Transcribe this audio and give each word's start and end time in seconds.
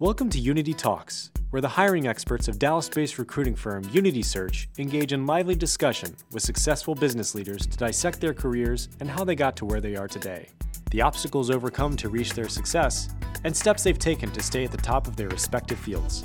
Welcome 0.00 0.30
to 0.30 0.38
Unity 0.38 0.72
Talks, 0.72 1.30
where 1.50 1.60
the 1.60 1.68
hiring 1.68 2.08
experts 2.08 2.48
of 2.48 2.58
Dallas 2.58 2.88
based 2.88 3.18
recruiting 3.18 3.54
firm 3.54 3.84
Unity 3.92 4.22
Search 4.22 4.66
engage 4.78 5.12
in 5.12 5.26
lively 5.26 5.54
discussion 5.54 6.16
with 6.32 6.42
successful 6.42 6.94
business 6.94 7.34
leaders 7.34 7.66
to 7.66 7.76
dissect 7.76 8.18
their 8.18 8.32
careers 8.32 8.88
and 9.00 9.10
how 9.10 9.24
they 9.24 9.34
got 9.34 9.56
to 9.56 9.66
where 9.66 9.82
they 9.82 9.96
are 9.96 10.08
today, 10.08 10.48
the 10.90 11.02
obstacles 11.02 11.50
overcome 11.50 11.98
to 11.98 12.08
reach 12.08 12.32
their 12.32 12.48
success, 12.48 13.10
and 13.44 13.54
steps 13.54 13.82
they've 13.82 13.98
taken 13.98 14.30
to 14.30 14.42
stay 14.42 14.64
at 14.64 14.72
the 14.72 14.78
top 14.78 15.06
of 15.06 15.16
their 15.16 15.28
respective 15.28 15.78
fields. 15.78 16.24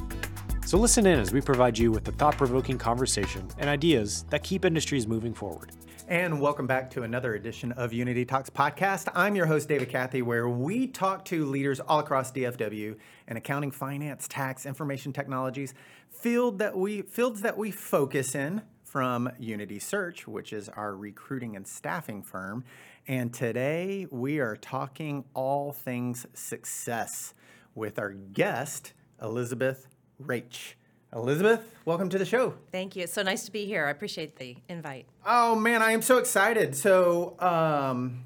So 0.66 0.78
listen 0.78 1.06
in 1.06 1.20
as 1.20 1.34
we 1.34 1.42
provide 1.42 1.78
you 1.78 1.92
with 1.92 2.06
the 2.06 2.14
thought 2.14 2.38
provoking 2.38 2.78
conversation 2.78 3.46
and 3.58 3.70
ideas 3.70 4.24
that 4.30 4.42
keep 4.42 4.64
industries 4.64 5.06
moving 5.06 5.34
forward. 5.34 5.74
And 6.08 6.40
welcome 6.40 6.68
back 6.68 6.92
to 6.92 7.02
another 7.02 7.34
edition 7.34 7.72
of 7.72 7.92
Unity 7.92 8.26
Talks 8.26 8.52
podcast. 8.52 9.08
I'm 9.16 9.36
your 9.36 9.48
host, 9.48 9.68
David 9.68 9.90
Cathey, 9.90 10.22
where 10.22 10.48
we 10.48 10.86
talk 10.86 11.26
to 11.26 11.48
leaders 11.48 11.80
all 11.80 11.98
across 11.98 12.32
DFW 12.32 12.96
in 13.28 13.38
accounting, 13.38 13.72
finance, 13.72 14.28
tax, 14.28 14.68
information 14.68 15.14
technologies, 15.14 15.74
field 16.12 16.60
that 16.60 16.78
we 16.78 17.02
fields 17.02 17.42
that 17.42 17.58
we 17.58 17.72
focus 17.72 18.36
in 18.36 18.62
from 18.84 19.32
Unity 19.40 19.80
Search, 19.80 20.28
which 20.28 20.54
is 20.54 20.70
our 20.70 20.96
recruiting 20.96 21.56
and 21.56 21.68
staffing 21.68 22.22
firm. 22.22 22.64
And 23.08 23.34
today 23.34 24.06
we 24.12 24.38
are 24.38 24.56
talking 24.56 25.26
all 25.34 25.72
things 25.72 26.28
success 26.36 27.34
with 27.74 27.98
our 27.98 28.12
guest, 28.12 28.94
Elizabeth 29.20 29.88
Reich. 30.20 30.78
Elizabeth, 31.16 31.62
welcome 31.86 32.10
to 32.10 32.18
the 32.18 32.26
show. 32.26 32.54
Thank 32.74 32.98
you. 32.98 33.04
It's 33.04 33.14
so 33.14 33.24
nice 33.24 33.46
to 33.46 33.52
be 33.52 33.66
here. 33.66 33.86
I 33.86 33.90
appreciate 33.90 34.36
the 34.36 34.58
invite. 34.68 35.06
Oh 35.26 35.56
man, 35.56 35.82
I 35.82 35.92
am 35.92 36.02
so 36.02 36.18
excited. 36.18 36.76
So, 36.76 37.38
um, 37.40 38.26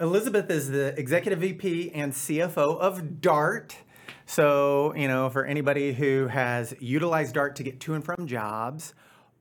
Elizabeth 0.00 0.50
is 0.50 0.70
the 0.70 0.98
executive 0.98 1.40
VP 1.40 1.92
and 1.92 2.10
CFO 2.10 2.78
of 2.80 3.20
Dart. 3.20 3.76
So, 4.24 4.94
you 4.96 5.08
know, 5.08 5.28
for 5.28 5.44
anybody 5.44 5.92
who 5.92 6.26
has 6.26 6.74
utilized 6.80 7.34
Dart 7.34 7.54
to 7.56 7.62
get 7.62 7.80
to 7.80 7.92
and 7.92 8.02
from 8.02 8.26
jobs 8.26 8.94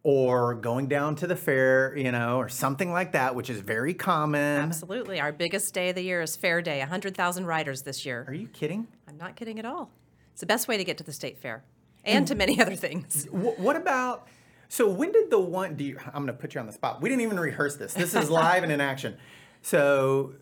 or 0.04 0.56
going 0.56 0.88
down 0.88 1.16
to 1.16 1.28
the 1.28 1.36
fair, 1.36 1.96
you 1.96 2.12
know, 2.12 2.40
or 2.40 2.50
something 2.50 2.92
like 2.92 3.14
that, 3.14 3.36
which 3.36 3.50
is 3.50 3.62
very 3.62 3.94
common. 3.94 4.64
Absolutely. 4.64 5.22
Our 5.22 5.32
biggest 5.32 5.74
day 5.74 5.90
of 5.90 5.96
the 5.96 6.02
year 6.02 6.22
is 6.22 6.36
Fair 6.36 6.62
Day. 6.62 6.80
100,000 6.80 7.46
riders 7.46 7.84
this 7.84 8.06
year. 8.06 8.26
Are 8.28 8.34
you 8.34 8.50
kidding? 8.50 8.88
I'm 9.08 9.18
not 9.18 9.38
kidding 9.38 9.60
at 9.60 9.66
all. 9.66 9.92
It's 10.34 10.42
the 10.42 10.46
best 10.46 10.68
way 10.68 10.76
to 10.76 10.84
get 10.84 10.98
to 10.98 11.04
the 11.06 11.14
state 11.14 11.38
fair 11.38 11.64
and 12.04 12.28
to 12.28 12.36
many 12.36 12.60
other 12.62 12.76
things. 12.76 13.26
Wh- 13.32 13.60
What 13.60 13.76
about? 13.76 14.28
So 14.70 14.88
when 14.90 15.12
did 15.12 15.30
the 15.30 15.40
one? 15.40 15.76
Do 15.76 15.84
you? 15.84 15.98
I'm 16.08 16.14
going 16.24 16.28
to 16.28 16.34
put 16.34 16.54
you 16.56 16.62
on 16.62 16.68
the 16.68 16.74
spot. 16.74 17.02
We 17.02 17.10
didn't 17.10 17.22
even 17.24 17.40
rehearse 17.40 17.76
this. 17.76 17.94
This 17.94 18.16
is 18.16 18.30
live 18.30 18.64
and 18.64 18.72
in 18.72 18.80
action. 18.82 19.18
So 19.62 20.34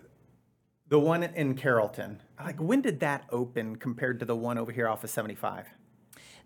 the 0.88 0.99
one 0.99 1.23
in 1.23 1.55
Carrollton, 1.55 2.21
like 2.39 2.59
when 2.59 2.81
did 2.81 2.99
that 3.01 3.25
open 3.31 3.75
compared 3.75 4.19
to 4.19 4.25
the 4.25 4.35
one 4.35 4.57
over 4.57 4.71
here 4.71 4.88
off 4.88 5.03
of 5.03 5.09
75? 5.09 5.67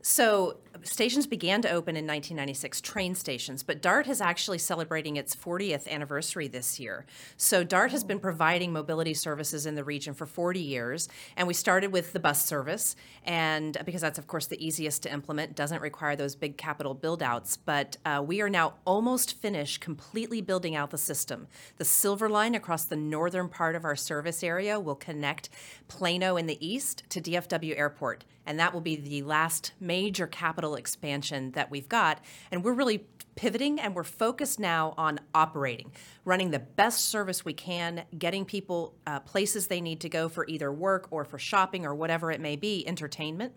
So, 0.05 0.57
stations 0.81 1.27
began 1.27 1.61
to 1.61 1.69
open 1.69 1.95
in 1.95 2.05
1996, 2.05 2.81
train 2.81 3.15
stations, 3.15 3.63
but 3.63 3.81
DART 3.81 4.09
is 4.09 4.19
actually 4.19 4.57
celebrating 4.57 5.15
its 5.15 5.33
40th 5.33 5.87
anniversary 5.87 6.49
this 6.49 6.77
year. 6.77 7.05
So, 7.37 7.63
DART 7.63 7.91
has 7.91 8.03
been 8.03 8.19
providing 8.19 8.73
mobility 8.73 9.13
services 9.13 9.65
in 9.65 9.75
the 9.75 9.83
region 9.85 10.13
for 10.13 10.25
40 10.25 10.59
years, 10.59 11.07
and 11.37 11.47
we 11.47 11.53
started 11.53 11.93
with 11.93 12.11
the 12.11 12.19
bus 12.19 12.43
service, 12.45 12.97
and 13.23 13.77
because 13.85 14.01
that's, 14.01 14.19
of 14.19 14.27
course, 14.27 14.47
the 14.47 14.61
easiest 14.63 15.03
to 15.03 15.13
implement, 15.13 15.55
doesn't 15.55 15.81
require 15.81 16.17
those 16.17 16.35
big 16.35 16.57
capital 16.57 16.93
buildouts. 16.93 17.57
But 17.63 17.95
uh, 18.03 18.21
we 18.27 18.41
are 18.41 18.49
now 18.49 18.73
almost 18.83 19.39
finished 19.39 19.79
completely 19.79 20.41
building 20.41 20.75
out 20.75 20.91
the 20.91 20.97
system. 20.97 21.47
The 21.77 21.85
Silver 21.85 22.27
Line 22.29 22.55
across 22.55 22.83
the 22.83 22.97
northern 22.97 23.47
part 23.47 23.77
of 23.77 23.85
our 23.85 23.95
service 23.95 24.43
area 24.43 24.81
will 24.81 24.95
connect 24.95 25.47
Plano 25.87 26.35
in 26.35 26.47
the 26.47 26.57
east 26.59 27.03
to 27.11 27.21
DFW 27.21 27.77
Airport 27.77 28.25
and 28.45 28.59
that 28.59 28.73
will 28.73 28.81
be 28.81 28.95
the 28.95 29.21
last 29.23 29.73
major 29.79 29.92
capital 30.27 30.75
expansion 30.75 31.51
that 31.51 31.69
we've 31.71 31.89
got. 31.89 32.19
And 32.51 32.63
we're 32.63 32.73
really 32.73 33.05
pivoting 33.35 33.79
and 33.79 33.95
we're 33.95 34.03
focused 34.03 34.59
now 34.59 34.93
on 34.97 35.19
operating, 35.33 35.91
running 36.23 36.51
the 36.51 36.59
best 36.59 37.05
service 37.05 37.43
we 37.43 37.53
can, 37.53 38.03
getting 38.17 38.45
people 38.45 38.95
uh, 39.07 39.19
places 39.21 39.67
they 39.67 39.81
need 39.81 39.99
to 40.01 40.09
go 40.09 40.29
for 40.29 40.45
either 40.47 40.71
work 40.71 41.07
or 41.11 41.25
for 41.25 41.39
shopping 41.39 41.85
or 41.85 41.95
whatever 41.95 42.31
it 42.31 42.39
may 42.39 42.55
be, 42.55 42.87
entertainment. 42.87 43.53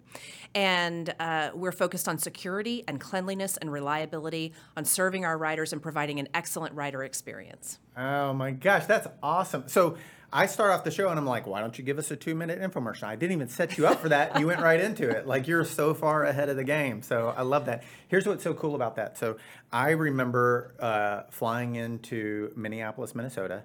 And 0.55 1.15
uh, 1.21 1.51
we're 1.55 1.73
focused 1.73 2.09
on 2.09 2.19
security 2.19 2.85
and 2.89 3.01
cleanliness 3.01 3.57
and 3.59 3.71
reliability, 3.71 4.55
on 4.77 4.85
serving 4.85 5.25
our 5.25 5.37
riders 5.37 5.73
and 5.73 5.83
providing 5.83 6.19
an 6.21 6.29
excellent 6.35 6.75
rider 6.75 7.05
experience. 7.05 7.79
Oh 7.97 8.33
my 8.33 8.53
gosh, 8.53 8.87
that's 8.87 9.09
awesome. 9.23 9.65
So 9.67 9.97
I 10.37 10.45
start 10.45 10.71
off 10.71 10.85
the 10.85 10.91
show 10.91 11.09
and 11.09 11.19
I'm 11.19 11.25
like, 11.25 11.47
why 11.47 11.63
don't 11.63 11.79
you 11.79 11.83
give 11.83 11.97
us 11.97 12.11
a 12.11 12.17
two 12.17 12.35
minute 12.35 12.61
infomercial? 12.61 13.05
I 13.05 13.17
didn't 13.17 13.33
even 13.33 13.49
set 13.49 13.79
you 13.79 13.87
up 13.87 14.03
for 14.03 14.11
that. 14.11 14.39
You 14.39 14.47
went 14.47 14.61
right 14.61 14.79
into 14.79 15.09
it. 15.09 15.27
Like 15.27 15.49
you're 15.49 15.65
so 15.65 15.95
far 15.95 16.25
ahead 16.25 16.51
of 16.51 16.57
the 16.57 16.65
game. 16.65 17.01
So 17.01 17.33
I 17.35 17.41
love 17.41 17.65
that. 17.65 17.85
Here's 18.09 18.27
what's 18.27 18.45
so 18.45 18.53
cool 18.53 18.75
about 18.75 18.97
that. 18.97 19.17
So 19.17 19.39
I 19.73 19.93
remember 19.93 20.75
uh, 20.79 21.23
flying 21.31 21.77
into 21.77 22.53
Minneapolis, 22.55 23.15
Minnesota. 23.15 23.63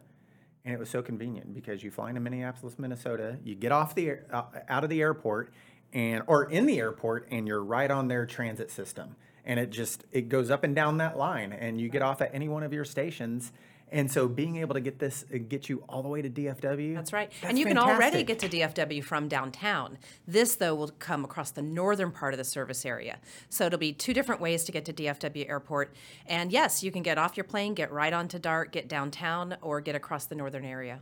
And 0.63 0.73
it 0.73 0.79
was 0.79 0.89
so 0.89 1.01
convenient 1.01 1.53
because 1.53 1.83
you 1.83 1.91
fly 1.91 2.07
into 2.07 2.21
Minneapolis, 2.21 2.79
Minnesota, 2.79 3.37
you 3.43 3.53
get 3.53 3.73
off 3.73 3.93
the 3.93 4.19
uh, 4.31 4.43
out 4.69 4.85
of 4.85 4.89
the 4.89 5.01
airport, 5.01 5.51
and 5.91 6.23
or 6.27 6.49
in 6.49 6.67
the 6.67 6.79
airport, 6.79 7.27
and 7.31 7.47
you're 7.47 7.63
right 7.63 7.89
on 7.91 8.07
their 8.07 8.25
transit 8.27 8.69
system, 8.69 9.15
and 9.43 9.59
it 9.59 9.71
just 9.71 10.05
it 10.11 10.29
goes 10.29 10.51
up 10.51 10.63
and 10.63 10.75
down 10.75 10.97
that 10.99 11.17
line, 11.17 11.51
and 11.51 11.81
you 11.81 11.89
get 11.89 12.03
off 12.03 12.21
at 12.21 12.33
any 12.33 12.47
one 12.47 12.61
of 12.61 12.71
your 12.71 12.85
stations, 12.85 13.51
and 13.91 14.09
so 14.09 14.27
being 14.27 14.57
able 14.57 14.73
to 14.73 14.79
get 14.79 14.99
this 14.99 15.25
uh, 15.33 15.37
get 15.37 15.67
you 15.67 15.83
all 15.89 16.01
the 16.01 16.07
way 16.07 16.21
to 16.21 16.29
DFW. 16.29 16.95
That's 16.95 17.11
right. 17.11 17.29
that's 17.41 17.49
and 17.49 17.59
you 17.59 17.65
can 17.65 17.77
already 17.77 18.23
get 18.23 18.39
to 18.39 18.49
DFW 18.49 19.03
from 19.03 19.27
downtown. 19.27 19.97
This, 20.25 20.55
though, 20.55 20.73
will 20.75 20.89
come 20.99 21.25
across 21.25 21.51
the 21.51 21.61
northern 21.61 22.11
part 22.11 22.33
of 22.33 22.37
the 22.37 22.43
service 22.43 22.85
area. 22.85 23.19
So 23.49 23.65
it'll 23.65 23.79
be 23.79 23.91
two 23.91 24.13
different 24.13 24.39
ways 24.39 24.63
to 24.63 24.71
get 24.71 24.85
to 24.85 24.93
DFW 24.93 25.49
Airport. 25.49 25.93
And 26.25 26.51
yes, 26.51 26.83
you 26.83 26.91
can 26.91 27.03
get 27.03 27.17
off 27.17 27.35
your 27.35 27.43
plane, 27.43 27.73
get 27.73 27.91
right 27.91 28.13
onto 28.13 28.39
DART, 28.39 28.71
get 28.71 28.87
downtown, 28.87 29.57
or 29.61 29.81
get 29.81 29.95
across 29.95 30.25
the 30.25 30.35
northern 30.35 30.65
area. 30.65 31.01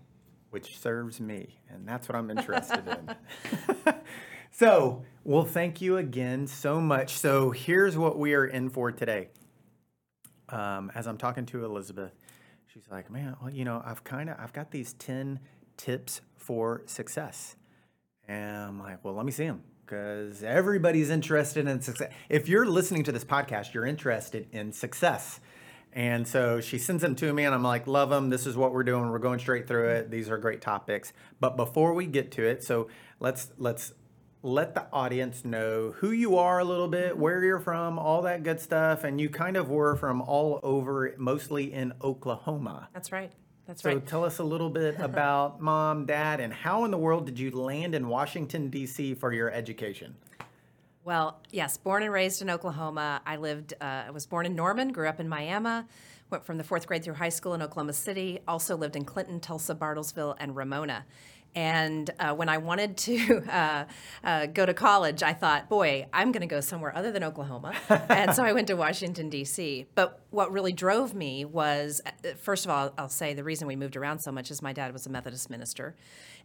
which 0.50 0.80
serves 0.80 1.20
me, 1.20 1.60
and 1.70 1.88
that's 1.88 2.10
what 2.10 2.16
I'm 2.16 2.32
interested 2.36 2.84
in. 2.88 3.94
so, 4.52 5.04
well, 5.24 5.46
thank 5.46 5.80
you 5.80 5.98
again 5.98 6.48
so 6.48 6.82
much. 6.82 7.18
So, 7.20 7.52
here's 7.52 7.96
what 7.96 8.18
we 8.18 8.34
are 8.34 8.46
in 8.46 8.70
for 8.72 8.92
today. 8.92 9.30
Um, 10.50 10.92
as 10.96 11.06
I'm 11.06 11.20
talking 11.20 11.46
to 11.48 11.64
Elizabeth, 11.64 12.12
she's 12.74 12.88
like, 12.92 13.10
"Man, 13.12 13.36
well, 13.42 13.52
you 13.52 13.66
know, 13.66 13.82
I've 13.86 14.04
kind 14.04 14.30
of 14.30 14.38
I've 14.40 14.54
got 14.54 14.72
these 14.72 14.94
ten 14.94 15.40
tips 15.78 16.22
for 16.38 16.84
success," 16.86 17.56
and 18.28 18.58
I'm 18.58 18.80
like, 18.80 19.04
"Well, 19.04 19.14
let 19.14 19.26
me 19.26 19.32
see 19.32 19.46
them." 19.46 19.64
Because 19.86 20.44
everybody's 20.44 21.10
interested 21.10 21.68
in 21.68 21.82
success. 21.82 22.12
If 22.30 22.48
you're 22.48 22.66
listening 22.66 23.04
to 23.06 23.12
this 23.12 23.26
podcast, 23.26 23.74
you're 23.74 23.88
interested 23.88 24.48
in 24.52 24.72
success. 24.72 25.40
And 25.92 26.28
so 26.28 26.62
she 26.62 26.78
sends 26.78 27.02
them 27.02 27.16
to 27.16 27.34
me, 27.34 27.46
and 27.46 27.56
I'm 27.56 27.64
like, 27.64 27.88
love 27.88 28.12
them. 28.12 28.30
This 28.30 28.46
is 28.46 28.56
what 28.56 28.74
we're 28.74 28.84
doing. 28.84 29.10
We're 29.10 29.18
going 29.18 29.40
straight 29.40 29.68
through 29.68 29.90
it. 29.90 30.12
These 30.12 30.30
are 30.30 30.38
great 30.38 30.62
topics. 30.62 31.12
But 31.40 31.58
before 31.58 31.96
we 31.96 32.06
get 32.06 32.32
to 32.34 32.44
it, 32.44 32.64
so 32.64 32.90
let's 33.20 33.52
let's 33.58 33.94
let 34.42 34.74
the 34.74 34.86
audience 34.94 35.44
know 35.44 35.94
who 35.98 36.12
you 36.12 36.38
are 36.38 36.60
a 36.60 36.64
little 36.64 36.88
bit, 36.88 37.18
where 37.18 37.44
you're 37.44 37.60
from, 37.60 38.00
all 38.00 38.22
that 38.22 38.44
good 38.44 38.60
stuff. 38.60 39.04
And 39.04 39.20
you 39.20 39.30
kind 39.30 39.58
of 39.58 39.70
were 39.70 39.96
from 39.96 40.22
all 40.22 40.60
over, 40.64 41.14
mostly 41.18 41.74
in 41.74 41.94
Oklahoma. 42.02 42.90
That's 42.94 43.12
right. 43.12 43.32
That's 43.68 43.84
So 43.84 43.90
right. 43.90 44.02
So 44.02 44.10
tell 44.10 44.24
us 44.24 44.40
a 44.40 44.44
little 44.44 44.70
bit 44.70 44.96
about 45.00 45.62
mom, 45.62 46.06
dad, 46.06 46.40
and 46.40 46.54
how 46.54 46.86
in 46.86 46.92
the 46.92 46.98
world 46.98 47.26
did 47.26 47.38
you 47.38 47.52
land 47.52 47.94
in 47.94 48.08
Washington 48.08 48.70
D.C. 48.70 49.16
for 49.16 49.34
your 49.34 49.52
education? 49.52 50.16
Well, 51.04 51.40
yes, 51.52 51.78
born 51.78 52.04
and 52.04 52.12
raised 52.12 52.42
in 52.42 52.50
Oklahoma. 52.50 53.22
I 53.26 53.38
lived, 53.38 53.74
uh, 53.82 54.04
I 54.08 54.12
was 54.12 54.26
born 54.26 54.46
in 54.46 54.56
Norman, 54.56 54.92
grew 54.92 55.08
up 55.08 55.20
in 55.20 55.28
Miami, 55.28 55.86
went 56.30 56.46
from 56.46 56.58
the 56.58 56.64
fourth 56.64 56.88
grade 56.88 57.04
through 57.04 57.16
high 57.16 57.30
school 57.30 57.54
in 57.54 57.62
Oklahoma 57.62 57.94
City, 57.94 58.40
also 58.48 58.78
lived 58.78 58.96
in 58.96 59.06
Clinton, 59.06 59.40
Tulsa, 59.40 59.76
Bartlesville, 59.76 60.36
and 60.40 60.56
Ramona. 60.56 61.06
And 61.56 62.10
uh, 62.20 62.34
when 62.36 62.48
I 62.50 62.58
wanted 62.58 62.98
to 62.98 63.44
uh, 63.50 63.86
uh, 64.24 64.46
go 64.48 64.66
to 64.66 64.74
college, 64.74 65.24
I 65.24 65.34
thought, 65.34 65.70
boy, 65.70 66.06
I'm 66.14 66.32
going 66.32 66.42
to 66.42 66.48
go 66.48 66.62
somewhere 66.62 66.96
other 66.96 67.12
than 67.12 67.24
Oklahoma. 67.24 67.74
and 68.10 68.34
so 68.34 68.44
I 68.44 68.54
went 68.54 68.68
to 68.68 68.76
Washington, 68.76 69.30
D.C. 69.30 69.88
But 69.96 70.22
what 70.30 70.52
really 70.52 70.74
drove 70.74 71.14
me 71.14 71.46
was, 71.46 72.02
uh, 72.06 72.30
first 72.42 72.66
of 72.66 72.72
all, 72.72 72.94
I'll 72.98 73.10
say 73.10 73.34
the 73.34 73.44
reason 73.44 73.68
we 73.68 73.76
moved 73.76 73.98
around 73.98 74.20
so 74.20 74.32
much 74.32 74.52
is 74.52 74.62
my 74.62 74.74
dad 74.74 74.94
was 74.94 75.06
a 75.06 75.10
Methodist 75.10 75.50
minister. 75.50 75.96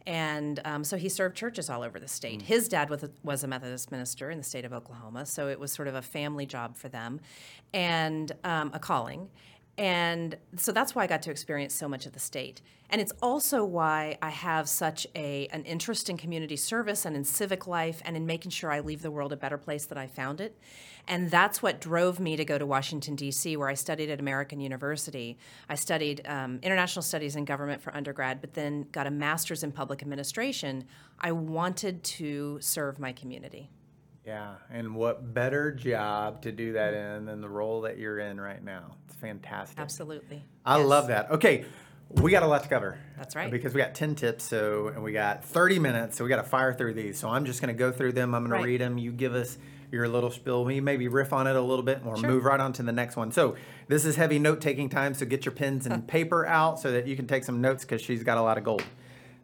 And 0.07 0.61
um, 0.65 0.85
so 0.85 0.97
he 0.97 1.09
served 1.09 1.35
churches 1.37 1.71
all 1.71 1.83
over 1.83 1.99
the 1.99 2.09
state. 2.09 2.43
His 2.43 2.69
dad 2.69 2.91
was 2.91 3.03
a, 3.03 3.11
was 3.23 3.43
a 3.43 3.49
Methodist 3.49 3.91
minister 3.91 4.31
in 4.31 4.37
the 4.39 4.45
state 4.45 4.65
of 4.65 4.73
Oklahoma. 4.73 5.25
So 5.25 5.49
it 5.49 5.59
was 5.59 5.73
sort 5.73 5.89
of 5.89 5.95
a 5.95 6.03
family 6.03 6.45
job 6.45 6.77
for 6.77 6.89
them 6.89 7.21
and 7.73 8.31
um, 8.45 8.71
a 8.75 8.79
calling. 8.79 9.31
And 9.77 10.37
so 10.57 10.71
that's 10.71 10.95
why 10.95 11.03
I 11.03 11.07
got 11.09 11.23
to 11.23 11.31
experience 11.33 11.75
so 11.75 11.89
much 11.89 12.07
of 12.07 12.13
the 12.13 12.21
state. 12.21 12.63
And 12.91 13.01
it's 13.01 13.13
also 13.21 13.65
why 13.65 14.19
I 14.23 14.31
have 14.31 14.69
such 14.69 15.05
a 15.17 15.49
an 15.49 15.65
interest 15.65 16.09
in 16.09 16.17
community 16.17 16.57
service 16.57 17.05
and 17.05 17.17
in 17.17 17.25
civic 17.25 17.67
life 17.67 18.01
and 18.05 18.17
in 18.17 18.25
making 18.25 18.53
sure 18.53 18.71
I 18.71 18.81
leave 18.81 19.03
the 19.03 19.11
world 19.11 19.33
a 19.33 19.37
better 19.37 19.59
place 19.59 19.87
than 19.87 19.99
I 19.99 20.07
found 20.07 20.41
it. 20.41 20.57
And 21.09 21.31
that's 21.31 21.61
what 21.61 21.81
drove 21.81 22.21
me 22.21 22.37
to 22.37 22.45
go 22.45 22.57
to 22.57 22.65
Washington, 22.65 23.17
D.C., 23.17 23.57
where 23.57 23.69
I 23.69 23.75
studied 23.75 24.11
at 24.11 24.21
American 24.21 24.61
University. 24.61 25.37
I 25.69 25.75
studied 25.75 26.23
um, 26.27 26.61
international 26.63 27.03
studies 27.03 27.37
and 27.37 27.47
government 27.47 27.83
for 27.83 27.95
undergrad, 27.95 28.41
but 28.41 28.55
then 28.55 28.87
got 28.93 29.07
a 29.07 29.11
master's 29.11 29.65
in 29.65 29.73
public 29.73 30.01
administration. 30.01 30.85
I 31.21 31.33
wanted 31.33 32.03
to 32.05 32.59
serve 32.61 32.99
my 32.99 33.13
community. 33.13 33.71
Yeah, 34.27 34.55
and 34.71 34.95
what 34.95 35.35
better 35.35 35.71
job 35.71 36.43
to 36.43 36.53
do 36.53 36.73
that 36.75 36.95
in 36.95 37.27
than 37.27 37.41
the 37.43 37.49
role 37.49 37.83
that 37.83 37.99
you're 37.99 38.19
in 38.19 38.41
right 38.41 38.63
now? 38.65 38.97
It's 39.07 39.15
fantastic. 39.17 39.79
Absolutely. 39.79 40.45
I 40.65 40.79
Yes. 40.79 40.87
love 40.89 41.07
that. 41.09 41.31
Okay, 41.31 41.67
we 42.11 42.31
got 42.31 42.43
a 42.43 42.47
lot 42.47 42.63
to 42.63 42.69
cover. 42.69 42.97
That's 43.19 43.37
right. 43.37 43.51
Because 43.51 43.75
we 43.75 43.81
got 43.83 43.95
10 43.95 44.15
tips, 44.15 44.45
so 44.45 44.89
and 44.89 45.03
we 45.03 45.13
got 45.13 45.45
30 45.45 45.79
minutes, 45.79 46.17
so 46.17 46.25
we 46.25 46.31
got 46.31 46.37
to 46.37 46.43
fire 46.49 46.73
through 46.73 46.95
these. 46.95 47.19
So 47.19 47.29
I'm 47.29 47.45
just 47.45 47.61
going 47.61 47.75
to 47.75 47.79
go 47.79 47.93
through 47.93 48.13
them. 48.13 48.35
I'm 48.35 48.43
going 48.45 48.53
Right. 48.53 48.61
to 48.61 48.65
read 48.67 48.81
them. 48.81 48.97
You 48.97 49.13
give 49.13 49.35
us 49.35 49.59
your 49.93 50.09
little 50.09 50.31
spill. 50.31 50.65
We 50.65 50.81
maybe 50.81 51.07
riff 51.07 51.33
on 51.35 51.47
it 51.47 51.55
a 51.55 51.61
little 51.61 51.85
bit, 51.85 51.99
and 51.99 52.07
we'll 52.07 52.17
Sure. 52.17 52.31
move 52.31 52.45
right 52.47 52.59
on 52.61 52.73
to 52.75 52.83
the 52.83 52.93
next 52.93 53.17
one. 53.17 53.31
So 53.31 53.57
this 53.89 54.07
is 54.07 54.17
heavy 54.17 54.39
note-taking 54.39 54.89
time, 54.89 55.13
so 55.13 55.27
get 55.27 55.45
your 55.45 55.53
pens 55.53 55.87
and 55.87 56.07
paper 56.09 56.47
out 56.47 56.81
so 56.81 56.91
that 56.93 57.07
you 57.07 57.15
can 57.15 57.27
take 57.27 57.45
some 57.45 57.61
notes 57.61 57.85
because 57.85 58.01
she's 58.01 58.23
got 58.25 58.39
a 58.39 58.43
lot 58.43 58.57
of 58.57 58.65
gold. 58.65 58.85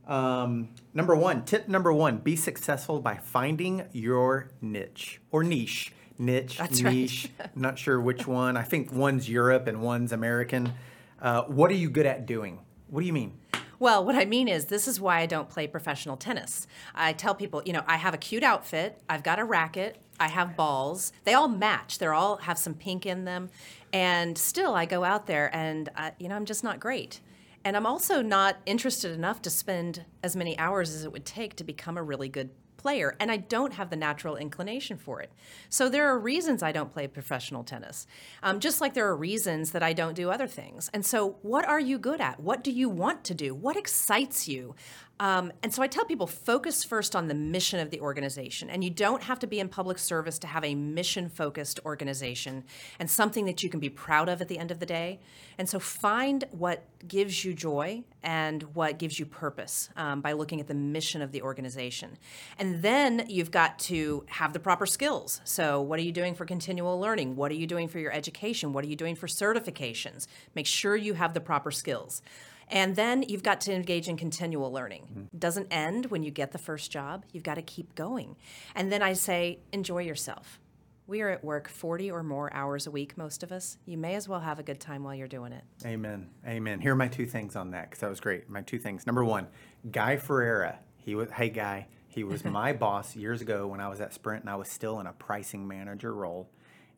Um, 0.08 0.70
number 0.94 1.14
one, 1.14 1.44
tip 1.44 1.68
number 1.68 1.92
one: 1.92 2.18
be 2.18 2.36
successful 2.36 3.00
by 3.00 3.16
finding 3.16 3.86
your 3.92 4.50
niche 4.60 5.20
or 5.30 5.42
niche. 5.42 5.92
Niche, 6.18 6.58
That's 6.58 6.82
niche. 6.82 7.30
I'm 7.40 7.50
not 7.62 7.78
sure 7.78 7.98
which 7.98 8.26
one. 8.26 8.58
I 8.58 8.62
think 8.62 8.92
one's 8.92 9.26
Europe 9.28 9.66
and 9.66 9.80
one's 9.80 10.12
American. 10.12 10.74
Uh, 11.20 11.44
what 11.44 11.70
are 11.70 11.74
you 11.74 11.88
good 11.88 12.04
at 12.04 12.26
doing? 12.26 12.58
What 12.88 13.00
do 13.00 13.06
you 13.06 13.12
mean? 13.14 13.38
Well, 13.78 14.04
what 14.04 14.14
I 14.14 14.26
mean 14.26 14.46
is, 14.46 14.66
this 14.66 14.86
is 14.86 15.00
why 15.00 15.20
I 15.20 15.26
don't 15.26 15.48
play 15.48 15.66
professional 15.66 16.18
tennis. 16.18 16.66
I 16.94 17.14
tell 17.14 17.34
people, 17.34 17.62
you 17.64 17.72
know, 17.72 17.82
I 17.86 17.96
have 17.96 18.12
a 18.12 18.18
cute 18.18 18.42
outfit, 18.42 19.00
I've 19.08 19.22
got 19.22 19.38
a 19.38 19.44
racket, 19.44 19.96
I 20.20 20.28
have 20.28 20.54
balls. 20.54 21.12
They 21.24 21.32
all 21.32 21.48
match. 21.48 21.98
They 21.98 22.06
all 22.06 22.36
have 22.36 22.58
some 22.58 22.74
pink 22.74 23.06
in 23.06 23.24
them, 23.24 23.48
and 23.90 24.36
still, 24.36 24.74
I 24.74 24.84
go 24.84 25.02
out 25.02 25.26
there, 25.26 25.54
and 25.56 25.88
I, 25.96 26.12
you 26.18 26.28
know, 26.28 26.36
I'm 26.36 26.44
just 26.44 26.62
not 26.62 26.78
great. 26.78 27.20
And 27.64 27.76
I'm 27.76 27.86
also 27.86 28.22
not 28.22 28.58
interested 28.64 29.12
enough 29.12 29.42
to 29.42 29.50
spend 29.50 30.04
as 30.22 30.34
many 30.34 30.58
hours 30.58 30.94
as 30.94 31.04
it 31.04 31.12
would 31.12 31.26
take 31.26 31.56
to 31.56 31.64
become 31.64 31.98
a 31.98 32.02
really 32.02 32.28
good 32.28 32.50
player, 32.80 33.14
and 33.20 33.30
I 33.30 33.36
don't 33.36 33.74
have 33.74 33.90
the 33.90 33.96
natural 33.96 34.36
inclination 34.36 34.96
for 34.96 35.20
it. 35.20 35.30
So 35.68 35.90
there 35.90 36.08
are 36.08 36.18
reasons 36.18 36.62
I 36.62 36.72
don't 36.72 36.90
play 36.90 37.06
professional 37.06 37.62
tennis, 37.62 38.06
um, 38.42 38.58
just 38.58 38.80
like 38.80 38.94
there 38.94 39.06
are 39.06 39.16
reasons 39.16 39.72
that 39.72 39.82
I 39.82 39.92
don't 39.92 40.14
do 40.14 40.30
other 40.30 40.46
things. 40.46 40.88
And 40.94 41.04
so, 41.04 41.36
what 41.42 41.68
are 41.68 41.78
you 41.78 41.98
good 41.98 42.22
at? 42.22 42.40
What 42.40 42.64
do 42.64 42.70
you 42.72 42.88
want 42.88 43.22
to 43.24 43.34
do? 43.34 43.54
What 43.54 43.76
excites 43.76 44.48
you? 44.48 44.74
Um, 45.20 45.52
and 45.62 45.72
so 45.72 45.82
I 45.82 45.86
tell 45.86 46.06
people 46.06 46.26
focus 46.26 46.82
first 46.82 47.14
on 47.14 47.28
the 47.28 47.34
mission 47.34 47.78
of 47.78 47.90
the 47.90 48.00
organization. 48.00 48.70
And 48.70 48.82
you 48.82 48.88
don't 48.88 49.22
have 49.22 49.38
to 49.40 49.46
be 49.46 49.60
in 49.60 49.68
public 49.68 49.98
service 49.98 50.38
to 50.40 50.46
have 50.46 50.64
a 50.64 50.74
mission 50.74 51.28
focused 51.28 51.78
organization 51.84 52.64
and 52.98 53.08
something 53.08 53.44
that 53.44 53.62
you 53.62 53.68
can 53.68 53.80
be 53.80 53.90
proud 53.90 54.30
of 54.30 54.40
at 54.40 54.48
the 54.48 54.58
end 54.58 54.70
of 54.70 54.80
the 54.80 54.86
day. 54.86 55.20
And 55.58 55.68
so 55.68 55.78
find 55.78 56.44
what 56.52 56.84
gives 57.06 57.44
you 57.44 57.52
joy 57.52 58.02
and 58.22 58.62
what 58.74 58.98
gives 58.98 59.18
you 59.18 59.26
purpose 59.26 59.90
um, 59.94 60.22
by 60.22 60.32
looking 60.32 60.58
at 60.58 60.68
the 60.68 60.74
mission 60.74 61.20
of 61.20 61.32
the 61.32 61.42
organization. 61.42 62.16
And 62.58 62.80
then 62.80 63.26
you've 63.28 63.50
got 63.50 63.78
to 63.80 64.24
have 64.26 64.54
the 64.54 64.58
proper 64.58 64.86
skills. 64.86 65.42
So, 65.44 65.82
what 65.82 65.98
are 65.98 66.02
you 66.02 66.12
doing 66.12 66.34
for 66.34 66.46
continual 66.46 66.98
learning? 66.98 67.36
What 67.36 67.50
are 67.50 67.56
you 67.56 67.66
doing 67.66 67.88
for 67.88 67.98
your 67.98 68.12
education? 68.12 68.72
What 68.72 68.84
are 68.84 68.88
you 68.88 68.96
doing 68.96 69.16
for 69.16 69.26
certifications? 69.26 70.26
Make 70.54 70.66
sure 70.66 70.96
you 70.96 71.14
have 71.14 71.34
the 71.34 71.40
proper 71.40 71.70
skills. 71.70 72.22
And 72.70 72.94
then 72.96 73.24
you've 73.26 73.42
got 73.42 73.60
to 73.62 73.74
engage 73.74 74.08
in 74.08 74.16
continual 74.16 74.72
learning. 74.72 75.08
Mm-hmm. 75.10 75.20
It 75.34 75.40
doesn't 75.40 75.68
end 75.70 76.06
when 76.06 76.22
you 76.22 76.30
get 76.30 76.52
the 76.52 76.58
first 76.58 76.90
job. 76.90 77.24
You've 77.32 77.42
got 77.42 77.56
to 77.56 77.62
keep 77.62 77.94
going. 77.94 78.36
And 78.74 78.90
then 78.90 79.02
I 79.02 79.12
say, 79.12 79.58
enjoy 79.72 80.02
yourself. 80.02 80.60
We 81.08 81.22
are 81.22 81.28
at 81.30 81.42
work 81.42 81.68
40 81.68 82.12
or 82.12 82.22
more 82.22 82.54
hours 82.54 82.86
a 82.86 82.90
week, 82.92 83.18
most 83.18 83.42
of 83.42 83.50
us. 83.50 83.78
You 83.84 83.98
may 83.98 84.14
as 84.14 84.28
well 84.28 84.38
have 84.38 84.60
a 84.60 84.62
good 84.62 84.78
time 84.78 85.02
while 85.02 85.14
you're 85.16 85.26
doing 85.26 85.52
it. 85.52 85.64
Amen. 85.84 86.28
Amen. 86.46 86.80
Here 86.80 86.92
are 86.92 86.96
my 86.96 87.08
two 87.08 87.26
things 87.26 87.56
on 87.56 87.72
that 87.72 87.90
because 87.90 87.98
that 87.98 88.10
was 88.10 88.20
great. 88.20 88.48
My 88.48 88.62
two 88.62 88.78
things. 88.78 89.06
Number 89.06 89.24
one, 89.24 89.48
Guy 89.90 90.16
Ferreira. 90.16 90.78
He 90.96 91.16
was, 91.16 91.28
hey, 91.32 91.48
Guy, 91.48 91.88
he 92.06 92.22
was 92.22 92.44
my 92.44 92.72
boss 92.72 93.16
years 93.16 93.40
ago 93.40 93.66
when 93.66 93.80
I 93.80 93.88
was 93.88 94.00
at 94.00 94.14
Sprint 94.14 94.44
and 94.44 94.50
I 94.50 94.54
was 94.54 94.68
still 94.68 95.00
in 95.00 95.08
a 95.08 95.12
pricing 95.12 95.66
manager 95.66 96.14
role. 96.14 96.48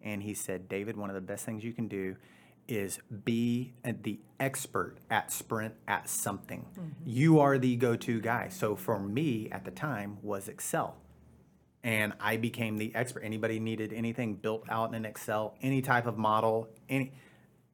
And 0.02 0.22
he 0.22 0.34
said, 0.34 0.68
David, 0.68 0.98
one 0.98 1.08
of 1.08 1.14
the 1.14 1.22
best 1.22 1.46
things 1.46 1.64
you 1.64 1.72
can 1.72 1.88
do 1.88 2.16
is 2.76 2.98
be 3.24 3.74
the 3.84 4.20
expert 4.40 4.96
at 5.10 5.30
Sprint 5.30 5.74
at 5.86 6.08
something. 6.08 6.66
You 7.04 7.40
are 7.40 7.58
the 7.58 7.76
go 7.76 7.96
to 7.96 8.20
guy. 8.20 8.48
So 8.48 8.76
for 8.76 8.98
me 8.98 9.48
at 9.50 9.64
the 9.64 9.70
time 9.70 10.18
was 10.22 10.48
Excel 10.48 10.96
and 11.84 12.12
I 12.20 12.36
became 12.36 12.78
the 12.78 12.94
expert. 12.94 13.22
Anybody 13.24 13.58
needed 13.58 13.92
anything 13.92 14.34
built 14.34 14.64
out 14.68 14.94
in 14.94 15.04
Excel, 15.04 15.56
any 15.62 15.82
type 15.82 16.06
of 16.06 16.16
model, 16.16 16.68
any 16.88 17.12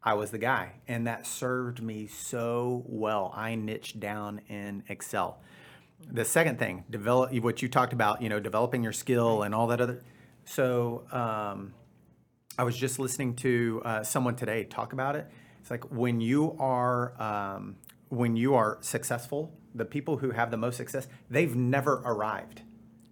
I 0.02 0.14
was 0.14 0.30
the 0.30 0.38
guy, 0.38 0.74
and 0.86 1.06
that 1.06 1.26
served 1.26 1.82
me 1.82 2.06
so 2.06 2.84
well. 2.86 3.32
I 3.34 3.56
niched 3.56 3.98
down 3.98 4.40
in 4.48 4.84
Excel. 4.88 5.40
The 6.10 6.24
second 6.24 6.58
thing, 6.58 6.84
develop 6.88 7.32
what 7.42 7.60
you 7.60 7.68
talked 7.68 7.92
about, 7.92 8.22
you 8.22 8.28
know, 8.28 8.38
developing 8.38 8.84
your 8.84 8.92
skill 8.92 9.42
and 9.42 9.54
all 9.54 9.66
that 9.66 9.80
other. 9.80 10.00
So 10.44 11.04
um, 11.10 11.74
I 12.58 12.64
was 12.64 12.76
just 12.76 12.98
listening 12.98 13.34
to 13.36 13.80
uh, 13.84 14.02
someone 14.02 14.34
today 14.36 14.64
talk 14.64 14.92
about 14.92 15.14
it. 15.16 15.26
It's 15.60 15.70
like 15.70 15.84
when 15.92 16.20
you 16.20 16.56
are 16.58 17.20
um, 17.22 17.76
when 18.08 18.36
you 18.36 18.54
are 18.54 18.78
successful, 18.80 19.52
the 19.74 19.84
people 19.84 20.16
who 20.18 20.30
have 20.32 20.50
the 20.50 20.56
most 20.56 20.76
success, 20.76 21.06
they've 21.30 21.54
never 21.54 21.94
arrived 22.04 22.62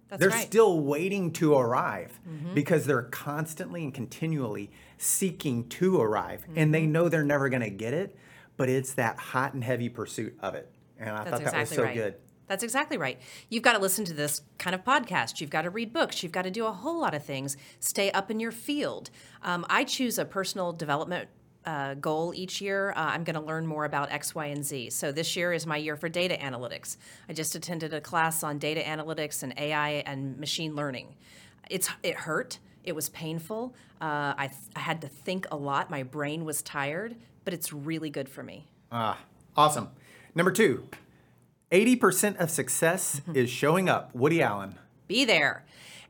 That's 0.09 0.19
they're 0.19 0.29
right. 0.29 0.37
Mm-hmm. 0.39 0.47
still 0.47 0.79
waiting 0.81 1.31
to 1.33 1.55
arrive 1.55 2.19
because 2.53 2.85
they're 2.85 3.03
constantly 3.03 3.83
and 3.83 3.93
continually 3.93 4.71
seeking 4.97 5.67
to 5.69 6.01
arrive 6.01 6.45
and 6.55 6.73
they 6.73 6.81
Mm-hmm. 6.81 6.91
know 6.91 7.09
they're 7.09 7.23
never 7.23 7.47
going 7.49 7.61
to 7.61 7.69
get 7.69 7.93
it 7.93 8.17
but 8.57 8.69
it's 8.69 8.93
that 8.93 9.17
hot 9.19 9.53
and 9.53 9.63
heavy 9.63 9.87
pursuit 9.89 10.35
of 10.41 10.55
it 10.55 10.71
and 10.97 11.11
i 11.11 11.23
That's 11.23 11.29
thought 11.43 11.51
that 11.51 11.59
was 11.59 11.69
so 11.69 11.83
right. 11.83 11.93
good 11.95 12.15
That's 12.47 12.63
exactly 12.63 12.97
right. 12.97 13.19
You've 13.49 13.63
got 13.63 13.73
to 13.73 13.79
listen 13.79 14.05
to 14.05 14.13
this 14.13 14.41
kind 14.57 14.73
of 14.73 14.83
podcast. 14.83 15.41
You've 15.41 15.49
got 15.49 15.63
to 15.63 15.69
read 15.69 15.91
books. 15.91 16.23
You've 16.23 16.31
got 16.31 16.43
to 16.43 16.51
do 16.51 16.65
a 16.65 16.71
whole 16.71 16.99
lot 16.99 17.13
of 17.13 17.23
things. 17.25 17.57
Stay 17.79 18.09
up 18.11 18.31
in 18.31 18.39
your 18.39 18.51
field. 18.51 19.09
Um, 19.43 19.65
I 19.69 19.83
choose 19.83 20.17
a 20.17 20.25
personal 20.25 20.71
development 20.71 21.29
uh, 21.65 21.95
goal 21.95 22.33
each 22.33 22.61
year. 22.61 22.91
Uh, 22.91 23.01
I'm 23.11 23.25
going 23.25 23.35
to 23.35 23.41
learn 23.41 23.67
more 23.67 23.83
about 23.83 24.09
X, 24.11 24.33
Y, 24.33 24.45
and 24.45 24.63
Z. 24.65 24.91
So 24.91 25.11
this 25.11 25.35
year 25.35 25.51
is 25.51 25.65
my 25.67 25.75
year 25.75 25.97
for 25.97 26.07
data 26.07 26.37
analytics. 26.37 26.95
I 27.27 27.33
just 27.33 27.53
attended 27.55 27.93
a 27.93 27.99
class 27.99 28.41
on 28.41 28.57
data 28.57 28.81
analytics 28.81 29.43
and 29.43 29.53
AI 29.57 30.03
and 30.05 30.37
machine 30.39 30.75
learning. 30.75 31.15
It's 31.69 31.89
it 32.03 32.15
hurt. 32.15 32.59
It 32.85 32.95
was 32.95 33.09
painful. 33.09 33.75
Uh, 33.99 34.33
I, 34.37 34.47
th- 34.47 34.61
I 34.77 34.79
had 34.79 35.01
to 35.01 35.09
think 35.09 35.45
a 35.51 35.57
lot. 35.57 35.89
My 35.89 36.03
brain 36.03 36.45
was 36.45 36.61
tired, 36.61 37.17
but 37.43 37.53
it's 37.53 37.73
really 37.73 38.09
good 38.09 38.29
for 38.29 38.43
me. 38.43 38.67
ah 38.91 39.17
awesome 39.57 39.89
number 40.35 40.51
two 40.51 40.87
80% 41.71 42.37
of 42.37 42.49
success 42.49 43.21
Mm-hmm. 43.21 43.35
is 43.35 43.49
showing 43.49 43.89
up 43.89 44.13
woody 44.15 44.41
allen 44.41 44.75
be 45.07 45.25
there. 45.25 45.63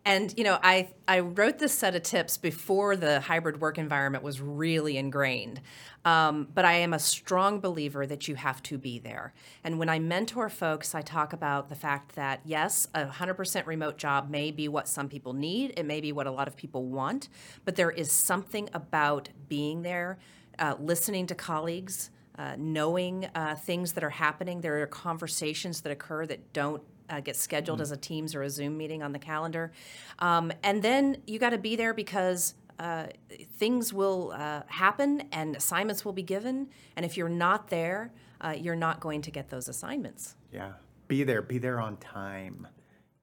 And 0.06 0.34
you 0.38 0.44
know, 0.44 0.58
I 0.64 0.90
I 1.08 1.20
wrote 1.20 1.60
this 1.60 1.74
set 1.74 1.94
of 1.96 2.02
tips 2.04 2.38
before 2.38 2.96
the 2.96 3.20
hybrid 3.20 3.60
work 3.62 3.78
environment 3.78 4.24
was 4.24 4.40
really 4.42 4.98
ingrained. 4.98 5.60
Um, 6.06 6.48
but 6.54 6.64
I 6.64 6.74
am 6.76 6.94
a 6.94 7.00
strong 7.00 7.60
believer 7.60 8.08
that 8.08 8.28
you 8.30 8.36
have 8.36 8.64
to 8.64 8.78
be 8.78 8.98
there. 8.98 9.34
And 9.64 9.78
when 9.78 9.90
I 9.90 10.00
mentor 10.00 10.48
folks, 10.50 10.96
I 10.96 11.02
talk 11.02 11.34
about 11.34 11.68
the 11.68 11.76
fact 11.76 12.16
that 12.16 12.40
yes, 12.46 12.88
a 12.96 13.06
100% 13.06 13.66
remote 13.66 13.98
job 13.98 14.30
may 14.30 14.50
be 14.52 14.68
what 14.70 14.88
some 14.88 15.10
people 15.10 15.34
need. 15.34 15.74
It 15.78 15.86
may 15.86 16.00
be 16.00 16.12
what 16.14 16.26
a 16.26 16.32
lot 16.32 16.48
of 16.48 16.56
people 16.56 16.86
want. 16.86 17.28
But 17.66 17.76
there 17.76 17.92
is 17.92 18.10
something 18.12 18.70
about 18.74 19.30
being 19.50 19.82
there, 19.82 20.18
uh, 20.58 20.76
listening 20.80 21.28
to 21.28 21.36
colleagues, 21.36 22.10
uh, 22.38 22.56
knowing 22.58 23.30
uh, 23.36 23.56
things 23.56 23.94
that 23.94 24.04
are 24.04 24.10
happening. 24.10 24.62
There 24.62 24.82
are 24.82 24.88
conversations 24.88 25.82
that 25.82 25.92
occur 25.92 26.26
that 26.26 26.54
don't 26.54 26.82
uh, 27.10 27.20
get 27.20 27.36
scheduled 27.36 27.82
as 27.82 27.92
a 27.92 27.98
Teams 27.98 28.36
or 28.36 28.44
a 28.44 28.50
Zoom 28.50 28.78
meeting 28.78 29.02
on 29.02 29.12
the 29.12 29.20
calendar. 29.20 29.72
Um, 30.20 30.52
and 30.64 30.84
then 30.84 31.18
you 31.26 31.40
got 31.40 31.52
to 31.52 31.58
be 31.58 31.76
there 31.76 31.94
because 31.94 32.54
uh, 32.80 33.08
things 33.58 33.92
will 33.94 34.34
uh, 34.36 34.62
happen 34.68 35.24
and 35.32 35.56
assignments 35.56 36.06
will 36.06 36.14
be 36.14 36.24
given. 36.24 36.68
And 36.96 37.06
if 37.06 37.18
you're 37.18 37.30
not 37.30 37.70
there, 37.70 38.12
uh, 38.42 38.56
you're 38.58 38.76
not 38.76 39.00
going 39.00 39.22
to 39.24 39.32
get 39.32 39.50
those 39.50 39.68
assignments. 39.68 40.36
yeah 40.52 40.74
be 41.08 41.24
there 41.24 41.42
be 41.42 41.58
there 41.58 41.80
on 41.80 41.96
time 41.98 42.68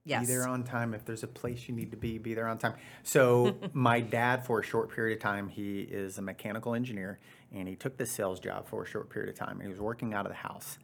Yes. 0.07 0.27
Be 0.27 0.33
there 0.33 0.47
on 0.47 0.63
time. 0.63 0.93
If 0.93 1.03
there's 1.03 1.23
a 1.23 1.27
place 1.27 1.67
you 1.67 1.73
need 1.73 1.89
to 1.89 1.97
be, 1.97 2.19
be 2.19 2.35
there 2.35 2.47
on 2.47 2.59
time. 2.59 2.75
So 3.01 3.55
my 3.73 3.99
dad, 3.99 4.45
for 4.45 4.59
a 4.59 4.63
short 4.63 4.93
period 4.93 5.17
of 5.17 5.21
time, 5.21 5.49
he 5.49 5.81
is 5.81 6.19
a 6.19 6.21
mechanical 6.21 6.75
engineer, 6.75 7.19
and 7.55 7.67
he 7.67 7.75
took 7.75 7.97
the 7.97 8.05
sales 8.05 8.39
job 8.39 8.67
for 8.67 8.83
a 8.83 8.85
short 8.85 9.09
period 9.09 9.29
of 9.29 9.35
time. 9.35 9.53
and 9.53 9.63
He 9.63 9.67
was 9.67 9.79
working 9.79 10.13
out 10.13 10.25
of 10.25 10.31
the 10.31 10.37
house, 10.37 10.77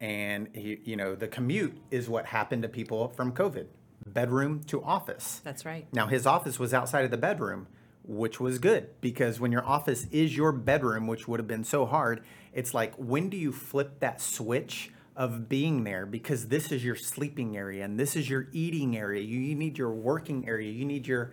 and 0.00 0.48
he, 0.54 0.78
you 0.84 0.96
know, 0.96 1.14
the 1.14 1.28
commute 1.28 1.78
is 1.90 2.08
what 2.08 2.26
happened 2.26 2.62
to 2.62 2.68
people 2.68 3.08
from 3.08 3.32
COVID, 3.32 3.66
bedroom 4.06 4.62
to 4.64 4.82
office. 4.82 5.40
That's 5.44 5.64
right. 5.64 5.86
Now 5.92 6.06
his 6.06 6.26
office 6.26 6.58
was 6.58 6.74
outside 6.74 7.04
of 7.04 7.10
the 7.10 7.18
bedroom, 7.18 7.68
which 8.04 8.40
was 8.40 8.58
good 8.58 8.88
because 9.00 9.40
when 9.40 9.52
your 9.52 9.64
office 9.64 10.06
is 10.10 10.36
your 10.36 10.52
bedroom, 10.52 11.06
which 11.06 11.28
would 11.28 11.38
have 11.38 11.46
been 11.46 11.64
so 11.64 11.86
hard, 11.86 12.24
it's 12.52 12.74
like 12.74 12.94
when 12.96 13.28
do 13.28 13.36
you 13.36 13.52
flip 13.52 14.00
that 14.00 14.20
switch 14.20 14.90
of 15.16 15.48
being 15.48 15.84
there 15.84 16.06
because 16.06 16.48
this 16.48 16.72
is 16.72 16.82
your 16.82 16.96
sleeping 16.96 17.54
area 17.56 17.84
and 17.84 18.00
this 18.00 18.16
is 18.16 18.30
your 18.30 18.48
eating 18.52 18.96
area. 18.96 19.20
You, 19.20 19.38
you 19.38 19.54
need 19.54 19.76
your 19.76 19.90
working 19.90 20.48
area. 20.48 20.70
You 20.70 20.86
need 20.86 21.06
your 21.06 21.32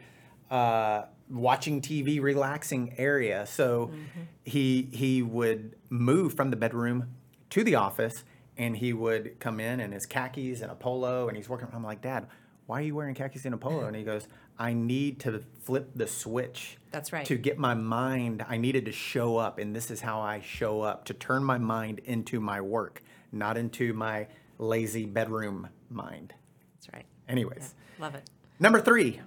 uh, 0.52 1.04
watching 1.30 1.82
TV, 1.82 2.22
relaxing 2.22 2.94
area. 2.98 3.46
So 3.46 3.88
mm-hmm. 3.88 4.22
he 4.44 4.90
he 4.92 5.22
would 5.22 5.76
move 5.90 6.34
from 6.34 6.50
the 6.50 6.58
bedroom 6.58 7.16
to 7.50 7.64
the 7.64 7.76
office 7.76 8.24
and 8.58 8.78
he 8.78 8.94
would 8.94 9.40
come 9.40 9.60
in 9.60 9.80
in 9.80 9.92
his 9.92 10.06
khakis 10.06 10.62
and 10.62 10.72
a 10.72 10.76
polo 10.76 11.28
and 11.28 11.38
he's 11.38 11.48
working. 11.48 11.68
I'm 11.74 11.84
like, 11.84 12.02
Dad, 12.02 12.28
why 12.66 12.80
are 12.80 12.84
you 12.84 12.96
wearing 12.96 13.16
khakis 13.16 13.46
and 13.46 13.54
a 13.54 13.58
polo? 13.58 13.86
And 13.86 13.96
he 13.96 14.04
goes, 14.04 14.28
I 14.60 14.74
need 14.74 15.20
to 15.22 15.44
flip 15.62 15.92
the 15.96 16.08
switch. 16.08 16.78
That's 16.92 17.14
right. 17.14 17.26
To 17.26 17.38
get 17.38 17.58
my 17.58 17.74
mind, 17.76 18.44
I 18.48 18.58
needed 18.58 18.86
to 18.86 18.92
show 18.92 19.38
up, 19.38 19.60
and 19.60 19.76
this 19.76 19.92
is 19.92 20.02
how 20.02 20.20
I 20.20 20.42
show 20.42 20.82
up 20.82 21.06
to 21.06 21.14
turn 21.14 21.44
my 21.44 21.58
mind 21.60 22.00
into 22.06 22.40
my 22.40 22.60
work, 22.60 23.04
not 23.32 23.58
into 23.58 23.94
my 23.94 24.28
lazy 24.58 25.06
bedroom 25.06 25.70
mind. 25.90 26.34
That's 26.76 26.94
right. 26.94 27.06
Anyways, 27.30 27.76
Love 28.00 28.16
it. 28.16 28.30
number 28.60 28.82
three, 28.82 29.22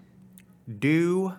do 0.78 1.34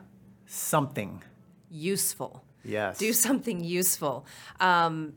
something. 0.51 1.23
Useful. 1.69 2.43
Yes. 2.63 2.97
Do 2.97 3.13
something 3.13 3.63
useful. 3.63 4.25
Um, 4.59 5.13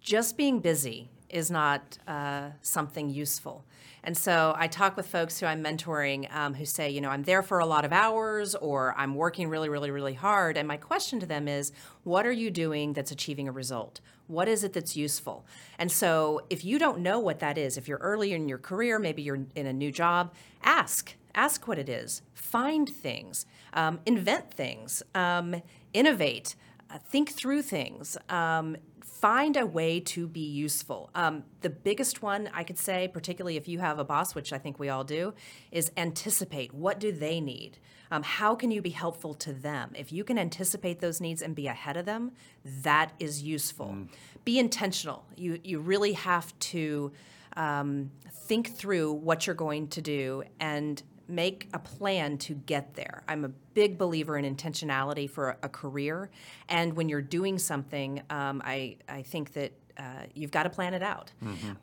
just 0.00 0.36
being 0.36 0.60
busy 0.60 1.08
is 1.28 1.50
not 1.50 1.98
uh, 2.06 2.50
something 2.62 3.08
useful. 3.08 3.64
And 4.04 4.16
so 4.16 4.54
I 4.56 4.68
talk 4.68 4.96
with 4.96 5.06
folks 5.08 5.40
who 5.40 5.46
I'm 5.46 5.64
mentoring 5.64 6.32
um, 6.32 6.54
who 6.54 6.64
say, 6.64 6.90
you 6.90 7.00
know, 7.00 7.10
I'm 7.10 7.24
there 7.24 7.42
for 7.42 7.58
a 7.58 7.66
lot 7.66 7.84
of 7.84 7.92
hours 7.92 8.54
or 8.54 8.94
I'm 8.96 9.16
working 9.16 9.48
really, 9.48 9.68
really, 9.68 9.90
really 9.90 10.14
hard. 10.14 10.56
And 10.56 10.68
my 10.68 10.76
question 10.76 11.18
to 11.20 11.26
them 11.26 11.48
is, 11.48 11.72
what 12.04 12.24
are 12.24 12.32
you 12.32 12.50
doing 12.50 12.92
that's 12.92 13.10
achieving 13.10 13.48
a 13.48 13.52
result? 13.52 14.00
What 14.28 14.46
is 14.48 14.62
it 14.62 14.72
that's 14.72 14.96
useful? 14.96 15.44
And 15.78 15.90
so 15.90 16.42
if 16.50 16.64
you 16.64 16.78
don't 16.78 17.00
know 17.00 17.18
what 17.18 17.40
that 17.40 17.58
is, 17.58 17.76
if 17.76 17.88
you're 17.88 17.98
early 17.98 18.32
in 18.32 18.48
your 18.48 18.58
career, 18.58 19.00
maybe 19.00 19.22
you're 19.22 19.44
in 19.56 19.66
a 19.66 19.72
new 19.72 19.90
job, 19.90 20.32
ask. 20.62 21.14
Ask 21.36 21.68
what 21.68 21.78
it 21.78 21.88
is. 21.88 22.22
Find 22.32 22.88
things. 22.88 23.46
Um, 23.74 24.00
invent 24.06 24.52
things. 24.52 25.02
Um, 25.14 25.62
innovate. 25.92 26.56
Uh, 26.90 26.98
think 26.98 27.30
through 27.30 27.62
things. 27.62 28.16
Um, 28.28 28.76
find 29.02 29.56
a 29.56 29.66
way 29.66 30.00
to 30.00 30.26
be 30.26 30.40
useful. 30.40 31.10
Um, 31.14 31.44
the 31.60 31.70
biggest 31.70 32.22
one 32.22 32.48
I 32.54 32.64
could 32.64 32.78
say, 32.78 33.08
particularly 33.08 33.56
if 33.56 33.68
you 33.68 33.78
have 33.80 33.98
a 33.98 34.04
boss, 34.04 34.34
which 34.34 34.52
I 34.52 34.58
think 34.58 34.78
we 34.78 34.88
all 34.88 35.04
do, 35.04 35.34
is 35.70 35.90
anticipate. 35.96 36.72
What 36.72 37.00
do 37.00 37.12
they 37.12 37.40
need? 37.40 37.78
Um, 38.10 38.22
how 38.22 38.54
can 38.54 38.70
you 38.70 38.80
be 38.80 38.90
helpful 38.90 39.34
to 39.34 39.52
them? 39.52 39.92
If 39.94 40.12
you 40.12 40.22
can 40.22 40.38
anticipate 40.38 41.00
those 41.00 41.20
needs 41.20 41.42
and 41.42 41.54
be 41.54 41.66
ahead 41.66 41.96
of 41.96 42.06
them, 42.06 42.32
that 42.64 43.12
is 43.18 43.42
useful. 43.42 43.96
Be 44.44 44.58
intentional. 44.58 45.24
You 45.36 45.58
you 45.64 45.80
really 45.80 46.12
have 46.12 46.56
to 46.70 47.12
um, 47.56 48.10
think 48.30 48.76
through 48.76 49.12
what 49.12 49.46
you're 49.46 49.56
going 49.56 49.88
to 49.88 50.00
do 50.00 50.44
and 50.60 51.02
make 51.28 51.68
a 51.72 51.78
plan 51.78 52.38
to 52.38 52.54
get 52.54 52.94
there. 52.94 53.22
I'm 53.28 53.44
a 53.44 53.48
big 53.74 53.98
believer 53.98 54.36
in 54.38 54.56
intentionality 54.56 55.28
for 55.28 55.50
a, 55.50 55.56
a 55.64 55.68
career, 55.68 56.30
and 56.68 56.94
when 56.94 57.08
you're 57.08 57.22
doing 57.22 57.58
something, 57.58 58.22
um, 58.30 58.62
I 58.64 58.96
I 59.08 59.22
think 59.22 59.52
that 59.54 59.72
uh, 59.98 60.26
you've 60.34 60.50
got 60.50 60.64
to 60.64 60.70
plan 60.70 60.94
it 60.94 61.02
out. 61.02 61.32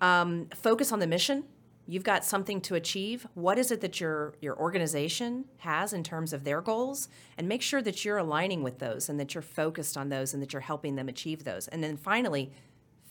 Um, 0.01 0.47
focus 0.55 0.91
on 0.91 0.99
the 0.99 1.07
mission. 1.07 1.43
You've 1.85 2.05
got 2.05 2.23
something 2.23 2.61
to 2.61 2.75
achieve. 2.75 3.27
What 3.33 3.59
is 3.59 3.69
it 3.69 3.81
that 3.81 3.99
your 3.99 4.35
your 4.39 4.57
organization 4.57 5.45
has 5.57 5.91
in 5.91 6.03
terms 6.03 6.31
of 6.31 6.43
their 6.43 6.61
goals, 6.61 7.09
and 7.37 7.47
make 7.47 7.61
sure 7.61 7.81
that 7.81 8.05
you're 8.05 8.17
aligning 8.17 8.63
with 8.63 8.79
those, 8.79 9.09
and 9.09 9.19
that 9.19 9.33
you're 9.33 9.41
focused 9.41 9.97
on 9.97 10.09
those, 10.09 10.33
and 10.33 10.41
that 10.41 10.53
you're 10.53 10.61
helping 10.61 10.95
them 10.95 11.09
achieve 11.09 11.43
those. 11.43 11.67
And 11.67 11.83
then 11.83 11.97
finally, 11.97 12.53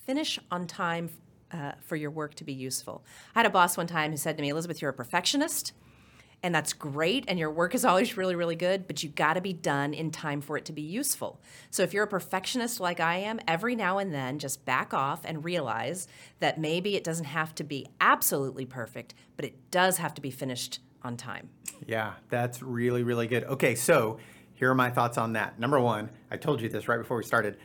finish 0.06 0.38
on 0.50 0.66
time 0.66 1.10
uh, 1.52 1.72
for 1.82 1.96
your 1.96 2.10
work 2.10 2.34
to 2.36 2.44
be 2.44 2.52
useful. 2.52 3.04
I 3.34 3.40
had 3.40 3.46
a 3.46 3.50
boss 3.50 3.76
one 3.76 3.86
time 3.86 4.10
who 4.10 4.16
said 4.16 4.36
to 4.38 4.42
me, 4.42 4.48
Elizabeth, 4.48 4.80
you're 4.80 4.90
a 4.90 4.94
perfectionist, 4.94 5.74
and 6.42 6.54
that's 6.54 6.72
great, 6.72 7.24
and 7.28 7.38
your 7.38 7.50
work 7.50 7.74
is 7.74 7.84
always 7.84 8.16
really, 8.16 8.34
really 8.34 8.56
good, 8.56 8.86
but 8.86 9.02
you 9.02 9.08
got 9.08 9.34
to 9.34 9.40
be 9.40 9.52
done 9.52 9.94
in 9.94 10.10
time 10.10 10.40
for 10.40 10.56
it 10.56 10.64
to 10.66 10.72
be 10.72 10.82
useful. 10.82 11.40
So 11.70 11.82
if 11.82 11.92
you're 11.92 12.04
a 12.04 12.08
perfectionist 12.08 12.80
like 12.80 13.00
I 13.00 13.16
am, 13.16 13.40
every 13.46 13.76
now 13.76 13.98
and 13.98 14.12
then 14.12 14.38
just 14.38 14.64
back 14.64 14.92
off 14.92 15.20
and 15.24 15.44
realize 15.44 16.08
that 16.40 16.58
maybe 16.58 16.96
it 16.96 17.04
doesn't 17.04 17.26
have 17.26 17.54
to 17.56 17.64
be 17.64 17.86
absolutely 18.00 18.66
perfect, 18.66 19.14
but 19.36 19.44
it 19.44 19.70
does 19.70 19.98
have 19.98 20.14
to 20.14 20.20
be 20.20 20.30
finished 20.30 20.80
on 21.02 21.16
time. 21.16 21.48
Yeah, 21.86 22.14
that's 22.28 22.62
really, 22.62 23.02
really 23.02 23.26
good. 23.26 23.44
Okay, 23.44 23.74
so 23.74 24.18
here 24.54 24.70
are 24.70 24.74
my 24.74 24.90
thoughts 24.90 25.18
on 25.18 25.32
that. 25.32 25.58
Number 25.58 25.80
one, 25.80 26.10
I 26.30 26.36
told 26.36 26.60
you 26.60 26.68
this 26.68 26.88
right 26.88 26.98
before 26.98 27.16
we 27.16 27.24
started. 27.24 27.56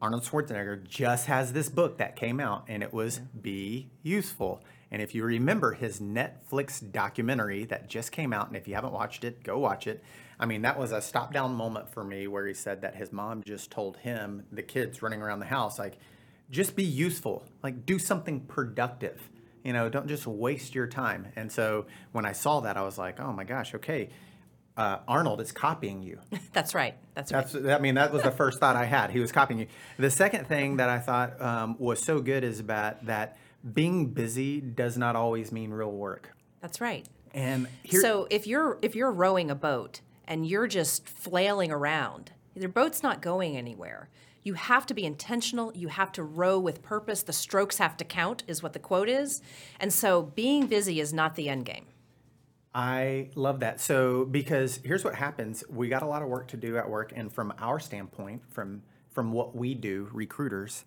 Arnold 0.00 0.22
Schwarzenegger 0.22 0.86
just 0.86 1.26
has 1.26 1.52
this 1.52 1.68
book 1.68 1.98
that 1.98 2.14
came 2.14 2.38
out, 2.38 2.64
and 2.68 2.82
it 2.82 2.92
was 2.92 3.20
Be 3.40 3.88
Useful. 4.02 4.62
And 4.94 5.02
if 5.02 5.12
you 5.12 5.24
remember 5.24 5.72
his 5.72 5.98
Netflix 5.98 6.80
documentary 6.92 7.64
that 7.64 7.88
just 7.88 8.12
came 8.12 8.32
out, 8.32 8.46
and 8.46 8.56
if 8.56 8.68
you 8.68 8.76
haven't 8.76 8.92
watched 8.92 9.24
it, 9.24 9.42
go 9.42 9.58
watch 9.58 9.88
it. 9.88 10.04
I 10.38 10.46
mean, 10.46 10.62
that 10.62 10.78
was 10.78 10.92
a 10.92 11.02
stop 11.02 11.32
down 11.32 11.52
moment 11.52 11.92
for 11.92 12.04
me 12.04 12.28
where 12.28 12.46
he 12.46 12.54
said 12.54 12.82
that 12.82 12.94
his 12.94 13.12
mom 13.12 13.42
just 13.42 13.72
told 13.72 13.96
him, 13.96 14.44
the 14.52 14.62
kids 14.62 15.02
running 15.02 15.20
around 15.20 15.40
the 15.40 15.46
house, 15.46 15.80
like, 15.80 15.98
just 16.48 16.76
be 16.76 16.84
useful, 16.84 17.44
like, 17.60 17.84
do 17.84 17.98
something 17.98 18.42
productive. 18.42 19.20
You 19.64 19.72
know, 19.72 19.88
don't 19.88 20.06
just 20.06 20.28
waste 20.28 20.76
your 20.76 20.86
time. 20.86 21.26
And 21.34 21.50
so 21.50 21.86
when 22.12 22.24
I 22.24 22.30
saw 22.30 22.60
that, 22.60 22.76
I 22.76 22.82
was 22.82 22.96
like, 22.96 23.18
oh 23.18 23.32
my 23.32 23.42
gosh, 23.42 23.74
okay, 23.74 24.10
uh, 24.76 24.98
Arnold 25.08 25.40
is 25.40 25.50
copying 25.50 26.04
you. 26.04 26.20
That's 26.52 26.72
right. 26.72 26.94
That's 27.14 27.32
right. 27.32 27.44
That's, 27.44 27.66
I 27.66 27.80
mean, 27.80 27.96
that 27.96 28.12
was 28.12 28.22
the 28.22 28.30
first 28.30 28.60
thought 28.60 28.76
I 28.76 28.84
had. 28.84 29.10
He 29.10 29.18
was 29.18 29.32
copying 29.32 29.58
you. 29.58 29.66
The 29.98 30.10
second 30.12 30.46
thing 30.46 30.76
that 30.76 30.88
I 30.88 31.00
thought 31.00 31.42
um, 31.42 31.74
was 31.80 32.00
so 32.00 32.20
good 32.20 32.44
is 32.44 32.60
about 32.60 33.06
that 33.06 33.38
being 33.72 34.08
busy 34.12 34.60
does 34.60 34.98
not 34.98 35.16
always 35.16 35.52
mean 35.52 35.70
real 35.70 35.92
work. 35.92 36.34
That's 36.60 36.80
right. 36.80 37.06
And 37.32 37.66
here, 37.82 38.00
so 38.00 38.26
if 38.30 38.46
you're 38.46 38.78
if 38.82 38.94
you're 38.94 39.10
rowing 39.10 39.50
a 39.50 39.54
boat 39.54 40.00
and 40.26 40.46
you're 40.46 40.66
just 40.66 41.08
flailing 41.08 41.72
around, 41.72 42.32
your 42.54 42.68
boat's 42.68 43.02
not 43.02 43.20
going 43.22 43.56
anywhere. 43.56 44.08
You 44.42 44.54
have 44.54 44.84
to 44.86 44.94
be 44.94 45.04
intentional. 45.04 45.72
You 45.74 45.88
have 45.88 46.12
to 46.12 46.22
row 46.22 46.58
with 46.58 46.82
purpose. 46.82 47.22
The 47.22 47.32
strokes 47.32 47.78
have 47.78 47.96
to 47.96 48.04
count, 48.04 48.44
is 48.46 48.62
what 48.62 48.74
the 48.74 48.78
quote 48.78 49.08
is. 49.08 49.40
And 49.80 49.92
so 49.92 50.22
being 50.22 50.66
busy 50.66 51.00
is 51.00 51.12
not 51.12 51.34
the 51.34 51.48
end 51.48 51.64
game. 51.64 51.86
I 52.74 53.30
love 53.34 53.60
that. 53.60 53.80
So 53.80 54.24
because 54.24 54.80
here's 54.84 55.04
what 55.04 55.14
happens: 55.14 55.64
we 55.68 55.88
got 55.88 56.02
a 56.02 56.06
lot 56.06 56.22
of 56.22 56.28
work 56.28 56.48
to 56.48 56.56
do 56.56 56.76
at 56.76 56.88
work, 56.88 57.12
and 57.16 57.32
from 57.32 57.52
our 57.58 57.80
standpoint, 57.80 58.42
from 58.50 58.82
from 59.10 59.32
what 59.32 59.56
we 59.56 59.74
do, 59.74 60.08
recruiters, 60.12 60.84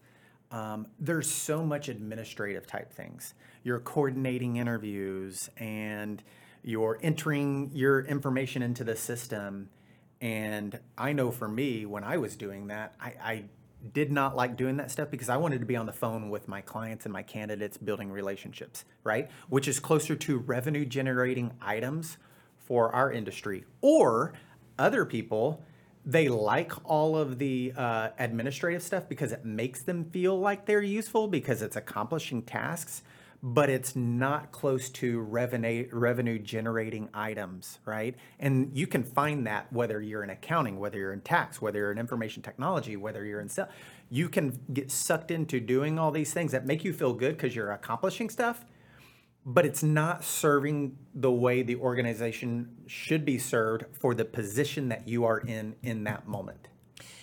um, 0.51 0.87
there's 0.99 1.29
so 1.29 1.63
much 1.63 1.89
administrative 1.89 2.65
type 2.67 2.93
things. 2.93 3.33
You're 3.63 3.79
coordinating 3.79 4.57
interviews, 4.57 5.49
and 5.57 6.23
you're 6.63 6.99
entering 7.01 7.71
your 7.73 8.01
information 8.01 8.61
into 8.61 8.83
the 8.83 8.95
system. 8.95 9.69
And 10.21 10.79
I 10.97 11.13
know 11.13 11.31
for 11.31 11.47
me, 11.47 11.85
when 11.85 12.03
I 12.03 12.17
was 12.17 12.35
doing 12.35 12.67
that, 12.67 12.95
I, 12.99 13.13
I 13.21 13.43
did 13.93 14.11
not 14.11 14.35
like 14.35 14.57
doing 14.57 14.77
that 14.77 14.91
stuff 14.91 15.11
because 15.11 15.29
I 15.29 15.37
wanted 15.37 15.59
to 15.59 15.65
be 15.65 15.75
on 15.75 15.85
the 15.85 15.93
phone 15.93 16.29
with 16.29 16.47
my 16.47 16.61
clients 16.61 17.05
and 17.05 17.13
my 17.13 17.23
candidates 17.23 17.77
building 17.77 18.11
relationships, 18.11 18.85
right? 19.03 19.29
Which 19.49 19.67
is 19.67 19.79
closer 19.79 20.15
to 20.15 20.37
revenue 20.39 20.85
generating 20.85 21.53
items 21.61 22.17
for 22.57 22.93
our 22.93 23.11
industry. 23.11 23.65
Or 23.81 24.33
other 24.79 25.05
people, 25.05 25.63
they 26.07 26.29
like 26.29 26.71
all 26.85 27.17
of 27.17 27.37
the 27.37 27.73
uh, 27.75 28.09
administrative 28.17 28.81
stuff 28.81 29.09
because 29.09 29.33
it 29.33 29.43
makes 29.43 29.81
them 29.81 30.05
feel 30.05 30.39
like 30.39 30.65
they're 30.65 30.81
useful 30.81 31.27
because 31.27 31.61
it's 31.61 31.75
accomplishing 31.75 32.41
tasks, 32.41 33.01
but 33.43 33.69
it's 33.69 33.93
not 33.93 34.53
close 34.53 34.89
to 34.89 35.19
revenue 35.19 35.85
revenue 35.91 36.39
generating 36.39 37.09
items, 37.13 37.79
right? 37.85 38.15
And 38.39 38.71
you 38.73 38.87
can 38.87 39.03
find 39.03 39.45
that 39.47 39.71
whether 39.73 40.01
you're 40.01 40.23
in 40.23 40.29
accounting, 40.29 40.79
whether 40.79 40.97
you're 40.97 41.11
in 41.11 41.21
tax, 41.21 41.61
whether 41.61 41.79
you're 41.79 41.91
in 41.91 41.97
information 41.97 42.41
technology, 42.41 42.95
whether 42.95 43.25
you're 43.25 43.41
in 43.41 43.49
sales, 43.49 43.67
you 44.09 44.29
can 44.29 44.57
get 44.71 44.89
sucked 44.89 45.29
into 45.29 45.59
doing 45.59 45.99
all 45.99 46.11
these 46.11 46.33
things 46.33 46.53
that 46.53 46.65
make 46.65 46.85
you 46.85 46.93
feel 46.93 47.11
good 47.11 47.35
because 47.35 47.53
you're 47.53 47.71
accomplishing 47.71 48.29
stuff, 48.29 48.63
but 49.49 49.65
it's 49.65 49.81
not 49.81 50.25
serving 50.25 50.97
the 51.15 51.31
way 51.31 51.63
the 51.63 51.77
organization 51.77 52.67
should 52.85 53.23
be 53.23 53.39
served 53.39 53.85
for 53.93 54.13
the 54.13 54.25
position 54.25 54.89
that 54.89 55.07
you 55.07 55.23
are 55.23 55.39
in 55.39 55.73
in 55.81 56.03
that 56.03 56.27
moment. 56.27 56.67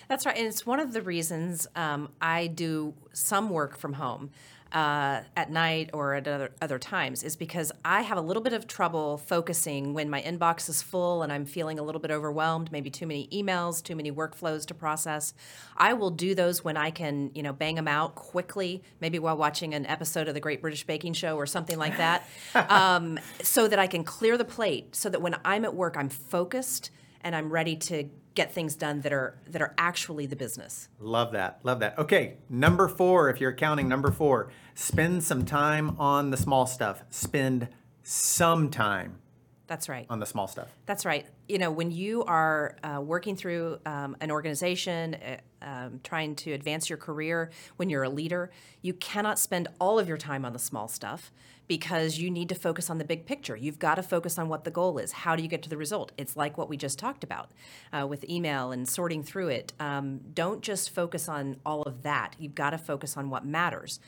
That's 0.09 0.25
right. 0.25 0.37
And 0.37 0.47
it's 0.47 0.65
one 0.65 0.81
of 0.81 0.95
the 0.95 1.03
reasons 1.03 1.67
um, 1.77 2.09
I 2.23 2.47
do 2.47 2.95
some 3.13 3.51
work 3.51 3.77
from 3.77 3.95
home. 3.95 4.31
Uh, 4.75 5.23
at 5.37 5.53
night 5.53 5.89
or 5.93 6.15
at 6.15 6.27
other, 6.27 6.51
other 6.61 6.81
times 6.81 7.23
is 7.23 7.37
because 7.37 7.71
I 7.85 8.03
have 8.03 8.19
a 8.19 8.21
little 8.21 8.43
bit 8.43 8.53
of 8.53 8.67
trouble 8.67 9.19
focusing 9.19 9.95
when 9.95 10.11
my 10.11 10.21
inbox 10.21 10.69
is 10.69 10.83
full 10.83 11.23
and 11.23 11.33
I'm 11.33 11.45
feeling 11.45 11.79
a 11.79 11.83
little 11.85 12.01
bit 12.01 12.11
overwhelmed, 12.11 12.73
maybe 12.73 12.91
too 12.91 13.07
many 13.07 13.29
emails, 13.29 13.81
too 13.81 13.95
many 13.95 14.11
workflows 14.11 14.67
to 14.67 14.75
process. 14.75 15.33
I 15.77 15.93
will 15.93 16.11
do 16.11 16.35
those 16.35 16.65
when 16.65 16.77
I 16.77 16.91
can, 16.91 17.31
you 17.37 17.43
know, 17.45 17.53
bang 17.53 17.77
them 17.77 17.87
out 17.87 18.17
quickly, 18.17 18.83
maybe 19.01 19.21
while 19.21 19.37
watching 19.37 19.75
an 19.75 19.87
episode 19.87 20.27
of 20.27 20.35
the 20.35 20.41
Great 20.41 20.61
British 20.61 20.85
Baking 20.85 21.13
Show 21.13 21.37
or 21.37 21.47
something 21.47 21.79
like 21.79 21.97
that, 21.99 22.29
um, 22.69 23.21
so 23.45 23.69
that 23.69 23.79
I 23.79 23.87
can 23.87 24.03
clear 24.03 24.37
the 24.37 24.45
plate, 24.45 24.97
so 24.97 25.09
that 25.09 25.23
when 25.23 25.37
I'm 25.45 25.65
at 25.65 25.75
work, 25.77 25.97
I'm 25.97 26.09
focused 26.09 26.91
and 27.25 27.35
I'm 27.35 27.51
ready 27.51 27.75
to 27.77 28.09
get 28.35 28.53
things 28.53 28.75
done 28.77 29.01
that 29.01 29.13
are 29.13 29.39
that 29.49 29.63
are 29.63 29.75
actually 29.79 30.27
the 30.27 30.37
business. 30.37 30.89
Love 31.01 31.33
that. 31.33 31.61
Love 31.63 31.81
that. 31.81 31.99
Okay, 31.99 32.37
number 32.49 32.87
4 32.87 33.31
if 33.31 33.41
you're 33.41 33.53
counting 33.53 33.89
number 33.89 34.11
4, 34.11 34.51
spend 34.75 35.25
some 35.25 35.45
time 35.45 35.99
on 35.99 36.31
the 36.31 36.37
small 36.37 36.67
stuff. 36.67 37.03
Spend 37.11 37.69
some 38.03 38.71
time 38.71 39.19
That's 39.67 39.89
right. 39.89 40.07
on 40.11 40.21
the 40.21 40.27
small 40.27 40.47
stuff. 40.47 40.69
That's 40.85 41.07
right. 41.07 41.27
You 41.49 41.59
know, 41.59 41.71
when 41.71 41.91
you 41.91 42.25
are 42.25 42.77
uh, 42.83 43.01
working 43.01 43.37
through 43.37 43.79
um, 43.87 44.17
an 44.21 44.31
organization, 44.31 45.15
uh, 45.15 45.37
um, 45.63 46.01
trying 46.05 46.37
to 46.37 46.53
advance 46.53 46.91
your 46.91 46.99
career, 46.99 47.51
when 47.77 47.89
you're 47.89 48.03
a 48.03 48.11
leader, 48.11 48.51
you 48.83 48.93
cannot 48.95 49.39
spend 49.39 49.69
all 49.81 49.99
of 49.99 50.07
your 50.07 50.19
time 50.19 50.45
on 50.45 50.53
the 50.53 50.59
small 50.59 50.89
stuff 50.89 51.33
because 51.67 52.19
you 52.19 52.31
need 52.31 52.49
to 52.51 52.55
focus 52.55 52.91
on 52.91 52.99
the 52.99 53.05
big 53.05 53.27
picture. 53.27 53.57
You've 53.57 53.79
got 53.79 53.95
to 53.95 54.03
focus 54.03 54.39
on 54.39 54.49
what 54.49 54.65
the 54.65 54.71
goal 54.71 54.99
is. 54.99 55.13
How 55.13 55.35
do 55.35 55.43
you 55.43 55.49
get 55.49 55.63
to 55.63 55.71
the 55.71 55.77
result? 55.77 56.13
It's 56.19 56.37
like 56.37 56.59
what 56.59 56.69
we 56.69 56.77
just 56.77 56.99
talked 56.99 57.25
about 57.25 57.51
uh, 57.93 58.07
with 58.07 58.29
email 58.29 58.73
and 58.73 58.89
sorting 58.89 59.23
through 59.23 59.49
it. 59.49 59.73
Um, 59.81 60.21
don't 60.35 60.63
just 60.63 60.91
focus 60.91 61.29
on 61.29 61.57
all 61.65 61.83
of 61.83 62.03
that. 62.03 62.37
You've 62.39 62.55
got 62.55 62.71
to 62.71 62.79
focus 62.79 63.17
on 63.17 63.31
what 63.31 63.47
matters. 63.47 64.01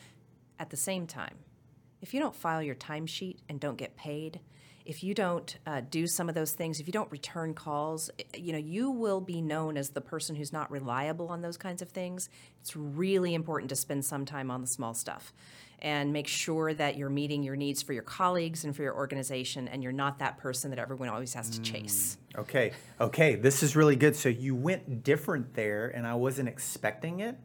At 0.58 0.70
the 0.70 0.76
same 0.76 1.06
time, 1.06 1.36
if 2.00 2.14
you 2.14 2.20
don't 2.20 2.34
file 2.34 2.62
your 2.62 2.74
timesheet 2.74 3.38
and 3.48 3.60
don't 3.60 3.76
get 3.76 3.96
paid, 3.96 4.40
if 4.86 5.02
you 5.02 5.14
don't 5.14 5.58
uh, 5.66 5.82
do 5.90 6.06
some 6.06 6.28
of 6.28 6.34
those 6.34 6.52
things, 6.52 6.78
if 6.78 6.86
you 6.86 6.92
don't 6.92 7.10
return 7.10 7.52
calls, 7.52 8.08
you 8.34 8.52
know, 8.52 8.58
you 8.58 8.90
will 8.90 9.20
be 9.20 9.42
known 9.42 9.76
as 9.76 9.90
the 9.90 10.00
person 10.00 10.36
who's 10.36 10.52
not 10.52 10.70
reliable 10.70 11.28
on 11.28 11.42
those 11.42 11.56
kinds 11.56 11.82
of 11.82 11.88
things. 11.90 12.28
It's 12.60 12.76
really 12.76 13.34
important 13.34 13.68
to 13.70 13.76
spend 13.76 14.04
some 14.04 14.24
time 14.24 14.50
on 14.50 14.60
the 14.60 14.66
small 14.66 14.94
stuff 14.94 15.32
and 15.80 16.12
make 16.12 16.26
sure 16.26 16.72
that 16.74 16.96
you're 16.96 17.10
meeting 17.10 17.42
your 17.42 17.56
needs 17.56 17.82
for 17.82 17.92
your 17.92 18.02
colleagues 18.02 18.64
and 18.64 18.74
for 18.74 18.82
your 18.82 18.94
organization 18.94 19.68
and 19.68 19.82
you're 19.82 19.92
not 19.92 20.18
that 20.18 20.38
person 20.38 20.70
that 20.70 20.78
everyone 20.78 21.08
always 21.08 21.34
has 21.34 21.50
to 21.50 21.60
chase. 21.60 22.16
Mm, 22.34 22.40
okay, 22.40 22.72
okay, 23.00 23.34
this 23.34 23.62
is 23.62 23.76
really 23.76 23.96
good. 23.96 24.16
So 24.16 24.28
you 24.28 24.54
went 24.54 25.04
different 25.04 25.54
there, 25.54 25.88
and 25.88 26.06
I 26.06 26.14
wasn't 26.14 26.48
expecting 26.48 27.20
it, 27.20 27.36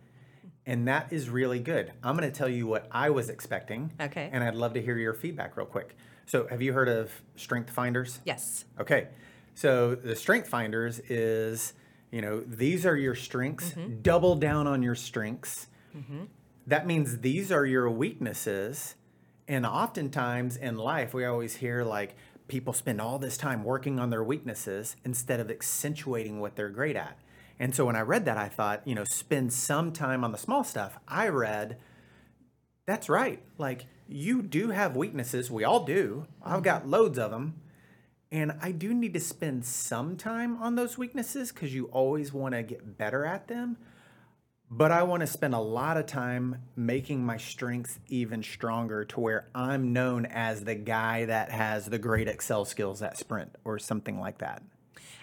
and 0.65 0.87
that 0.87 1.11
is 1.11 1.29
really 1.29 1.59
good. 1.59 1.91
I'm 2.03 2.15
going 2.15 2.29
to 2.29 2.37
tell 2.37 2.49
you 2.49 2.67
what 2.67 2.87
I 2.91 3.09
was 3.09 3.29
expecting. 3.29 3.91
Okay. 3.99 4.29
And 4.31 4.43
I'd 4.43 4.55
love 4.55 4.73
to 4.73 4.81
hear 4.81 4.97
your 4.97 5.13
feedback 5.13 5.57
real 5.57 5.65
quick. 5.65 5.95
So, 6.25 6.47
have 6.47 6.61
you 6.61 6.71
heard 6.71 6.87
of 6.87 7.11
Strength 7.35 7.71
Finders? 7.71 8.19
Yes. 8.23 8.65
Okay, 8.79 9.09
so 9.53 9.95
the 9.95 10.15
Strength 10.15 10.47
Finders 10.47 10.99
is, 11.09 11.73
you 12.11 12.21
know, 12.21 12.39
these 12.39 12.85
are 12.85 12.95
your 12.95 13.15
strengths. 13.15 13.71
Mm-hmm. 13.71 14.01
Double 14.01 14.35
down 14.35 14.67
on 14.67 14.81
your 14.81 14.95
strengths. 14.95 15.67
Mm-hmm. 15.95 16.23
That 16.67 16.87
means 16.87 17.19
these 17.19 17.51
are 17.51 17.65
your 17.65 17.89
weaknesses. 17.89 18.95
And 19.47 19.65
oftentimes 19.65 20.55
in 20.55 20.77
life, 20.77 21.13
we 21.13 21.25
always 21.25 21.55
hear 21.55 21.83
like 21.83 22.15
people 22.47 22.73
spend 22.73 23.01
all 23.01 23.17
this 23.17 23.37
time 23.37 23.63
working 23.63 23.99
on 23.99 24.09
their 24.09 24.23
weaknesses 24.23 24.95
instead 25.03 25.39
of 25.39 25.49
accentuating 25.49 26.39
what 26.39 26.55
they're 26.55 26.69
great 26.69 26.95
at. 26.95 27.17
And 27.59 27.75
so 27.75 27.85
when 27.85 27.95
I 27.95 28.01
read 28.01 28.25
that, 28.25 28.37
I 28.37 28.47
thought, 28.47 28.81
you 28.85 28.95
know, 28.95 29.03
spend 29.03 29.53
some 29.53 29.91
time 29.91 30.23
on 30.23 30.31
the 30.31 30.37
small 30.37 30.63
stuff. 30.63 30.97
I 31.07 31.27
read, 31.27 31.77
that's 32.85 33.07
right. 33.07 33.41
Like 33.57 33.85
you 34.07 34.41
do 34.41 34.69
have 34.69 34.95
weaknesses. 34.95 35.49
We 35.49 35.63
all 35.63 35.85
do. 35.85 36.25
I've 36.43 36.63
got 36.63 36.81
mm-hmm. 36.81 36.91
loads 36.91 37.19
of 37.19 37.31
them. 37.31 37.61
And 38.31 38.53
I 38.61 38.71
do 38.71 38.93
need 38.93 39.13
to 39.13 39.19
spend 39.19 39.65
some 39.65 40.15
time 40.15 40.57
on 40.57 40.75
those 40.75 40.97
weaknesses 40.97 41.51
because 41.51 41.73
you 41.73 41.85
always 41.85 42.31
want 42.31 42.55
to 42.55 42.63
get 42.63 42.97
better 42.97 43.25
at 43.25 43.47
them. 43.47 43.77
But 44.73 44.93
I 44.93 45.03
want 45.03 45.19
to 45.19 45.27
spend 45.27 45.53
a 45.53 45.59
lot 45.59 45.97
of 45.97 46.05
time 46.05 46.61
making 46.77 47.25
my 47.25 47.35
strengths 47.35 47.99
even 48.07 48.41
stronger 48.41 49.03
to 49.03 49.19
where 49.19 49.49
I'm 49.53 49.91
known 49.91 50.25
as 50.25 50.63
the 50.63 50.75
guy 50.75 51.25
that 51.25 51.51
has 51.51 51.87
the 51.87 51.99
great 51.99 52.29
Excel 52.29 52.63
skills 52.63 53.01
at 53.01 53.17
Sprint 53.17 53.57
or 53.65 53.77
something 53.79 54.17
like 54.17 54.37
that. 54.37 54.63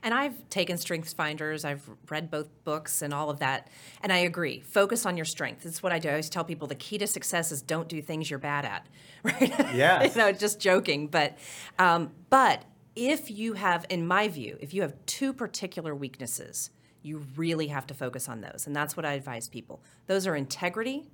And 0.03 0.13
I've 0.13 0.49
taken 0.51 0.77
Strengths 0.77 1.15
Finders, 1.15 1.65
I've 1.65 1.89
read 2.11 2.31
both 2.31 2.49
books 2.65 3.01
and 3.01 3.15
all 3.15 3.31
of 3.31 3.39
that. 3.39 3.69
And 4.03 4.13
I 4.13 4.19
agree. 4.19 4.61
Focus 4.61 5.07
on 5.07 5.17
your 5.17 5.25
strengths. 5.25 5.65
It's 5.65 5.83
what 5.83 5.93
I 5.93 5.99
do. 5.99 6.09
I 6.11 6.13
always 6.13 6.29
tell 6.29 6.45
people 6.45 6.69
the 6.69 6.75
key 6.75 6.99
to 6.99 7.07
success 7.07 7.51
is 7.51 7.63
don't 7.63 7.89
do 7.89 8.03
things 8.03 8.29
you're 8.29 8.39
bad 8.39 8.67
at. 8.67 8.87
Right? 9.25 9.75
Yeah. 9.75 10.03
you 10.05 10.15
know, 10.15 10.31
just 10.31 10.61
joking. 10.61 11.09
But 11.09 11.39
um, 11.77 12.13
but 12.31 12.65
if 12.95 13.33
you 13.33 13.55
have, 13.55 13.85
in 13.89 14.07
my 14.07 14.29
view, 14.29 14.57
if 14.61 14.73
you 14.73 14.83
have 14.83 14.95
two 15.07 15.33
particular 15.33 15.93
weaknesses, 15.93 16.71
you 17.03 17.27
really 17.37 17.69
have 17.69 17.87
to 17.89 17.95
focus 17.95 18.29
on 18.29 18.41
those. 18.41 18.67
And 18.67 18.75
that's 18.75 18.97
what 18.97 19.07
I 19.07 19.13
advise 19.13 19.49
people. 19.49 19.83
Those 20.07 20.27
are 20.27 20.37
integrity 20.37 21.09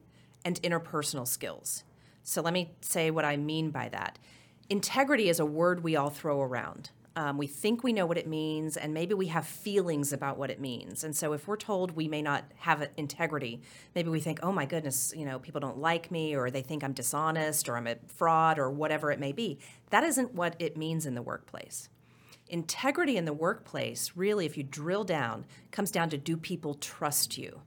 and 0.44 0.60
interpersonal 0.62 1.26
skills. 1.26 1.84
So 2.22 2.42
let 2.42 2.52
me 2.52 2.74
say 2.80 3.10
what 3.10 3.24
I 3.24 3.36
mean 3.36 3.70
by 3.70 3.88
that. 3.90 4.18
Integrity 4.70 5.28
is 5.28 5.40
a 5.40 5.46
word 5.46 5.84
we 5.84 5.94
all 5.96 6.10
throw 6.10 6.40
around. 6.40 6.90
Um, 7.16 7.38
we 7.38 7.46
think 7.46 7.84
we 7.84 7.92
know 7.92 8.06
what 8.06 8.18
it 8.18 8.26
means, 8.26 8.76
and 8.76 8.92
maybe 8.92 9.14
we 9.14 9.28
have 9.28 9.46
feelings 9.46 10.12
about 10.12 10.36
what 10.36 10.50
it 10.50 10.60
means. 10.60 11.04
And 11.04 11.14
so, 11.14 11.32
if 11.32 11.46
we're 11.46 11.56
told 11.56 11.92
we 11.92 12.08
may 12.08 12.22
not 12.22 12.44
have 12.56 12.88
integrity, 12.96 13.60
maybe 13.94 14.10
we 14.10 14.18
think, 14.18 14.40
"Oh 14.42 14.50
my 14.50 14.66
goodness, 14.66 15.12
you 15.16 15.24
know, 15.24 15.38
people 15.38 15.60
don't 15.60 15.78
like 15.78 16.10
me, 16.10 16.34
or 16.34 16.50
they 16.50 16.62
think 16.62 16.82
I'm 16.82 16.92
dishonest, 16.92 17.68
or 17.68 17.76
I'm 17.76 17.86
a 17.86 17.96
fraud, 18.08 18.58
or 18.58 18.68
whatever 18.68 19.12
it 19.12 19.20
may 19.20 19.30
be." 19.30 19.60
That 19.90 20.02
isn't 20.02 20.34
what 20.34 20.56
it 20.58 20.76
means 20.76 21.06
in 21.06 21.14
the 21.14 21.22
workplace. 21.22 21.88
Integrity 22.48 23.16
in 23.16 23.24
the 23.24 23.32
workplace, 23.32 24.12
really, 24.14 24.46
if 24.46 24.56
you 24.56 24.62
drill 24.62 25.04
down, 25.04 25.46
comes 25.70 25.90
down 25.90 26.10
to 26.10 26.18
do 26.18 26.36
people 26.36 26.74
trust 26.74 27.38
you? 27.38 27.62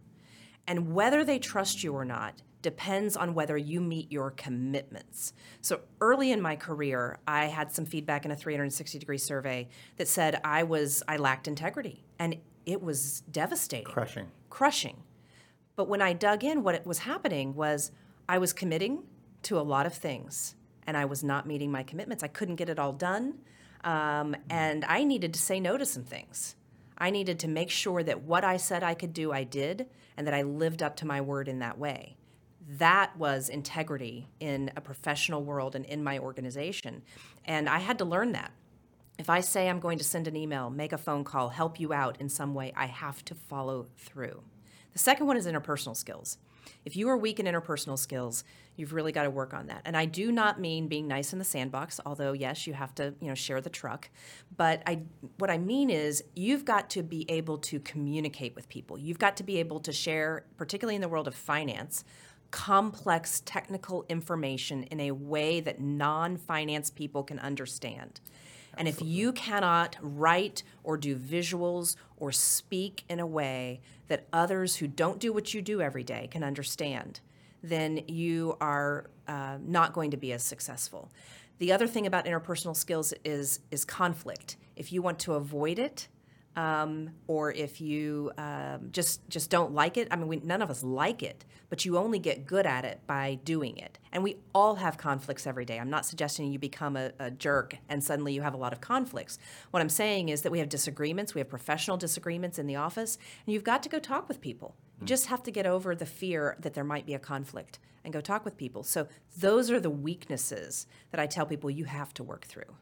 And 0.68 0.94
whether 0.94 1.24
they 1.24 1.40
trust 1.40 1.84
you 1.84 1.94
or 1.94 2.06
not 2.06 2.42
depends 2.62 3.16
on 3.16 3.34
whether 3.34 3.56
you 3.56 3.80
meet 3.80 4.12
your 4.12 4.32
commitments. 4.32 5.34
So 5.62 5.82
early 6.02 6.32
in 6.32 6.42
my 6.42 6.56
career, 6.56 7.20
I 7.28 7.46
had 7.46 7.72
some 7.72 7.86
feedback 7.86 8.26
in 8.26 8.32
a 8.32 8.36
360 8.36 9.00
degree 9.00 9.18
survey 9.18 9.70
that 9.98 10.08
said 10.08 10.42
I 10.44 10.64
was 10.64 11.04
I 11.08 11.18
lacked 11.18 11.48
integrity 11.48 12.04
and 12.20 12.36
it 12.66 12.82
was 12.82 13.22
devastating. 13.32 13.86
Crushing. 13.86 14.28
Crushing. 14.50 15.04
But 15.76 15.88
when 15.88 16.02
I 16.02 16.14
dug 16.14 16.44
in, 16.44 16.64
what 16.64 16.86
was 16.86 17.00
happening 17.00 17.56
was 17.56 17.92
I 18.28 18.40
was 18.40 18.52
committing 18.52 19.04
to 19.44 19.60
a 19.60 19.62
lot 19.62 19.86
of 19.86 19.94
things 19.94 20.56
and 20.86 20.98
I 20.98 21.06
was 21.06 21.24
not 21.24 21.48
meeting 21.48 21.72
my 21.72 21.84
commitments. 21.84 22.24
I 22.24 22.28
couldn't 22.28 22.56
get 22.56 22.70
it 22.70 22.80
all 22.80 22.92
done. 22.92 23.36
Um, 23.84 24.36
and 24.50 24.86
I 24.86 25.04
needed 25.04 25.34
to 25.34 25.40
say 25.40 25.60
no 25.60 25.78
to 25.78 25.86
some 25.86 26.04
things. 26.04 26.56
I 26.98 27.10
needed 27.10 27.40
to 27.40 27.48
make 27.48 27.70
sure 27.70 28.04
that 28.04 28.24
what 28.24 28.44
I 28.44 28.58
said 28.58 28.84
I 28.84 28.94
could 28.94 29.14
do, 29.14 29.32
I 29.32 29.44
did, 29.44 29.88
and 30.16 30.26
that 30.26 30.34
I 30.34 30.42
lived 30.42 30.82
up 30.82 30.96
to 30.98 31.06
my 31.06 31.22
word 31.22 31.48
in 31.48 31.60
that 31.60 31.78
way. 31.78 32.18
That 32.68 33.16
was 33.18 33.50
integrity 33.50 34.28
in 34.40 34.72
a 34.76 34.82
professional 34.82 35.44
world 35.44 35.76
and 35.76 35.86
in 35.86 36.04
my 36.04 36.20
organization. 36.20 37.04
And 37.46 37.70
I 37.70 37.80
had 37.80 38.00
to 38.00 38.06
learn 38.06 38.34
that. 38.34 38.52
If 39.18 39.30
I 39.30 39.40
say 39.40 39.70
I'm 39.70 39.80
going 39.80 39.98
to 40.00 40.04
send 40.04 40.28
an 40.28 40.36
email, 40.36 40.70
make 40.70 40.92
a 40.92 40.98
phone 40.98 41.24
call, 41.24 41.50
help 41.50 41.80
you 41.80 41.94
out 41.94 42.20
in 42.20 42.30
some 42.30 42.54
way, 42.54 42.74
I 42.76 42.88
have 42.88 43.24
to 43.26 43.36
follow 43.36 43.88
through. 43.98 44.44
The 44.98 45.04
second 45.04 45.28
one 45.28 45.38
is 45.38 45.46
interpersonal 45.46 45.96
skills. 45.96 46.40
If 46.84 46.96
you 46.96 47.08
are 47.10 47.18
weak 47.18 47.40
in 47.40 47.46
interpersonal 47.46 48.00
skills, 48.00 48.44
you've 48.78 48.94
really 48.94 49.12
got 49.12 49.24
to 49.24 49.30
work 49.30 49.54
on 49.54 49.68
that. 49.68 49.84
And 49.86 49.96
I 49.96 50.06
do 50.06 50.32
not 50.32 50.60
mean 50.60 50.88
being 50.88 51.08
nice 51.08 51.34
in 51.34 51.38
the 51.38 51.46
sandbox, 51.46 52.00
although 52.04 52.34
yes, 52.34 52.66
you 52.66 52.74
have 52.74 52.96
to, 52.96 53.14
you 53.22 53.28
know, 53.28 53.36
share 53.36 53.62
the 53.62 53.70
truck. 53.70 54.10
But 54.58 54.82
I 54.88 55.04
what 55.38 55.52
I 55.52 55.60
mean 55.60 55.92
is 55.92 56.24
you've 56.36 56.66
got 56.66 56.90
to 56.90 57.04
be 57.04 57.30
able 57.30 57.60
to 57.60 57.80
communicate 57.82 58.56
with 58.56 58.70
people. 58.70 58.98
You've 58.98 59.20
got 59.20 59.38
to 59.38 59.44
be 59.44 59.60
able 59.60 59.82
to 59.82 59.94
share, 59.94 60.46
particularly 60.58 60.96
in 60.96 61.02
the 61.02 61.10
world 61.10 61.28
of 61.28 61.36
finance, 61.36 62.04
complex 62.50 63.44
technical 63.46 64.04
information 64.10 64.82
in 64.82 65.00
a 65.00 65.12
way 65.12 65.60
that 65.60 65.80
non-finance 65.80 66.90
people 66.90 67.24
can 67.24 67.38
understand. 67.38 68.20
And 68.78 68.88
if 68.88 69.02
you 69.02 69.32
cannot 69.34 69.98
write 70.02 70.64
or 70.84 70.98
do 70.98 71.16
visuals 71.16 71.96
or 72.18 72.32
speak 72.32 73.04
in 73.10 73.20
a 73.20 73.26
way 73.26 73.82
that 74.08 74.28
others 74.32 74.78
who 74.78 74.88
don't 74.88 75.20
do 75.20 75.34
what 75.34 75.54
you 75.54 75.62
do 75.62 75.82
every 75.82 76.04
day 76.04 76.28
can 76.32 76.44
understand, 76.44 77.20
then 77.62 78.02
you 78.08 78.56
are 78.62 79.10
uh, 79.28 79.58
not 79.62 79.94
going 79.94 80.12
to 80.12 80.18
be 80.18 80.32
as 80.32 80.44
successful. 80.44 81.12
The 81.60 81.72
other 81.72 81.88
thing 81.88 82.06
about 82.06 82.26
interpersonal 82.26 82.76
skills 82.76 83.14
is 83.26 83.60
is 83.72 83.84
conflict. 83.84 84.58
If 84.76 84.94
you 84.94 85.02
want 85.02 85.20
to 85.20 85.34
avoid 85.34 85.80
it, 85.80 86.08
um, 86.58 87.12
or 87.28 87.52
if 87.52 87.80
you 87.80 88.32
um, 88.40 88.90
just 88.92 89.30
just 89.30 89.52
don't 89.52 89.74
like 89.74 89.96
it. 89.96 90.08
I 90.10 90.16
mean, 90.16 90.28
we, 90.28 90.38
none 90.38 90.64
of 90.64 90.72
us 90.72 90.84
like 90.84 91.22
it, 91.22 91.46
but 91.70 91.86
you 91.86 91.98
only 91.98 92.18
get 92.18 92.48
good 92.48 92.66
at 92.66 92.84
it 92.84 93.00
by 93.06 93.40
doing 93.44 93.78
it. 93.78 94.00
And 94.12 94.24
we 94.24 94.38
all 94.56 94.76
have 94.76 94.98
conflicts 94.98 95.46
every 95.46 95.66
day. 95.66 95.80
I'm 95.80 95.92
not 95.92 96.06
suggesting 96.06 96.52
you 96.52 96.58
become 96.58 96.98
a, 96.98 97.12
a 97.20 97.30
jerk 97.30 97.78
and 97.88 98.04
suddenly 98.04 98.34
you 98.34 98.42
have 98.42 98.56
a 98.56 98.58
lot 98.58 98.74
of 98.74 98.82
conflicts. 98.82 99.38
What 99.70 99.82
I'm 99.82 99.90
saying 99.90 100.30
is 100.30 100.42
that 100.42 100.52
we 100.52 100.58
have 100.58 100.68
disagreements. 100.68 101.36
We 101.36 101.40
have 101.42 101.50
professional 101.50 101.96
disagreements 101.96 102.58
in 102.58 102.66
the 102.66 102.76
office, 102.76 103.20
and 103.46 103.54
you've 103.54 103.64
got 103.64 103.84
to 103.84 103.90
go 103.90 104.00
talk 104.00 104.28
with 104.28 104.42
people. 104.42 104.76
You 105.00 105.06
just 105.06 105.28
have 105.28 105.44
to 105.44 105.52
get 105.52 105.68
over 105.68 105.94
the 105.94 106.08
fear 106.08 106.58
that 106.60 106.74
there 106.74 106.84
might 106.84 107.06
be 107.06 107.14
a 107.14 107.20
conflict 107.20 107.78
and 108.04 108.12
go 108.12 108.20
talk 108.20 108.44
with 108.44 108.58
people. 108.58 108.82
So 108.82 109.08
those 109.38 109.70
are 109.70 109.80
the 109.80 109.92
weaknesses 109.92 110.88
that 111.12 111.20
I 111.20 111.28
tell 111.28 111.46
people 111.46 111.70
you 111.70 111.86
have 111.86 112.16
to 112.16 112.24
work 112.24 112.46
through. 112.46 112.74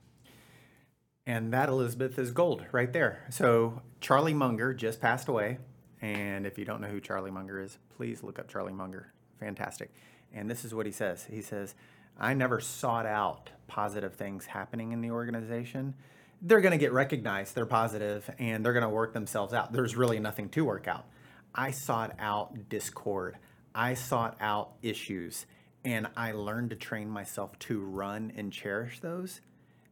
And 1.28 1.52
that, 1.54 1.70
Elizabeth, 1.70 2.20
is 2.20 2.32
gold 2.32 2.66
right 2.72 2.92
there. 2.94 3.26
So, 3.30 3.82
Charlie 4.00 4.34
Munger 4.34 4.74
just 4.74 5.02
passed 5.02 5.28
away. 5.28 5.58
And 6.02 6.46
if 6.46 6.58
you 6.58 6.66
don't 6.66 6.82
know 6.82 6.88
who 6.88 7.00
Charlie 7.00 7.32
Munger 7.32 7.60
is, 7.60 7.80
please 7.98 8.22
look 8.22 8.38
up 8.38 8.48
Charlie 8.48 8.74
Munger. 8.74 9.12
Fantastic. 9.40 9.92
And 10.34 10.50
this 10.50 10.66
is 10.66 10.74
what 10.74 10.86
he 10.86 10.92
says 10.92 11.26
He 11.30 11.42
says, 11.42 11.74
I 12.18 12.34
never 12.34 12.60
sought 12.60 13.06
out 13.06 13.50
positive 13.68 14.14
things 14.14 14.46
happening 14.46 14.92
in 14.92 15.02
the 15.02 15.12
organization. 15.12 15.96
They're 16.42 16.62
going 16.62 16.74
to 16.74 16.78
get 16.78 16.94
recognized, 16.94 17.56
they're 17.56 17.66
positive, 17.66 18.30
and 18.38 18.64
they're 18.64 18.74
going 18.74 18.84
to 18.84 18.90
work 18.90 19.14
themselves 19.14 19.54
out. 19.54 19.74
There's 19.74 19.96
really 19.96 20.20
nothing 20.20 20.50
to 20.50 20.64
work 20.64 20.88
out. 20.88 21.06
I 21.54 21.72
sought 21.72 22.16
out 22.20 22.70
discord, 22.70 23.38
I 23.74 23.96
sought 23.96 24.38
out 24.40 24.74
issues, 24.82 25.46
and 25.84 26.08
I 26.16 26.34
learned 26.34 26.70
to 26.72 26.76
train 26.76 27.10
myself 27.10 27.58
to 27.60 27.80
run 27.80 28.32
and 28.36 28.52
cherish 28.52 29.00
those 29.00 29.42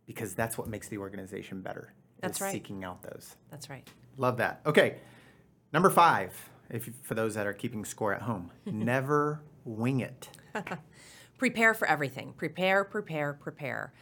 because 0.06 0.34
that's 0.34 0.58
what 0.58 0.68
makes 0.68 0.88
the 0.88 0.98
organization 0.98 1.62
better. 1.62 1.94
That's 2.22 2.40
right. 2.42 2.52
Seeking 2.52 2.84
out 2.84 3.04
those. 3.04 3.36
That's 3.52 3.70
right. 3.70 3.88
Love 4.18 4.38
that. 4.38 4.62
Okay, 4.66 4.98
number 5.72 5.90
five. 5.90 6.34
If 6.70 6.88
you, 6.88 6.94
for 7.04 7.14
those 7.14 7.36
that 7.36 7.46
are 7.46 7.54
keeping 7.54 7.84
score 7.86 8.14
at 8.14 8.22
home, 8.22 8.52
never 8.66 9.42
wing 9.66 10.00
it. 10.00 10.30
Prepare 11.38 11.74
for 11.74 11.88
everything. 11.88 12.34
Prepare, 12.38 12.84
prepare, 12.86 13.34
prepare. 13.34 13.94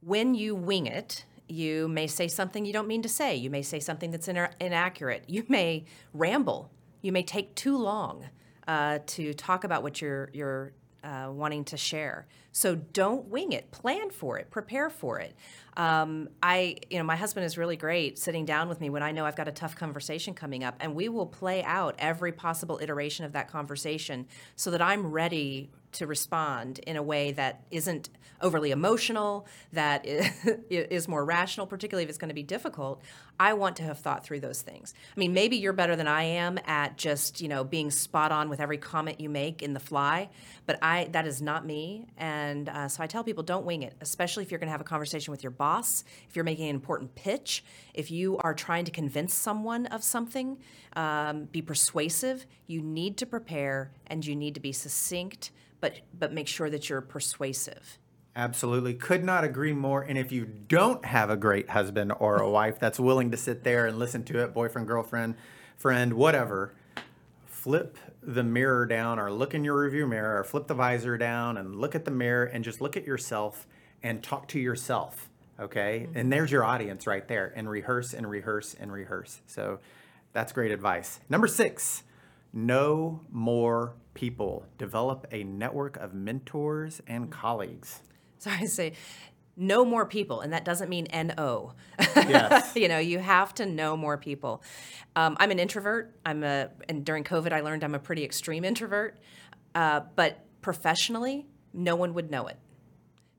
When 0.00 0.34
you 0.34 0.54
wing 0.54 0.86
it, 0.86 1.24
you 1.48 1.88
may 1.88 2.06
say 2.06 2.28
something 2.28 2.64
you 2.64 2.72
don't 2.72 2.88
mean 2.88 3.02
to 3.02 3.08
say. 3.08 3.36
You 3.36 3.50
may 3.50 3.62
say 3.62 3.80
something 3.80 4.10
that's 4.10 4.28
ina- 4.28 4.52
inaccurate. 4.60 5.24
You 5.26 5.44
may 5.48 5.84
ramble. 6.14 6.70
You 7.02 7.12
may 7.12 7.22
take 7.22 7.54
too 7.54 7.76
long 7.76 8.26
uh, 8.68 9.00
to 9.06 9.34
talk 9.34 9.64
about 9.64 9.82
what 9.82 10.00
you're 10.00 10.30
you're 10.32 10.72
uh, 11.02 11.28
wanting 11.30 11.64
to 11.64 11.76
share. 11.76 12.26
So 12.52 12.74
don't 12.74 13.28
wing 13.28 13.52
it. 13.52 13.70
Plan 13.70 14.10
for 14.10 14.38
it. 14.38 14.50
Prepare 14.50 14.90
for 14.90 15.18
it. 15.18 15.34
Um, 15.76 16.28
I, 16.42 16.76
you 16.90 16.98
know, 16.98 17.04
my 17.04 17.16
husband 17.16 17.46
is 17.46 17.56
really 17.56 17.76
great 17.76 18.18
sitting 18.18 18.44
down 18.44 18.68
with 18.68 18.80
me 18.80 18.90
when 18.90 19.02
I 19.02 19.10
know 19.12 19.24
I've 19.24 19.36
got 19.36 19.48
a 19.48 19.52
tough 19.52 19.74
conversation 19.74 20.34
coming 20.34 20.62
up, 20.62 20.76
and 20.80 20.94
we 20.94 21.08
will 21.08 21.26
play 21.26 21.62
out 21.64 21.94
every 21.98 22.32
possible 22.32 22.78
iteration 22.82 23.24
of 23.24 23.32
that 23.32 23.48
conversation 23.48 24.26
so 24.54 24.70
that 24.70 24.82
I'm 24.82 25.10
ready 25.10 25.70
to 25.92 26.06
respond 26.06 26.78
in 26.80 26.96
a 26.96 27.02
way 27.02 27.32
that 27.32 27.64
isn't 27.70 28.10
overly 28.40 28.70
emotional, 28.70 29.46
that 29.72 30.04
is 30.70 31.08
more 31.08 31.24
rational, 31.24 31.66
particularly 31.66 32.02
if 32.04 32.08
it's 32.08 32.18
going 32.18 32.28
to 32.28 32.34
be 32.34 32.42
difficult. 32.42 33.00
I 33.38 33.54
want 33.54 33.76
to 33.76 33.82
have 33.84 33.98
thought 33.98 34.24
through 34.24 34.40
those 34.40 34.62
things. 34.62 34.94
I 35.16 35.18
mean, 35.18 35.32
maybe 35.32 35.56
you're 35.56 35.72
better 35.72 35.96
than 35.96 36.08
I 36.08 36.24
am 36.24 36.58
at 36.66 36.96
just, 36.96 37.40
you 37.40 37.48
know, 37.48 37.64
being 37.64 37.90
spot 37.90 38.32
on 38.32 38.48
with 38.48 38.60
every 38.60 38.78
comment 38.78 39.20
you 39.20 39.28
make 39.28 39.62
in 39.62 39.74
the 39.74 39.80
fly, 39.80 40.28
but 40.66 40.78
I 40.82 41.08
that 41.12 41.26
is 41.26 41.40
not 41.40 41.64
me. 41.64 42.06
And 42.16 42.41
uh, 42.68 42.88
so 42.88 43.02
I 43.02 43.06
tell 43.06 43.24
people 43.24 43.42
don't 43.42 43.64
wing 43.64 43.82
it, 43.82 43.94
especially 44.00 44.42
if 44.42 44.50
you're 44.50 44.58
going 44.58 44.68
to 44.68 44.72
have 44.72 44.80
a 44.80 44.84
conversation 44.84 45.30
with 45.30 45.42
your 45.42 45.50
boss, 45.50 46.04
if 46.28 46.36
you're 46.36 46.44
making 46.44 46.68
an 46.68 46.74
important 46.74 47.14
pitch, 47.14 47.64
if 47.94 48.10
you 48.10 48.38
are 48.38 48.54
trying 48.54 48.84
to 48.84 48.90
convince 48.90 49.34
someone 49.34 49.86
of 49.86 50.02
something, 50.02 50.58
um, 50.96 51.44
be 51.44 51.62
persuasive. 51.62 52.46
You 52.66 52.80
need 52.80 53.16
to 53.18 53.26
prepare 53.26 53.92
and 54.06 54.24
you 54.24 54.36
need 54.36 54.54
to 54.54 54.60
be 54.60 54.72
succinct 54.72 55.50
but 55.82 55.98
but 56.18 56.32
make 56.32 56.48
sure 56.48 56.70
that 56.70 56.88
you're 56.88 57.02
persuasive. 57.02 57.98
Absolutely. 58.34 58.94
Could 58.94 59.22
not 59.22 59.44
agree 59.44 59.74
more. 59.74 60.00
And 60.00 60.16
if 60.16 60.32
you 60.32 60.46
don't 60.46 61.04
have 61.04 61.28
a 61.28 61.36
great 61.36 61.68
husband 61.68 62.14
or 62.18 62.38
a 62.38 62.48
wife 62.48 62.78
that's 62.78 62.98
willing 62.98 63.30
to 63.32 63.36
sit 63.36 63.62
there 63.62 63.84
and 63.84 63.98
listen 63.98 64.24
to 64.24 64.42
it, 64.42 64.54
boyfriend, 64.54 64.88
girlfriend, 64.88 65.34
friend, 65.76 66.14
whatever, 66.14 66.72
flip 67.44 67.98
the 68.22 68.42
mirror 68.42 68.86
down 68.86 69.18
or 69.18 69.32
look 69.32 69.54
in 69.54 69.64
your 69.64 69.80
review 69.80 70.06
mirror 70.06 70.38
or 70.38 70.44
flip 70.44 70.66
the 70.66 70.74
visor 70.74 71.18
down 71.18 71.56
and 71.56 71.76
look 71.76 71.94
at 71.94 72.04
the 72.04 72.10
mirror 72.10 72.44
and 72.44 72.62
just 72.62 72.80
look 72.80 72.96
at 72.96 73.04
yourself 73.04 73.66
and 74.02 74.22
talk 74.22 74.48
to 74.48 74.60
yourself. 74.60 75.28
Okay. 75.60 76.06
Mm-hmm. 76.06 76.18
And 76.18 76.32
there's 76.32 76.50
your 76.50 76.64
audience 76.64 77.06
right 77.06 77.26
there 77.26 77.52
and 77.54 77.68
rehearse 77.68 78.14
and 78.14 78.28
rehearse 78.28 78.74
and 78.74 78.92
rehearse. 78.92 79.40
So 79.46 79.80
that's 80.32 80.52
great 80.52 80.70
advice. 80.70 81.20
Number 81.28 81.46
six, 81.46 82.04
know 82.52 83.20
more 83.30 83.94
people. 84.14 84.66
Develop 84.78 85.26
a 85.30 85.44
network 85.44 85.96
of 85.96 86.14
mentors 86.14 87.02
and 87.06 87.30
colleagues. 87.30 88.02
So 88.38 88.50
I 88.50 88.64
say, 88.64 88.94
know 89.56 89.84
more 89.84 90.06
people, 90.06 90.40
and 90.40 90.52
that 90.52 90.64
doesn't 90.64 90.88
mean 90.88 91.06
N-O. 91.06 91.72
Yes. 91.98 92.72
you 92.76 92.88
know, 92.88 92.98
you 92.98 93.18
have 93.18 93.54
to 93.54 93.66
know 93.66 93.96
more 93.96 94.16
people. 94.16 94.62
Um, 95.14 95.36
I'm 95.38 95.50
an 95.50 95.58
introvert. 95.58 96.16
I'm 96.24 96.42
a, 96.42 96.70
and 96.88 97.04
during 97.04 97.24
COVID, 97.24 97.52
I 97.52 97.60
learned 97.60 97.84
I'm 97.84 97.94
a 97.94 97.98
pretty 97.98 98.24
extreme 98.24 98.64
introvert. 98.64 99.18
Uh, 99.74 100.00
but 100.16 100.44
professionally, 100.62 101.46
no 101.72 101.96
one 101.96 102.14
would 102.14 102.30
know 102.30 102.46
it 102.46 102.58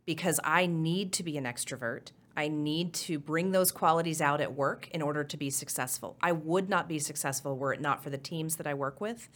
because 0.06 0.39
I 0.43 0.65
need 0.65 1.13
to 1.13 1.23
be 1.23 1.38
an 1.38 1.45
extrovert. 1.45 2.12
I 2.36 2.47
need 2.47 2.93
to 2.95 3.19
bring 3.19 3.52
those 3.52 3.71
qualities 3.71 4.19
out 4.19 4.41
at 4.41 4.54
work 4.54 4.89
in 4.91 5.02
order 5.02 5.23
to 5.23 5.38
be 5.38 5.49
successful. 5.52 6.17
I 6.19 6.32
would 6.32 6.67
not 6.67 6.88
be 6.88 6.97
successful 6.97 7.56
were 7.58 7.73
it 7.73 7.82
not 7.82 8.04
for 8.04 8.10
the 8.10 8.17
teams 8.17 8.56
that 8.56 8.65
I 8.65 8.73
work 8.73 8.99
with. 8.99 9.30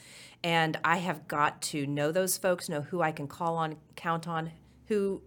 And 0.43 0.79
I 0.83 0.97
have 0.97 1.27
got 1.27 1.61
to 1.63 1.85
know 1.85 2.11
those 2.11 2.37
folks, 2.37 2.69
know 2.69 2.81
who 2.81 3.01
I 3.01 3.11
can 3.11 3.27
call 3.27 3.55
on, 3.57 3.75
count 3.95 4.27
on, 4.27 4.51
who 4.87 5.21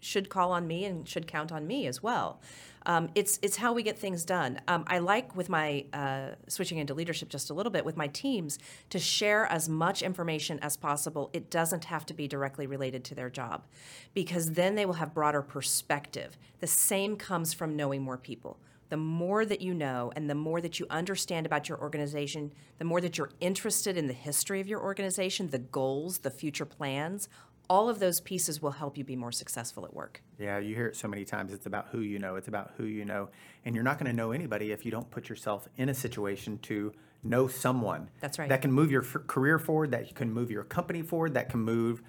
should 0.00 0.28
call 0.28 0.52
on 0.52 0.66
me 0.66 0.84
and 0.84 1.08
should 1.08 1.26
count 1.26 1.52
on 1.52 1.66
me 1.66 1.86
as 1.86 2.02
well. 2.02 2.40
Um, 2.86 3.10
it's 3.14 3.38
it's 3.42 3.56
how 3.56 3.74
we 3.74 3.82
get 3.82 3.98
things 3.98 4.24
done. 4.24 4.60
Um, 4.66 4.84
I 4.86 5.00
like 5.00 5.36
with 5.36 5.48
my 5.48 5.84
uh, 5.92 6.30
switching 6.48 6.78
into 6.78 6.94
leadership 6.94 7.28
just 7.28 7.50
a 7.50 7.54
little 7.54 7.70
bit 7.70 7.84
with 7.84 7.96
my 7.96 8.06
teams 8.08 8.58
to 8.88 8.98
share 8.98 9.44
as 9.46 9.68
much 9.68 10.02
information 10.02 10.58
as 10.60 10.76
possible. 10.76 11.28
It 11.32 11.50
doesn't 11.50 11.84
have 11.84 12.06
to 12.06 12.14
be 12.14 12.26
directly 12.26 12.66
related 12.66 13.04
to 13.04 13.14
their 13.14 13.28
job, 13.28 13.66
because 14.14 14.52
then 14.52 14.76
they 14.76 14.86
will 14.86 14.94
have 14.94 15.12
broader 15.12 15.42
perspective. 15.42 16.38
The 16.60 16.66
same 16.66 17.16
comes 17.16 17.52
from 17.52 17.76
knowing 17.76 18.02
more 18.02 18.18
people. 18.18 18.58
The 18.88 18.96
more 18.96 19.44
that 19.44 19.60
you 19.60 19.72
know 19.72 20.10
and 20.16 20.28
the 20.28 20.34
more 20.34 20.60
that 20.60 20.80
you 20.80 20.86
understand 20.90 21.46
about 21.46 21.68
your 21.68 21.78
organization, 21.78 22.52
the 22.78 22.84
more 22.84 23.00
that 23.00 23.16
you're 23.18 23.30
interested 23.40 23.96
in 23.96 24.08
the 24.08 24.12
history 24.12 24.60
of 24.60 24.66
your 24.66 24.82
organization, 24.82 25.50
the 25.50 25.58
goals, 25.58 26.18
the 26.18 26.30
future 26.30 26.64
plans, 26.64 27.28
all 27.70 27.88
of 27.88 28.00
those 28.00 28.20
pieces 28.20 28.60
will 28.60 28.72
help 28.72 28.98
you 28.98 29.04
be 29.04 29.14
more 29.14 29.30
successful 29.30 29.84
at 29.84 29.94
work. 29.94 30.20
Yeah, 30.40 30.58
you 30.58 30.74
hear 30.74 30.86
it 30.88 30.96
so 30.96 31.06
many 31.06 31.24
times. 31.24 31.52
It's 31.52 31.66
about 31.66 31.86
who 31.92 32.00
you 32.00 32.18
know. 32.18 32.34
It's 32.34 32.48
about 32.48 32.72
who 32.76 32.84
you 32.84 33.04
know. 33.04 33.28
And 33.64 33.76
you're 33.76 33.84
not 33.84 33.96
going 33.96 34.10
to 34.10 34.12
know 34.16 34.32
anybody 34.32 34.72
if 34.72 34.84
you 34.84 34.90
don't 34.90 35.08
put 35.08 35.28
yourself 35.28 35.68
in 35.76 35.88
a 35.88 35.94
situation 35.94 36.58
to 36.62 36.92
know 37.22 37.46
someone. 37.46 38.10
That's 38.20 38.40
right. 38.40 38.48
That 38.48 38.60
can 38.60 38.72
move 38.72 38.90
your 38.90 39.02
f- 39.04 39.18
career 39.28 39.60
forward, 39.60 39.92
that 39.92 40.16
can 40.16 40.32
move 40.32 40.50
your 40.50 40.64
company 40.64 41.02
forward, 41.02 41.34
that 41.34 41.48
can 41.48 41.60
move 41.60 42.02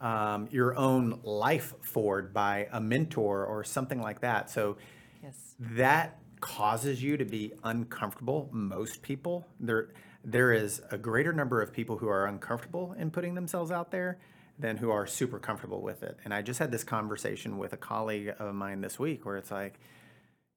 um, 0.00 0.48
your 0.50 0.74
own 0.78 1.20
life 1.22 1.74
forward 1.82 2.32
by 2.32 2.68
a 2.72 2.80
mentor 2.80 3.44
or 3.44 3.64
something 3.64 4.00
like 4.00 4.22
that. 4.22 4.48
So 4.48 4.78
Yes. 5.22 5.56
that 5.60 6.18
causes 6.40 7.02
you 7.02 7.18
to 7.18 7.24
be 7.26 7.52
uncomfortable. 7.64 8.48
Most 8.50 9.02
people, 9.02 9.46
there, 9.60 9.90
there 10.24 10.54
is 10.54 10.80
a 10.90 10.96
greater 10.96 11.34
number 11.34 11.60
of 11.60 11.70
people 11.70 11.98
who 11.98 12.08
are 12.08 12.24
uncomfortable 12.26 12.94
in 12.98 13.10
putting 13.10 13.34
themselves 13.34 13.70
out 13.70 13.90
there 13.90 14.18
than 14.58 14.76
who 14.76 14.90
are 14.90 15.06
super 15.06 15.38
comfortable 15.38 15.82
with 15.82 16.02
it. 16.02 16.18
And 16.24 16.32
I 16.32 16.42
just 16.42 16.58
had 16.58 16.70
this 16.70 16.84
conversation 16.84 17.58
with 17.58 17.72
a 17.72 17.76
colleague 17.76 18.34
of 18.38 18.54
mine 18.54 18.80
this 18.80 18.98
week 18.98 19.24
where 19.24 19.36
it's 19.36 19.50
like, 19.50 19.78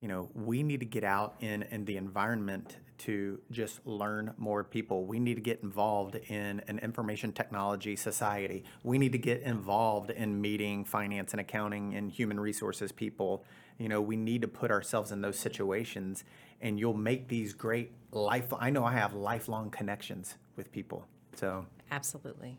you 0.02 0.08
know, 0.08 0.30
we 0.36 0.62
need 0.62 0.82
to 0.82 0.86
get 0.86 1.04
out 1.04 1.36
in, 1.40 1.64
in 1.64 1.86
the 1.86 1.98
environment 1.98 2.78
to 2.98 3.40
just 3.52 3.86
learn 3.86 4.34
more 4.38 4.64
people. 4.64 5.06
We 5.06 5.20
need 5.20 5.36
to 5.36 5.42
get 5.42 5.62
involved 5.64 6.16
in 6.16 6.62
an 6.68 6.80
information 6.80 7.32
technology 7.32 7.96
society. 7.96 8.64
We 8.84 8.98
need 8.98 9.12
to 9.14 9.18
get 9.18 9.42
involved 9.42 10.12
in 10.12 10.40
meeting 10.40 10.86
finance 10.86 11.32
and 11.32 11.42
accounting 11.42 11.96
and 11.96 12.12
human 12.12 12.40
resources 12.40 12.92
people. 12.92 13.44
You 13.78 13.90
know, 13.90 14.02
we 14.02 14.16
need 14.16 14.42
to 14.44 14.48
put 14.48 14.72
ourselves 14.72 15.12
in 15.12 15.22
those 15.22 15.38
situations 15.38 16.24
and 16.62 16.80
you'll 16.80 16.94
make 16.94 17.28
these 17.28 17.54
great 17.54 17.92
life 18.12 18.54
I 18.58 18.70
know 18.70 18.86
I 18.86 18.94
have 18.94 19.14
lifelong 19.14 19.70
connections 19.70 20.36
with 20.56 20.72
people. 20.72 21.06
So 21.36 21.66
Absolutely. 21.92 22.58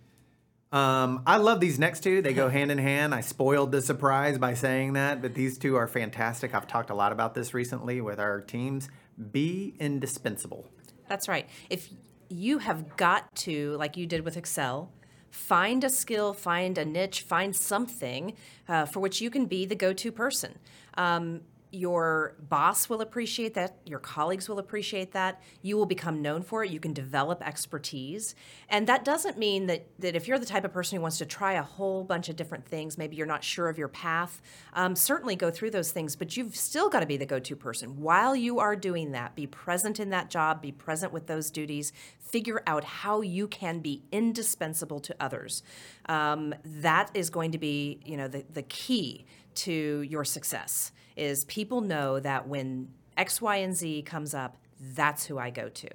Um, 0.73 1.23
I 1.27 1.37
love 1.37 1.61
these 1.61 1.79
next 1.79 2.03
two. 2.03 2.23
They 2.23 2.35
go 2.35 2.49
hand 2.51 2.71
in 2.71 2.79
hand. 2.79 3.15
I 3.15 3.21
spoiled 3.21 3.73
the 3.73 3.83
surprise 3.83 4.39
by 4.39 4.55
saying 4.55 4.95
that, 4.95 5.23
but 5.23 5.35
these 5.35 5.59
two 5.59 5.77
are 5.77 5.87
fantastic. 5.87 6.55
I've 6.55 6.67
talked 6.67 6.91
a 6.91 6.95
lot 6.95 7.13
about 7.13 7.35
this 7.35 7.55
recently 7.55 8.01
with 8.01 8.19
our 8.19 8.41
teams. 8.41 8.89
Be 9.31 9.75
indispensable. 9.79 10.67
That's 11.09 11.29
right. 11.29 11.49
If 11.71 11.89
you 12.29 12.59
have 12.59 12.97
got 12.97 13.35
to, 13.37 13.77
like 13.77 13.97
you 13.97 14.07
did 14.07 14.25
with 14.25 14.37
Excel, 14.37 14.91
find 15.31 15.85
a 15.85 15.91
skill, 15.91 16.33
find 16.33 16.79
a 16.79 16.85
niche, 16.85 17.21
find 17.23 17.55
something 17.55 18.35
uh, 18.69 18.87
for 18.87 19.01
which 19.01 19.21
you 19.21 19.31
can 19.31 19.47
be 19.47 19.67
the 19.67 19.75
go 19.75 19.93
to 19.93 20.11
person. 20.11 20.59
Um, 20.95 21.43
your 21.73 22.37
boss 22.49 22.89
will 22.89 23.01
appreciate 23.01 23.55
that. 23.55 23.77
Your 23.85 23.99
colleagues 23.99 24.49
will 24.49 24.59
appreciate 24.59 25.13
that. 25.13 25.43
You 25.63 25.77
will 25.77 25.87
become 25.87 26.23
known 26.23 26.43
for 26.43 26.65
it. 26.65 26.71
You 26.71 26.81
can 26.81 26.93
develop 26.93 27.47
expertise. 27.47 28.35
And 28.69 28.87
that 28.87 29.05
doesn't 29.05 29.37
mean 29.37 29.67
that, 29.67 29.87
that 29.99 30.15
if 30.15 30.29
you're 30.29 30.39
the 30.39 30.47
type 30.47 30.65
of 30.65 30.73
person 30.73 30.97
who 30.97 31.03
wants 31.03 31.19
to 31.19 31.27
try 31.27 31.55
a 31.55 31.63
whole 31.63 32.05
bunch 32.05 32.29
of 32.29 32.37
different 32.37 32.67
things, 32.67 32.97
maybe 32.97 33.17
you're 33.17 33.27
not 33.27 33.43
sure 33.43 33.69
of 33.69 33.79
your 33.79 33.89
path, 33.89 34.41
um, 34.75 34.95
certainly 34.95 35.37
go 35.37 35.51
through 35.51 35.71
those 35.71 35.91
things, 35.91 36.17
but 36.17 36.37
you've 36.37 36.57
still 36.57 36.89
got 36.89 37.01
to 37.01 37.07
be 37.07 37.17
the 37.17 37.27
go 37.27 37.39
to 37.39 37.57
person. 37.57 38.01
While 38.01 38.37
you 38.37 38.59
are 38.61 38.77
doing 38.77 39.13
that, 39.13 39.35
be 39.35 39.47
present 39.47 39.99
in 39.99 40.11
that 40.11 40.31
job, 40.31 40.63
be 40.63 40.73
present 40.73 41.13
with 41.13 41.27
those 41.27 41.51
duties, 41.51 41.93
figure 42.21 42.63
out 42.67 42.85
how 42.85 43.21
you 43.21 43.49
can 43.49 43.81
be 43.81 44.03
indispensable 44.13 45.01
to 45.01 45.17
others. 45.19 45.63
Um, 46.09 46.55
that 46.65 47.11
is 47.15 47.31
going 47.31 47.53
to 47.53 47.59
be, 47.59 48.01
you 48.05 48.17
know, 48.17 48.29
the, 48.29 48.45
the 48.53 48.63
key 48.63 49.27
to 49.57 50.03
your 50.03 50.25
success 50.25 50.93
is 51.17 51.45
people 51.47 51.81
know 51.81 52.21
that 52.21 52.47
when 52.49 52.89
X, 53.17 53.41
Y, 53.41 53.57
and 53.57 53.75
Z 53.75 54.03
comes 54.03 54.35
up, 54.35 54.57
that's 54.81 55.27
who 55.27 55.39
I 55.39 55.51
go 55.51 55.69
to. 55.69 55.89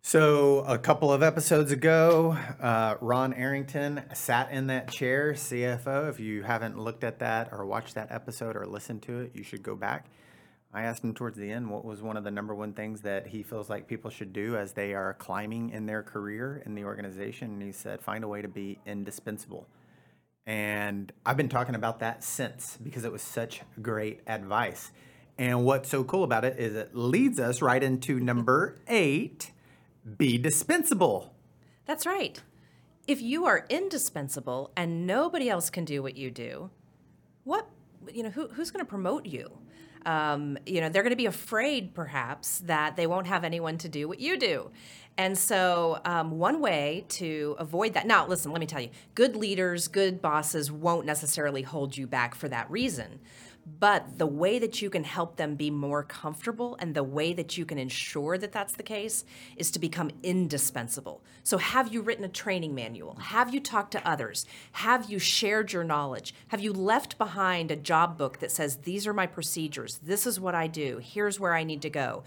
So, 0.00 0.60
a 0.60 0.78
couple 0.78 1.12
of 1.12 1.22
episodes 1.22 1.70
ago, 1.70 2.38
uh, 2.60 2.94
Ron 3.00 3.34
Arrington 3.34 4.02
sat 4.14 4.50
in 4.50 4.68
that 4.68 4.90
chair, 4.90 5.34
CFO. 5.34 6.08
If 6.08 6.18
you 6.18 6.42
haven't 6.44 6.78
looked 6.78 7.04
at 7.04 7.18
that 7.18 7.50
or 7.52 7.66
watched 7.66 7.94
that 7.96 8.10
episode 8.10 8.56
or 8.56 8.64
listened 8.64 9.02
to 9.02 9.20
it, 9.20 9.32
you 9.34 9.42
should 9.42 9.62
go 9.62 9.74
back. 9.74 10.06
I 10.72 10.82
asked 10.82 11.02
him 11.02 11.14
towards 11.14 11.36
the 11.36 11.50
end 11.50 11.68
what 11.68 11.84
was 11.84 12.02
one 12.02 12.16
of 12.16 12.24
the 12.24 12.30
number 12.30 12.54
one 12.54 12.72
things 12.72 13.00
that 13.02 13.26
he 13.26 13.42
feels 13.42 13.68
like 13.68 13.86
people 13.86 14.10
should 14.10 14.32
do 14.32 14.56
as 14.56 14.72
they 14.72 14.94
are 14.94 15.14
climbing 15.14 15.70
in 15.70 15.86
their 15.86 16.02
career 16.02 16.62
in 16.64 16.74
the 16.74 16.84
organization. 16.84 17.52
And 17.52 17.62
he 17.62 17.72
said, 17.72 18.00
find 18.00 18.22
a 18.22 18.28
way 18.28 18.42
to 18.42 18.48
be 18.48 18.78
indispensable. 18.86 19.66
And 20.48 21.12
I've 21.26 21.36
been 21.36 21.50
talking 21.50 21.74
about 21.74 22.00
that 22.00 22.24
since 22.24 22.78
because 22.82 23.04
it 23.04 23.12
was 23.12 23.20
such 23.20 23.60
great 23.82 24.22
advice. 24.26 24.90
And 25.36 25.66
what's 25.66 25.90
so 25.90 26.02
cool 26.04 26.24
about 26.24 26.46
it 26.46 26.58
is 26.58 26.74
it 26.74 26.96
leads 26.96 27.38
us 27.38 27.60
right 27.60 27.82
into 27.82 28.18
number 28.18 28.80
eight 28.88 29.52
be 30.16 30.38
dispensable. 30.38 31.34
That's 31.84 32.06
right. 32.06 32.40
If 33.06 33.20
you 33.20 33.44
are 33.44 33.66
indispensable 33.68 34.72
and 34.74 35.06
nobody 35.06 35.50
else 35.50 35.68
can 35.68 35.84
do 35.84 36.02
what 36.02 36.16
you 36.16 36.30
do, 36.30 36.70
what 37.44 37.68
you 38.10 38.22
know 38.22 38.30
who, 38.30 38.48
who's 38.48 38.70
going 38.70 38.82
to 38.82 38.88
promote 38.88 39.26
you? 39.26 39.50
Um, 40.08 40.56
you 40.64 40.80
know 40.80 40.88
they're 40.88 41.02
going 41.02 41.10
to 41.10 41.16
be 41.16 41.26
afraid 41.26 41.92
perhaps 41.92 42.60
that 42.60 42.96
they 42.96 43.06
won't 43.06 43.26
have 43.26 43.44
anyone 43.44 43.76
to 43.78 43.88
do 43.88 44.08
what 44.08 44.20
you 44.20 44.38
do, 44.38 44.70
and 45.18 45.36
so 45.36 46.00
um, 46.04 46.38
one 46.38 46.60
way 46.60 47.04
to 47.10 47.56
avoid 47.58 47.92
that. 47.94 48.06
Now, 48.06 48.26
listen, 48.26 48.50
let 48.52 48.60
me 48.60 48.66
tell 48.66 48.80
you, 48.80 48.90
good 49.14 49.36
leaders, 49.36 49.86
good 49.86 50.22
bosses 50.22 50.72
won't 50.72 51.04
necessarily 51.04 51.62
hold 51.62 51.96
you 51.96 52.06
back 52.06 52.34
for 52.34 52.48
that 52.48 52.70
reason. 52.70 53.18
But 53.80 54.18
the 54.18 54.26
way 54.26 54.58
that 54.58 54.80
you 54.80 54.88
can 54.88 55.04
help 55.04 55.36
them 55.36 55.54
be 55.54 55.70
more 55.70 56.02
comfortable 56.02 56.76
and 56.80 56.94
the 56.94 57.02
way 57.02 57.32
that 57.32 57.56
you 57.56 57.64
can 57.64 57.78
ensure 57.78 58.38
that 58.38 58.52
that's 58.52 58.74
the 58.74 58.82
case 58.82 59.24
is 59.56 59.70
to 59.72 59.78
become 59.78 60.10
indispensable. 60.22 61.22
So, 61.42 61.58
have 61.58 61.92
you 61.92 62.02
written 62.02 62.24
a 62.24 62.28
training 62.28 62.74
manual? 62.74 63.16
Have 63.16 63.52
you 63.52 63.60
talked 63.60 63.92
to 63.92 64.08
others? 64.08 64.46
Have 64.72 65.10
you 65.10 65.18
shared 65.18 65.72
your 65.72 65.84
knowledge? 65.84 66.34
Have 66.48 66.60
you 66.60 66.72
left 66.72 67.18
behind 67.18 67.70
a 67.70 67.76
job 67.76 68.16
book 68.16 68.38
that 68.38 68.52
says, 68.52 68.76
These 68.76 69.06
are 69.06 69.14
my 69.14 69.26
procedures, 69.26 69.98
this 70.02 70.26
is 70.26 70.40
what 70.40 70.54
I 70.54 70.66
do, 70.66 71.00
here's 71.02 71.40
where 71.40 71.54
I 71.54 71.64
need 71.64 71.82
to 71.82 71.90
go? 71.90 72.22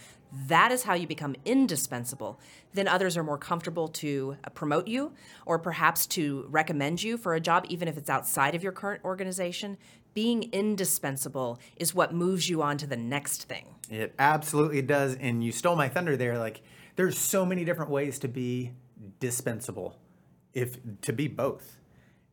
That 0.47 0.71
is 0.71 0.83
how 0.83 0.93
you 0.93 1.07
become 1.07 1.35
indispensable. 1.43 2.39
Then 2.73 2.87
others 2.87 3.17
are 3.17 3.23
more 3.23 3.37
comfortable 3.37 3.89
to 3.89 4.37
uh, 4.45 4.49
promote 4.51 4.87
you 4.87 5.11
or 5.45 5.59
perhaps 5.59 6.07
to 6.07 6.45
recommend 6.49 7.03
you 7.03 7.17
for 7.17 7.35
a 7.35 7.41
job, 7.41 7.65
even 7.67 7.89
if 7.89 7.97
it's 7.97 8.09
outside 8.09 8.55
of 8.55 8.63
your 8.63 8.71
current 8.71 9.03
organization 9.03 9.77
being 10.13 10.49
indispensable 10.51 11.59
is 11.77 11.93
what 11.93 12.13
moves 12.13 12.49
you 12.49 12.61
on 12.61 12.77
to 12.77 12.87
the 12.87 12.97
next 12.97 13.43
thing. 13.43 13.75
It 13.89 14.13
absolutely 14.19 14.81
does. 14.81 15.15
And 15.15 15.43
you 15.43 15.51
stole 15.51 15.75
my 15.75 15.89
thunder 15.89 16.17
there. 16.17 16.37
Like, 16.37 16.61
there's 16.95 17.17
so 17.17 17.45
many 17.45 17.65
different 17.65 17.91
ways 17.91 18.19
to 18.19 18.27
be 18.27 18.73
dispensable, 19.19 19.97
if 20.53 20.77
to 21.01 21.13
be 21.13 21.27
both. 21.27 21.77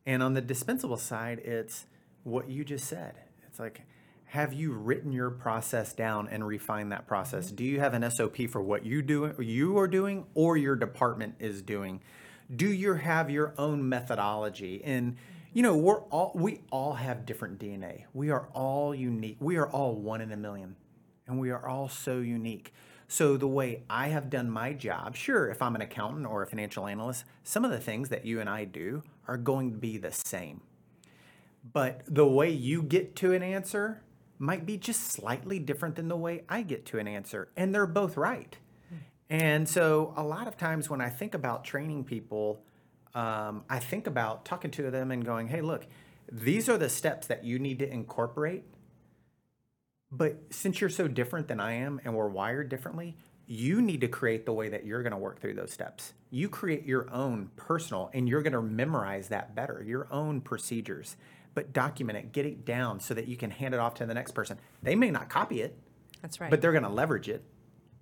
And 0.05 0.23
on 0.23 0.33
the 0.33 0.41
dispensable 0.41 0.97
side, 0.97 1.39
it's 1.39 1.85
what 2.23 2.49
you 2.49 2.63
just 2.63 2.87
said. 2.87 3.15
It's 3.47 3.59
like, 3.59 3.81
have 4.25 4.53
you 4.53 4.73
written 4.73 5.11
your 5.11 5.31
process 5.31 5.93
down 5.93 6.27
and 6.29 6.45
refined 6.45 6.91
that 6.91 7.07
process? 7.07 7.47
Mm-hmm. 7.47 7.55
Do 7.55 7.63
you 7.63 7.79
have 7.79 7.93
an 7.93 8.09
SOP 8.11 8.37
for 8.49 8.61
what 8.61 8.85
you 8.85 9.01
do 9.01 9.33
you 9.39 9.77
are 9.79 9.87
doing 9.87 10.25
or 10.35 10.55
your 10.55 10.75
department 10.75 11.35
is 11.39 11.61
doing? 11.61 12.01
Do 12.55 12.67
you 12.67 12.93
have 12.93 13.29
your 13.29 13.53
own 13.57 13.87
methodology? 13.89 14.81
And 14.83 15.17
you 15.53 15.63
know, 15.63 15.75
we're 15.75 16.01
all 16.03 16.31
we 16.35 16.61
all 16.71 16.93
have 16.93 17.25
different 17.25 17.59
DNA. 17.59 18.05
We 18.13 18.29
are 18.29 18.47
all 18.53 18.93
unique. 18.93 19.37
We 19.39 19.57
are 19.57 19.67
all 19.67 19.95
one 19.95 20.21
in 20.21 20.31
a 20.31 20.37
million. 20.37 20.75
And 21.27 21.39
we 21.39 21.51
are 21.51 21.67
all 21.67 21.89
so 21.89 22.19
unique. 22.19 22.73
So 23.07 23.37
the 23.37 23.47
way 23.47 23.83
I 23.89 24.09
have 24.09 24.29
done 24.29 24.49
my 24.51 24.73
job, 24.73 25.15
sure, 25.15 25.49
if 25.49 25.61
I'm 25.61 25.75
an 25.75 25.81
accountant 25.81 26.27
or 26.27 26.43
a 26.43 26.47
financial 26.47 26.85
analyst, 26.85 27.23
some 27.43 27.65
of 27.65 27.71
the 27.71 27.79
things 27.79 28.09
that 28.09 28.25
you 28.25 28.39
and 28.39 28.49
I 28.49 28.65
do 28.65 29.03
are 29.27 29.37
going 29.37 29.71
to 29.71 29.77
be 29.77 29.97
the 29.97 30.11
same. 30.11 30.61
But 31.73 32.01
the 32.07 32.25
way 32.25 32.51
you 32.51 32.83
get 32.83 33.15
to 33.17 33.33
an 33.33 33.43
answer 33.43 34.01
might 34.37 34.65
be 34.65 34.77
just 34.77 35.01
slightly 35.01 35.59
different 35.59 35.95
than 35.95 36.07
the 36.07 36.15
way 36.15 36.43
I 36.47 36.61
get 36.61 36.85
to 36.87 36.99
an 36.99 37.07
answer, 37.07 37.49
and 37.57 37.73
they're 37.73 37.87
both 37.87 38.15
right. 38.15 38.57
Hmm. 38.89 38.95
And 39.29 39.69
so 39.69 40.13
a 40.15 40.23
lot 40.23 40.47
of 40.47 40.55
times 40.55 40.89
when 40.89 41.01
I 41.01 41.09
think 41.09 41.33
about 41.33 41.65
training 41.65 42.05
people, 42.05 42.63
um, 43.13 43.63
I 43.69 43.79
think 43.79 44.07
about 44.07 44.45
talking 44.45 44.71
to 44.71 44.91
them 44.91 45.11
and 45.11 45.25
going, 45.25 45.47
hey, 45.47 45.61
look, 45.61 45.87
these 46.31 46.69
are 46.69 46.77
the 46.77 46.89
steps 46.89 47.27
that 47.27 47.43
you 47.43 47.59
need 47.59 47.79
to 47.79 47.91
incorporate. 47.91 48.63
But 50.11 50.37
since 50.49 50.81
you're 50.81 50.89
so 50.89 51.07
different 51.07 51.47
than 51.47 51.59
I 51.59 51.73
am 51.73 51.99
and 52.03 52.15
we're 52.15 52.27
wired 52.27 52.69
differently, 52.69 53.15
you 53.45 53.81
need 53.81 54.01
to 54.01 54.07
create 54.07 54.45
the 54.45 54.53
way 54.53 54.69
that 54.69 54.85
you're 54.85 55.01
going 55.01 55.11
to 55.11 55.17
work 55.17 55.39
through 55.39 55.55
those 55.55 55.71
steps. 55.71 56.13
You 56.29 56.49
create 56.49 56.85
your 56.85 57.11
own 57.11 57.49
personal, 57.55 58.11
and 58.13 58.29
you're 58.29 58.43
going 58.43 58.53
to 58.53 58.61
memorize 58.61 59.29
that 59.29 59.55
better, 59.55 59.83
your 59.85 60.07
own 60.11 60.41
procedures. 60.41 61.15
But 61.55 61.73
document 61.73 62.19
it, 62.19 62.31
get 62.31 62.45
it 62.45 62.63
down 62.63 62.99
so 62.99 63.15
that 63.15 63.27
you 63.27 63.35
can 63.35 63.49
hand 63.49 63.73
it 63.73 63.79
off 63.79 63.95
to 63.95 64.05
the 64.05 64.13
next 64.13 64.33
person. 64.33 64.59
They 64.83 64.95
may 64.95 65.09
not 65.09 65.29
copy 65.29 65.61
it. 65.61 65.75
That's 66.21 66.39
right. 66.39 66.51
But 66.51 66.61
they're 66.61 66.71
going 66.71 66.83
to 66.83 66.89
leverage 66.89 67.27
it 67.27 67.43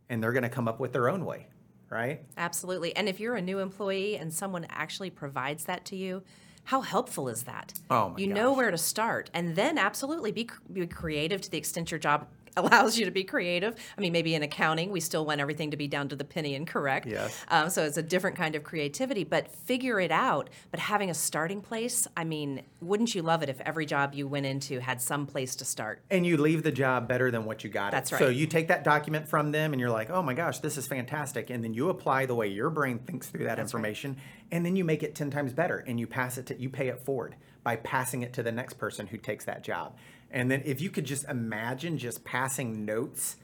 and 0.10 0.22
they're 0.22 0.34
going 0.34 0.44
to 0.44 0.50
come 0.50 0.68
up 0.68 0.80
with 0.80 0.92
their 0.92 1.10
own 1.10 1.24
way 1.24 1.48
right? 1.90 2.22
Absolutely. 2.38 2.96
And 2.96 3.08
if 3.10 3.20
you're 3.20 3.36
a 3.36 3.42
new 3.42 3.60
employee 3.60 4.18
and 4.18 4.34
someone 4.34 4.66
actually 4.70 5.10
provides 5.10 5.66
that 5.66 5.86
to 5.86 5.96
you, 5.96 6.24
how 6.66 6.82
helpful 6.82 7.30
is 7.30 7.44
that? 7.44 7.74
Oh 7.90 8.10
my 8.10 8.20
You 8.20 8.28
gosh. 8.28 8.36
know 8.36 8.54
where 8.54 8.72
to 8.72 8.78
start, 8.78 9.30
and 9.34 9.56
then 9.56 9.78
absolutely 9.78 10.32
be, 10.32 10.50
be 10.72 10.86
creative 10.88 11.42
to 11.42 11.50
the 11.50 11.58
extent 11.58 11.92
your 11.92 12.00
job 12.00 12.28
allows 12.58 12.98
you 12.98 13.06
to 13.06 13.12
be 13.12 13.24
creative. 13.24 13.76
I 13.98 14.02
mean, 14.02 14.12
maybe 14.12 14.36
in 14.36 14.44
accounting, 14.44 14.92
we 14.92 15.00
still 15.00 15.26
want 15.26 15.40
everything 15.40 15.72
to 15.72 15.78
be 15.78 15.88
down 15.88 16.10
to 16.10 16.16
the 16.16 16.24
penny 16.24 16.56
and 16.56 16.68
correct. 16.68 17.08
Yes. 17.08 17.38
Um, 17.50 17.70
so 17.70 17.84
it's 17.84 17.98
a 17.98 18.04
different 18.04 18.36
kind 18.36 18.56
of 18.56 18.64
creativity, 18.64 19.24
but 19.24 19.50
figure 19.52 20.00
it 20.00 20.12
out. 20.12 20.50
But 20.72 20.80
having 20.80 21.10
a 21.10 21.14
starting 21.14 21.62
place, 21.62 22.08
I 22.18 22.24
mean, 22.24 22.64
wouldn't 22.82 23.16
you 23.16 23.22
love 23.22 23.44
it 23.44 23.50
if 23.50 23.62
every 23.62 23.86
job 23.86 24.14
you 24.14 24.28
went 24.28 24.46
into 24.46 24.80
had 24.80 25.02
some 25.02 25.26
place 25.26 25.56
to 25.58 25.66
start? 25.66 26.02
And 26.10 26.26
you 26.26 26.38
leave 26.38 26.64
the 26.64 26.72
job 26.72 27.08
better 27.08 27.32
than 27.32 27.46
what 27.46 27.64
you 27.64 27.70
got. 27.70 27.92
That's 27.92 28.12
it. 28.12 28.16
right. 28.16 28.20
So 28.20 28.30
you 28.30 28.48
take 28.48 28.68
that 28.70 28.84
document 28.84 29.28
from 29.28 29.52
them 29.52 29.74
and 29.74 29.80
you're 29.80 29.90
like, 29.90 30.10
oh 30.10 30.22
my 30.22 30.34
gosh, 30.34 30.60
this 30.60 30.78
is 30.78 30.88
fantastic. 30.88 31.50
And 31.50 31.64
then 31.64 31.74
you 31.74 31.90
apply 31.90 32.26
the 32.26 32.36
way 32.36 32.48
your 32.48 32.70
brain 32.70 33.00
thinks 33.00 33.28
through 33.28 33.46
that 33.46 33.58
That's 33.58 33.72
information. 33.72 34.14
Right. 34.14 34.22
And 34.52 34.66
then 34.66 34.76
you 34.76 34.84
make 34.84 35.04
it 35.04 35.16
10 35.16 35.30
times 35.30 35.54
better 35.54 35.84
and 35.88 36.00
you 36.00 36.08
pass 36.08 36.38
it 36.38 36.46
to, 36.48 36.60
you 36.60 36.70
pay 36.70 36.88
it 36.88 37.00
forward 37.00 37.36
by 37.64 37.76
passing 37.76 38.22
it 38.22 38.32
to 38.34 38.42
the 38.42 38.52
next 38.52 38.76
person 38.76 39.08
who 39.08 39.18
takes 39.18 39.44
that 39.46 39.64
job. 39.64 39.98
And 40.32 40.52
then 40.52 40.62
if 40.66 40.82
you 40.82 40.90
could 40.90 41.06
just 41.06 41.26
imagine 41.26 41.98
just 41.98 42.24
passing 42.24 42.86
notes 42.86 43.38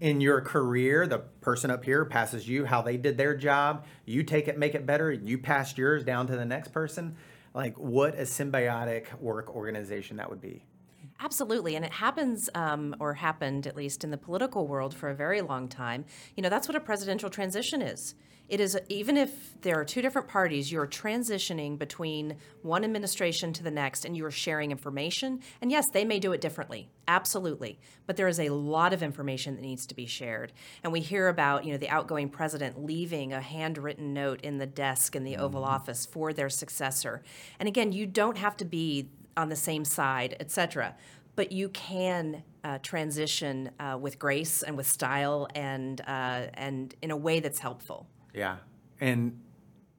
in 0.00 0.20
your 0.20 0.40
career, 0.40 1.06
the 1.06 1.18
person 1.18 1.70
up 1.70 1.84
here 1.84 2.04
passes 2.04 2.48
you 2.48 2.64
how 2.64 2.82
they 2.82 2.96
did 2.96 3.16
their 3.16 3.36
job, 3.36 3.86
you 4.04 4.22
take 4.22 4.48
it, 4.48 4.58
make 4.58 4.74
it 4.74 4.86
better, 4.86 5.12
you 5.12 5.38
pass 5.38 5.76
yours 5.76 6.04
down 6.04 6.26
to 6.26 6.36
the 6.36 6.44
next 6.44 6.72
person. 6.72 7.16
Like 7.54 7.76
what 7.78 8.14
a 8.14 8.22
symbiotic 8.22 9.18
work 9.20 9.54
organization 9.54 10.16
that 10.16 10.30
would 10.30 10.40
be. 10.40 10.64
Absolutely, 11.22 11.76
and 11.76 11.84
it 11.84 11.92
happens, 11.92 12.48
um, 12.54 12.96
or 12.98 13.12
happened 13.12 13.66
at 13.66 13.76
least 13.76 14.04
in 14.04 14.10
the 14.10 14.16
political 14.16 14.66
world 14.66 14.94
for 14.94 15.10
a 15.10 15.14
very 15.14 15.42
long 15.42 15.68
time. 15.68 16.06
You 16.34 16.42
know, 16.42 16.48
that's 16.48 16.66
what 16.66 16.76
a 16.76 16.80
presidential 16.80 17.28
transition 17.28 17.82
is. 17.82 18.14
It 18.50 18.58
is 18.58 18.76
even 18.88 19.16
if 19.16 19.54
there 19.60 19.78
are 19.78 19.84
two 19.84 20.02
different 20.02 20.26
parties, 20.26 20.72
you're 20.72 20.86
transitioning 20.86 21.78
between 21.78 22.36
one 22.62 22.82
administration 22.82 23.52
to 23.52 23.62
the 23.62 23.70
next, 23.70 24.04
and 24.04 24.16
you 24.16 24.24
are 24.26 24.30
sharing 24.32 24.72
information. 24.72 25.40
And 25.60 25.70
yes, 25.70 25.86
they 25.92 26.04
may 26.04 26.18
do 26.18 26.32
it 26.32 26.40
differently, 26.40 26.90
absolutely, 27.06 27.78
but 28.06 28.16
there 28.16 28.26
is 28.26 28.40
a 28.40 28.48
lot 28.48 28.92
of 28.92 29.04
information 29.04 29.54
that 29.54 29.62
needs 29.62 29.86
to 29.86 29.94
be 29.94 30.04
shared. 30.04 30.52
And 30.82 30.92
we 30.92 30.98
hear 30.98 31.28
about 31.28 31.64
you 31.64 31.70
know 31.70 31.78
the 31.78 31.88
outgoing 31.88 32.28
president 32.28 32.84
leaving 32.84 33.32
a 33.32 33.40
handwritten 33.40 34.12
note 34.12 34.40
in 34.40 34.58
the 34.58 34.66
desk 34.66 35.14
in 35.14 35.22
the 35.22 35.36
Oval 35.36 35.62
mm-hmm. 35.62 35.70
Office 35.70 36.04
for 36.04 36.32
their 36.32 36.50
successor. 36.50 37.22
And 37.60 37.68
again, 37.68 37.92
you 37.92 38.04
don't 38.04 38.36
have 38.36 38.56
to 38.56 38.64
be 38.64 39.10
on 39.36 39.48
the 39.48 39.56
same 39.56 39.84
side, 39.84 40.36
etc. 40.40 40.96
But 41.36 41.52
you 41.52 41.68
can 41.68 42.42
uh, 42.64 42.78
transition 42.82 43.70
uh, 43.78 43.96
with 44.00 44.18
grace 44.18 44.64
and 44.64 44.76
with 44.76 44.88
style 44.88 45.46
and 45.54 46.00
uh, 46.00 46.48
and 46.54 46.92
in 47.00 47.12
a 47.12 47.16
way 47.16 47.38
that's 47.38 47.60
helpful. 47.60 48.08
Yeah. 48.34 48.56
And 49.00 49.40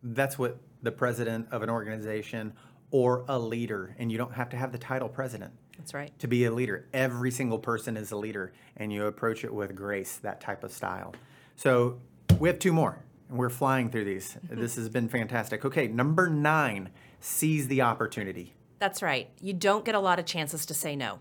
that's 0.04 0.38
what 0.38 0.58
the 0.82 0.91
president 0.91 1.48
of 1.52 1.62
an 1.62 1.70
organization 1.70 2.54
or 2.91 3.24
a 3.30 3.39
leader, 3.39 3.96
and 3.98 4.12
you 4.12 4.17
don't 4.17 4.34
have 4.34 4.50
to 4.50 4.58
have 4.58 4.72
the 4.72 4.78
title 4.78 5.10
president. 5.10 5.54
That's 5.78 5.94
right. 5.94 6.17
To 6.20 6.28
be 6.28 6.46
a 6.46 6.52
leader. 6.52 6.88
Every 6.94 7.32
single 7.32 7.58
person 7.58 7.98
is 7.98 8.12
a 8.12 8.17
leader, 8.17 8.52
and 8.78 8.91
you 8.91 9.06
approach 9.06 9.44
it 9.44 9.54
with 9.54 9.76
grace, 9.76 10.17
that 10.17 10.41
type 10.41 10.63
of 10.63 10.72
style. 10.72 11.15
So 11.56 12.00
we 12.39 12.50
have 12.50 12.60
two 12.60 12.74
more, 12.74 13.00
and 13.30 13.38
we're 13.38 13.50
flying 13.50 13.89
through 13.89 14.06
these. 14.06 14.38
this 14.50 14.76
has 14.76 14.89
been 14.89 15.08
fantastic. 15.08 15.65
Okay, 15.65 15.88
number 15.88 16.30
nine, 16.30 16.89
seize 17.20 17.67
the 17.67 17.82
opportunity. 17.82 18.54
That's 18.80 19.02
right. 19.02 19.30
You 19.39 19.54
don't 19.54 19.86
get 19.86 19.96
a 19.96 20.00
lot 20.00 20.20
of 20.20 20.26
chances 20.26 20.65
to 20.65 20.74
say 20.74 20.96
no. 20.96 21.20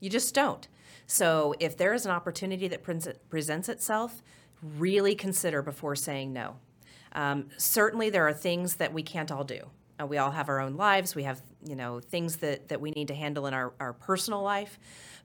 You 0.00 0.10
just 0.10 0.34
don't. 0.34 0.68
So 1.06 1.54
if 1.58 1.76
there 1.76 1.92
is 1.92 2.04
an 2.04 2.12
opportunity 2.12 2.68
that 2.68 2.82
presents 2.82 3.68
itself, 3.68 4.22
really 4.62 5.14
consider 5.14 5.62
before 5.62 5.96
saying 5.96 6.32
no. 6.32 6.56
Um, 7.12 7.48
certainly, 7.56 8.10
there 8.10 8.26
are 8.26 8.32
things 8.32 8.76
that 8.76 8.92
we 8.92 9.02
can't 9.02 9.30
all 9.32 9.44
do. 9.44 9.62
Uh, 10.00 10.06
we 10.06 10.18
all 10.18 10.30
have 10.30 10.48
our 10.48 10.60
own 10.60 10.76
lives. 10.76 11.14
We 11.14 11.24
have, 11.24 11.42
you 11.66 11.76
know, 11.76 12.00
things 12.00 12.36
that, 12.36 12.68
that 12.68 12.80
we 12.80 12.90
need 12.92 13.08
to 13.08 13.14
handle 13.14 13.46
in 13.46 13.54
our, 13.54 13.72
our 13.80 13.92
personal 13.92 14.42
life. 14.42 14.78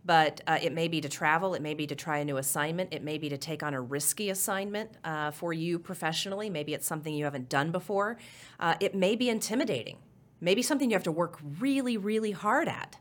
But 0.04 0.42
uh, 0.46 0.60
it 0.62 0.72
may 0.74 0.88
be 0.88 1.02
to 1.02 1.10
travel. 1.10 1.56
It 1.56 1.62
may 1.62 1.74
be 1.74 1.88
to 1.88 1.96
try 1.96 2.20
a 2.20 2.26
new 2.26 2.38
assignment. 2.38 2.94
It 2.94 3.04
may 3.04 3.18
be 3.18 3.30
to 3.30 3.38
take 3.38 3.64
on 3.64 3.74
a 3.74 3.82
risky 3.82 4.30
assignment 4.30 4.92
uh, 5.04 5.32
for 5.32 5.52
you 5.54 5.80
professionally. 5.80 6.50
Maybe 6.50 6.74
it's 6.74 6.86
something 6.86 7.14
you 7.14 7.26
haven't 7.26 7.50
done 7.50 7.72
before. 7.72 8.18
Uh, 8.60 8.76
it 8.80 8.94
may 8.94 9.16
be 9.16 9.30
intimidating. 9.30 9.98
Maybe 10.42 10.62
something 10.62 10.92
you 10.92 10.96
have 10.96 11.04
to 11.04 11.12
work 11.12 11.40
really, 11.60 11.98
really 11.98 12.32
hard 12.32 12.68
at. 12.68 12.98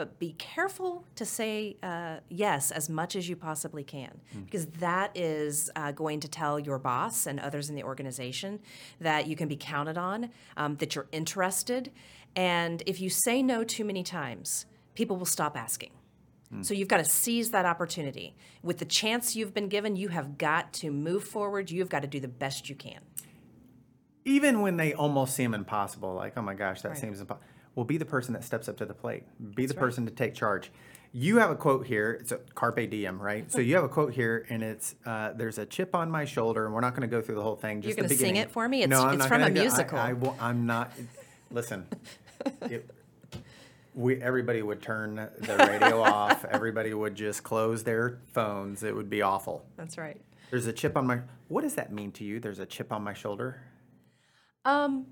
But 0.00 0.18
be 0.18 0.32
careful 0.38 1.04
to 1.14 1.26
say 1.26 1.76
uh, 1.82 2.20
yes 2.30 2.70
as 2.70 2.88
much 2.88 3.14
as 3.14 3.28
you 3.28 3.36
possibly 3.36 3.84
can, 3.84 4.22
because 4.46 4.64
that 4.80 5.14
is 5.14 5.70
uh, 5.76 5.92
going 5.92 6.20
to 6.20 6.28
tell 6.28 6.58
your 6.58 6.78
boss 6.78 7.26
and 7.26 7.38
others 7.38 7.68
in 7.68 7.74
the 7.74 7.82
organization 7.82 8.60
that 8.98 9.26
you 9.26 9.36
can 9.36 9.46
be 9.46 9.58
counted 9.58 9.98
on, 9.98 10.30
um, 10.56 10.76
that 10.76 10.94
you're 10.94 11.08
interested. 11.12 11.92
And 12.34 12.82
if 12.86 12.98
you 12.98 13.10
say 13.10 13.42
no 13.42 13.62
too 13.62 13.84
many 13.84 14.02
times, 14.02 14.64
people 14.94 15.16
will 15.18 15.26
stop 15.26 15.54
asking. 15.54 15.90
So 16.62 16.72
you've 16.72 16.88
got 16.88 16.96
to 16.96 17.04
seize 17.04 17.50
that 17.50 17.66
opportunity. 17.66 18.34
With 18.62 18.78
the 18.78 18.86
chance 18.86 19.36
you've 19.36 19.52
been 19.52 19.68
given, 19.68 19.96
you 19.96 20.08
have 20.08 20.38
got 20.38 20.72
to 20.80 20.90
move 20.90 21.24
forward. 21.24 21.70
You've 21.70 21.90
got 21.90 22.00
to 22.00 22.08
do 22.08 22.20
the 22.20 22.26
best 22.44 22.70
you 22.70 22.74
can. 22.74 23.00
even 24.24 24.60
when 24.60 24.76
they 24.76 24.92
almost 24.94 25.34
seem 25.34 25.54
impossible, 25.54 26.14
like, 26.14 26.34
oh 26.36 26.42
my 26.42 26.54
gosh, 26.54 26.82
that 26.82 26.96
seems 26.98 27.20
impossible. 27.20 27.46
Well, 27.80 27.86
be 27.86 27.96
the 27.96 28.04
person 28.04 28.34
that 28.34 28.44
steps 28.44 28.68
up 28.68 28.76
to 28.76 28.84
the 28.84 28.92
plate. 28.92 29.22
Be 29.56 29.64
the 29.64 29.72
person 29.72 30.04
to 30.04 30.12
take 30.12 30.34
charge. 30.34 30.70
You 31.14 31.38
have 31.38 31.48
a 31.50 31.54
quote 31.56 31.86
here. 31.86 32.12
It's 32.20 32.30
a 32.30 32.36
carpe 32.54 32.90
diem, 32.90 33.18
right? 33.18 33.50
so 33.50 33.58
you 33.58 33.74
have 33.74 33.84
a 33.84 33.88
quote 33.88 34.12
here, 34.12 34.44
and 34.50 34.62
it's 34.62 34.96
uh, 35.06 35.32
"There's 35.32 35.56
a 35.56 35.64
chip 35.64 35.94
on 35.94 36.10
my 36.10 36.26
shoulder," 36.26 36.66
and 36.66 36.74
we're 36.74 36.82
not 36.82 36.94
going 36.94 37.08
to 37.08 37.16
go 37.16 37.22
through 37.22 37.36
the 37.36 37.42
whole 37.42 37.56
thing. 37.56 37.80
Just 37.80 37.96
You're 37.96 38.06
the 38.06 38.14
gonna 38.14 38.18
sing 38.20 38.36
it 38.36 38.50
for 38.50 38.68
me? 38.68 38.82
It's- 38.82 38.90
no, 38.90 39.06
I'm 39.06 39.14
it's 39.14 39.20
not 39.20 39.28
from 39.30 39.42
a 39.44 39.50
go- 39.50 39.62
musical. 39.62 39.96
I, 39.98 40.12
will- 40.12 40.36
I'm 40.38 40.66
not. 40.66 40.92
Listen, 41.50 41.86
it, 42.60 42.86
we 43.94 44.20
everybody 44.20 44.60
would 44.60 44.82
turn 44.82 45.14
the 45.14 45.56
radio 45.56 46.02
off. 46.02 46.44
Everybody 46.44 46.92
would 46.92 47.14
just 47.14 47.42
close 47.44 47.82
their 47.82 48.18
phones. 48.34 48.82
It 48.82 48.94
would 48.94 49.08
be 49.08 49.22
awful. 49.22 49.64
That's 49.78 49.96
right. 49.96 50.20
There's 50.50 50.66
a 50.66 50.72
chip 50.74 50.98
on 50.98 51.06
my. 51.06 51.20
What 51.48 51.62
does 51.62 51.76
that 51.76 51.94
mean 51.94 52.12
to 52.12 52.24
you? 52.24 52.40
There's 52.40 52.58
a 52.58 52.66
chip 52.66 52.92
on 52.92 53.02
my 53.02 53.14
shoulder. 53.14 53.62
Um, 54.66 55.06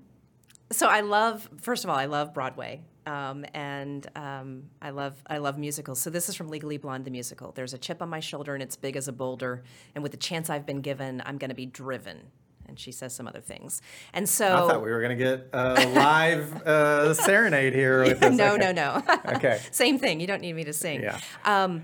so 0.71 0.87
I 0.87 1.01
love, 1.01 1.49
first 1.61 1.83
of 1.83 1.89
all, 1.89 1.95
I 1.95 2.05
love 2.05 2.33
Broadway, 2.33 2.81
um, 3.05 3.43
and 3.53 4.05
um, 4.15 4.63
I 4.81 4.91
love 4.91 5.15
I 5.27 5.39
love 5.39 5.57
musicals. 5.57 5.99
So 5.99 6.09
this 6.09 6.29
is 6.29 6.35
from 6.35 6.47
Legally 6.47 6.77
Blonde, 6.77 7.05
the 7.05 7.11
musical. 7.11 7.51
There's 7.51 7.73
a 7.73 7.77
chip 7.77 8.01
on 8.01 8.09
my 8.09 8.19
shoulder, 8.19 8.53
and 8.53 8.61
it's 8.61 8.75
big 8.75 8.95
as 8.95 9.07
a 9.07 9.11
boulder. 9.11 9.63
And 9.95 10.03
with 10.03 10.11
the 10.11 10.17
chance 10.17 10.49
I've 10.49 10.65
been 10.65 10.81
given, 10.81 11.21
I'm 11.25 11.37
going 11.37 11.49
to 11.49 11.55
be 11.55 11.65
driven. 11.65 12.19
And 12.67 12.79
she 12.79 12.91
says 12.91 13.15
some 13.15 13.27
other 13.27 13.41
things. 13.41 13.81
And 14.13 14.29
so 14.29 14.45
I 14.45 14.67
thought 14.67 14.83
we 14.83 14.91
were 14.91 15.01
gonna 15.01 15.15
get 15.15 15.49
a 15.53 15.87
live 15.87 16.61
uh, 16.61 17.15
serenade 17.15 17.73
here. 17.73 18.03
With 18.03 18.19
this. 18.19 18.35
no, 18.37 18.55
no, 18.55 18.71
no. 18.71 19.01
Okay. 19.35 19.59
Same 19.71 19.97
thing. 19.97 20.19
You 20.19 20.27
don't 20.27 20.41
need 20.41 20.53
me 20.53 20.63
to 20.65 20.73
sing. 20.73 21.01
Yeah. 21.01 21.19
Um, 21.45 21.83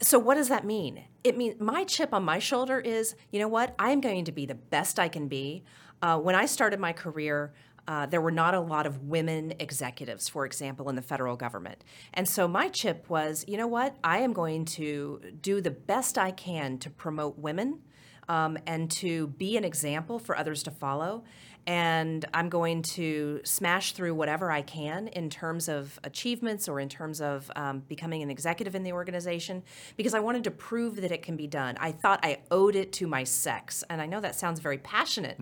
so 0.00 0.20
what 0.20 0.36
does 0.36 0.48
that 0.50 0.64
mean? 0.64 1.02
It 1.24 1.36
means 1.36 1.60
my 1.60 1.82
chip 1.82 2.12
on 2.12 2.22
my 2.22 2.38
shoulder 2.38 2.78
is, 2.78 3.16
you 3.32 3.40
know 3.40 3.48
what? 3.48 3.74
I 3.76 3.90
am 3.90 4.00
going 4.00 4.24
to 4.26 4.32
be 4.32 4.46
the 4.46 4.54
best 4.54 5.00
I 5.00 5.08
can 5.08 5.26
be. 5.26 5.64
Uh, 6.02 6.18
when 6.18 6.34
I 6.34 6.46
started 6.46 6.78
my 6.78 6.92
career, 6.92 7.52
uh, 7.86 8.06
there 8.06 8.20
were 8.20 8.30
not 8.30 8.54
a 8.54 8.60
lot 8.60 8.86
of 8.86 9.04
women 9.04 9.54
executives, 9.58 10.28
for 10.28 10.46
example, 10.46 10.88
in 10.88 10.96
the 10.96 11.02
federal 11.02 11.36
government. 11.36 11.84
And 12.12 12.28
so 12.28 12.48
my 12.48 12.68
chip 12.68 13.08
was, 13.08 13.44
you 13.46 13.56
know 13.56 13.66
what? 13.66 13.96
I 14.02 14.18
am 14.18 14.32
going 14.32 14.64
to 14.66 15.20
do 15.40 15.60
the 15.60 15.70
best 15.70 16.16
I 16.16 16.30
can 16.30 16.78
to 16.78 16.90
promote 16.90 17.38
women 17.38 17.80
um, 18.28 18.58
and 18.66 18.90
to 18.90 19.28
be 19.28 19.56
an 19.56 19.64
example 19.64 20.18
for 20.18 20.36
others 20.36 20.62
to 20.64 20.70
follow. 20.70 21.24
And 21.66 22.24
I'm 22.34 22.48
going 22.48 22.82
to 22.82 23.40
smash 23.44 23.92
through 23.92 24.14
whatever 24.14 24.50
I 24.50 24.62
can 24.62 25.08
in 25.08 25.30
terms 25.30 25.68
of 25.68 25.98
achievements 26.04 26.68
or 26.68 26.78
in 26.78 26.88
terms 26.88 27.20
of 27.20 27.50
um, 27.56 27.80
becoming 27.88 28.22
an 28.22 28.30
executive 28.30 28.74
in 28.74 28.82
the 28.82 28.92
organization 28.92 29.62
because 29.96 30.14
I 30.14 30.20
wanted 30.20 30.44
to 30.44 30.50
prove 30.50 30.96
that 30.96 31.10
it 31.10 31.22
can 31.22 31.36
be 31.36 31.46
done. 31.46 31.76
I 31.80 31.92
thought 31.92 32.20
I 32.22 32.40
owed 32.50 32.76
it 32.76 32.92
to 32.94 33.06
my 33.06 33.24
sex. 33.24 33.82
And 33.88 34.02
I 34.02 34.06
know 34.06 34.20
that 34.20 34.34
sounds 34.34 34.60
very 34.60 34.78
passionate, 34.78 35.38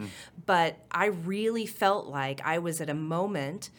but 0.46 0.78
I 0.90 1.06
really 1.06 1.66
felt 1.66 2.06
like 2.06 2.40
I 2.44 2.58
was 2.58 2.80
at 2.80 2.88
a 2.88 2.94
moment 2.94 3.70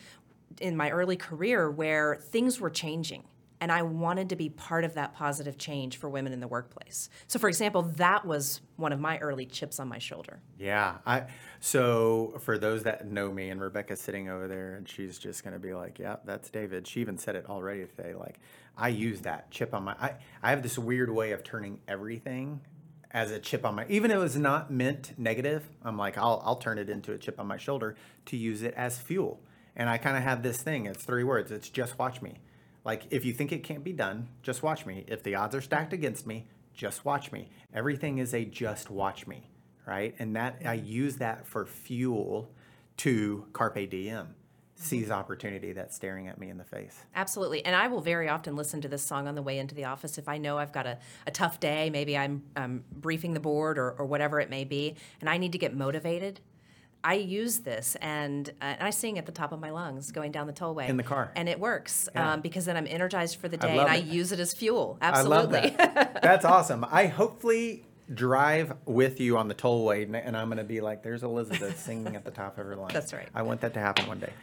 in 0.60 0.76
my 0.76 0.92
early 0.92 1.16
career 1.16 1.72
where 1.72 2.16
things 2.16 2.60
were 2.60 2.70
changing 2.70 3.24
and 3.64 3.72
I 3.72 3.82
wanted 3.82 4.28
to 4.28 4.36
be 4.36 4.50
part 4.50 4.84
of 4.84 4.96
that 4.96 5.14
positive 5.14 5.58
change 5.58 5.96
for 5.96 6.10
women 6.10 6.34
in 6.34 6.42
the 6.42 6.50
workplace. 6.50 7.10
So, 7.28 7.40
for 7.40 7.48
example, 7.48 7.84
that 7.96 8.26
was 8.26 8.60
one 8.76 8.92
of 8.92 9.00
my 9.00 9.18
early 9.20 9.46
chips 9.46 9.80
on 9.80 9.88
my 9.88 10.00
shoulder. 10.00 10.42
Yeah. 10.60 10.98
I 11.06 11.28
so 11.62 12.36
for 12.42 12.58
those 12.58 12.84
that 12.84 13.08
know 13.08 13.32
me, 13.32 13.52
and 13.52 13.62
Rebecca's 13.62 14.02
sitting 14.02 14.28
over 14.28 14.50
there, 14.50 14.76
and 14.76 14.90
she's 14.90 15.18
just 15.18 15.46
gonna 15.46 15.60
be 15.60 15.74
like, 15.74 15.98
"Yeah, 15.98 16.18
that's 16.26 16.50
David." 16.50 16.86
She 16.86 17.00
even 17.00 17.18
said 17.18 17.38
it 17.38 17.46
already 17.48 17.86
today. 17.86 18.14
Like, 18.14 18.42
I 18.78 18.90
use 18.90 19.22
that 19.22 19.50
chip 19.50 19.74
on 19.74 19.86
my. 19.86 19.94
I 19.94 20.16
I 20.42 20.50
have 20.50 20.62
this 20.62 20.78
weird 20.78 21.10
way 21.10 21.32
of 21.32 21.46
turning 21.46 21.80
everything 21.88 22.60
as 23.12 23.32
a 23.32 23.40
chip 23.40 23.66
on 23.66 23.76
my. 23.76 23.86
Even 23.88 24.12
if 24.12 24.18
it 24.18 24.20
was 24.20 24.36
not 24.36 24.72
meant 24.72 25.14
negative, 25.18 25.70
I'm 25.84 25.98
like, 25.98 26.18
I'll 26.18 26.42
I'll 26.44 26.58
turn 26.58 26.80
it 26.80 26.90
into 26.90 27.14
a 27.14 27.18
chip 27.18 27.40
on 27.40 27.48
my 27.48 27.58
shoulder 27.58 27.96
to 28.26 28.36
use 28.36 28.62
it 28.62 28.74
as 28.74 29.00
fuel. 29.00 29.40
And 29.74 29.90
I 29.90 29.98
kind 30.00 30.18
of 30.18 30.24
have 30.24 30.44
this 30.44 30.62
thing. 30.62 30.86
It's 30.86 31.06
three 31.06 31.24
words. 31.24 31.50
It's 31.50 31.70
just 31.70 31.98
watch 31.98 32.22
me. 32.22 32.40
Like, 32.86 33.04
if 33.12 33.24
you 33.24 33.34
think 33.34 33.52
it 33.52 33.64
can't 33.64 33.84
be 33.84 33.94
done, 33.94 34.28
just 34.42 34.62
watch 34.62 34.86
me. 34.86 35.06
If 35.08 35.24
the 35.24 35.36
odds 35.36 35.56
are 35.56 35.62
stacked 35.62 35.94
against 35.94 36.28
me, 36.28 36.48
just 36.74 37.06
watch 37.06 37.32
me. 37.32 37.50
Everything 37.74 38.18
is 38.18 38.34
a 38.34 38.44
just 38.46 38.90
watch 38.90 39.26
me, 39.28 39.50
right? 39.88 40.16
And 40.20 40.36
that 40.36 40.62
I 40.66 40.74
use 40.74 41.18
that 41.18 41.48
for 41.48 41.66
fuel 41.66 42.52
to 42.98 43.46
carpe 43.54 43.90
diem, 43.90 44.36
seize 44.76 45.12
opportunity 45.12 45.72
that's 45.72 45.96
staring 45.96 46.28
at 46.28 46.38
me 46.38 46.50
in 46.50 46.58
the 46.58 46.64
face. 46.64 46.98
Absolutely. 47.16 47.64
And 47.64 47.76
I 47.76 47.88
will 47.88 48.02
very 48.02 48.28
often 48.28 48.56
listen 48.56 48.82
to 48.82 48.88
this 48.88 49.04
song 49.04 49.28
on 49.28 49.36
the 49.36 49.42
way 49.42 49.60
into 49.60 49.76
the 49.76 49.86
office 49.86 50.18
if 50.18 50.28
I 50.28 50.38
know 50.38 50.58
I've 50.58 50.74
got 50.74 50.86
a, 50.86 50.98
a 51.26 51.32
tough 51.32 51.60
day. 51.60 51.90
Maybe 51.90 52.18
I'm 52.18 52.44
um, 52.56 52.84
briefing 52.92 53.34
the 53.34 53.40
board 53.40 53.78
or, 53.78 53.92
or 53.92 54.06
whatever 54.06 54.40
it 54.40 54.50
may 54.50 54.66
be, 54.66 54.96
and 55.22 55.30
I 55.30 55.38
need 55.38 55.54
to 55.54 55.58
get 55.58 55.76
motivated. 55.76 56.42
I 57.04 57.16
use 57.16 57.60
this 57.60 57.96
and, 58.02 58.48
uh, 58.62 58.76
and 58.80 58.84
I 58.84 58.90
sing 58.92 59.18
at 59.18 59.26
the 59.26 59.32
top 59.32 59.52
of 59.52 59.60
my 59.60 59.72
lungs 59.72 60.12
going 60.12 60.32
down 60.32 60.48
the 60.48 60.54
tollway 60.54 60.88
In 60.88 60.96
the 60.98 61.04
car. 61.04 61.32
and 61.36 61.50
it 61.50 61.60
works 61.60 62.08
um, 62.16 62.40
because 62.42 62.66
then 62.66 62.78
I'm 62.78 62.88
energized 62.88 63.38
for 63.40 63.50
the 63.50 63.58
day 63.58 63.76
love 63.78 63.88
and 63.88 63.94
I 63.94 63.98
it. 63.98 64.06
use 64.06 64.32
it 64.32 64.40
as 64.40 64.54
fuel. 64.54 64.98
I 65.02 65.22
love 65.24 65.54
Absolutely. 65.54 65.76
that. 65.78 66.22
That's 66.24 66.46
awesome. 66.46 66.86
I 66.90 67.08
hopefully 67.08 67.86
drive 68.14 68.74
with 68.86 69.20
you 69.20 69.38
on 69.38 69.48
the 69.48 69.56
tollway, 69.56 70.04
and- 70.04 70.38
I'm 70.38 70.48
going 70.48 70.58
to 70.58 70.64
be 70.64 70.82
like, 70.82 71.04
"There's 71.04 71.24
Elizabeth 71.24 71.80
singing 71.80 72.16
at 72.16 72.26
the 72.26 72.32
top 72.32 72.58
of 72.58 72.66
her 72.66 72.76
lungs." 72.76 72.94
That's 72.94 73.14
right. 73.14 73.28
I 73.34 73.42
want 73.44 73.62
that 73.62 73.74
to 73.76 73.80
happen 73.80 74.08
one 74.08 74.20
day. 74.20 74.34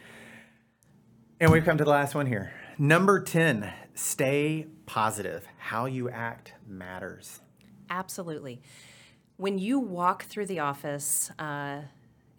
And 1.39 1.51
we've 1.51 1.63
come 1.65 1.77
to 1.77 1.83
the 1.83 1.89
last 1.89 2.13
one 2.15 2.25
here. 2.25 2.51
Number 2.77 3.19
ten: 3.21 3.71
stay 3.93 4.67
positive. 4.85 5.47
How 5.57 5.85
you 5.85 6.09
act 6.09 6.53
matters. 6.67 7.39
Absolutely. 7.89 8.61
When 9.37 9.57
you 9.57 9.79
walk 9.79 10.23
through 10.25 10.45
the 10.47 10.59
office 10.59 11.31
uh, 11.39 11.81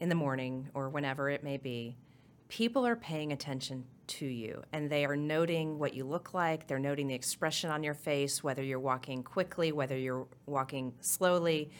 in 0.03 0.09
the 0.09 0.15
morning 0.17 0.69
or 0.75 0.89
whenever 0.91 1.31
it 1.31 1.45
may 1.45 1.57
be, 1.57 1.97
people 2.49 2.85
are 2.85 2.97
paying 2.97 3.33
attention 3.33 3.85
to 4.09 4.27
you 4.27 4.61
and 4.73 4.91
they 4.91 5.05
are 5.05 5.15
noting 5.15 5.79
what 5.79 5.95
you 5.95 6.05
look 6.05 6.35
like. 6.35 6.67
They're 6.67 6.81
noting 6.81 7.07
the 7.07 7.15
expression 7.15 7.71
on 7.71 7.85
your 7.85 7.95
face, 7.95 8.43
whether 8.43 8.65
you're 8.65 8.81
walking 8.81 9.23
quickly, 9.23 9.71
whether 9.71 9.97
you're 9.97 10.27
walking 10.45 10.93
slowly. 11.01 11.71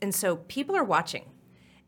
And- 0.00 0.14
so 0.14 0.36
people 0.36 0.76
are 0.76 0.84
watching. 0.84 1.32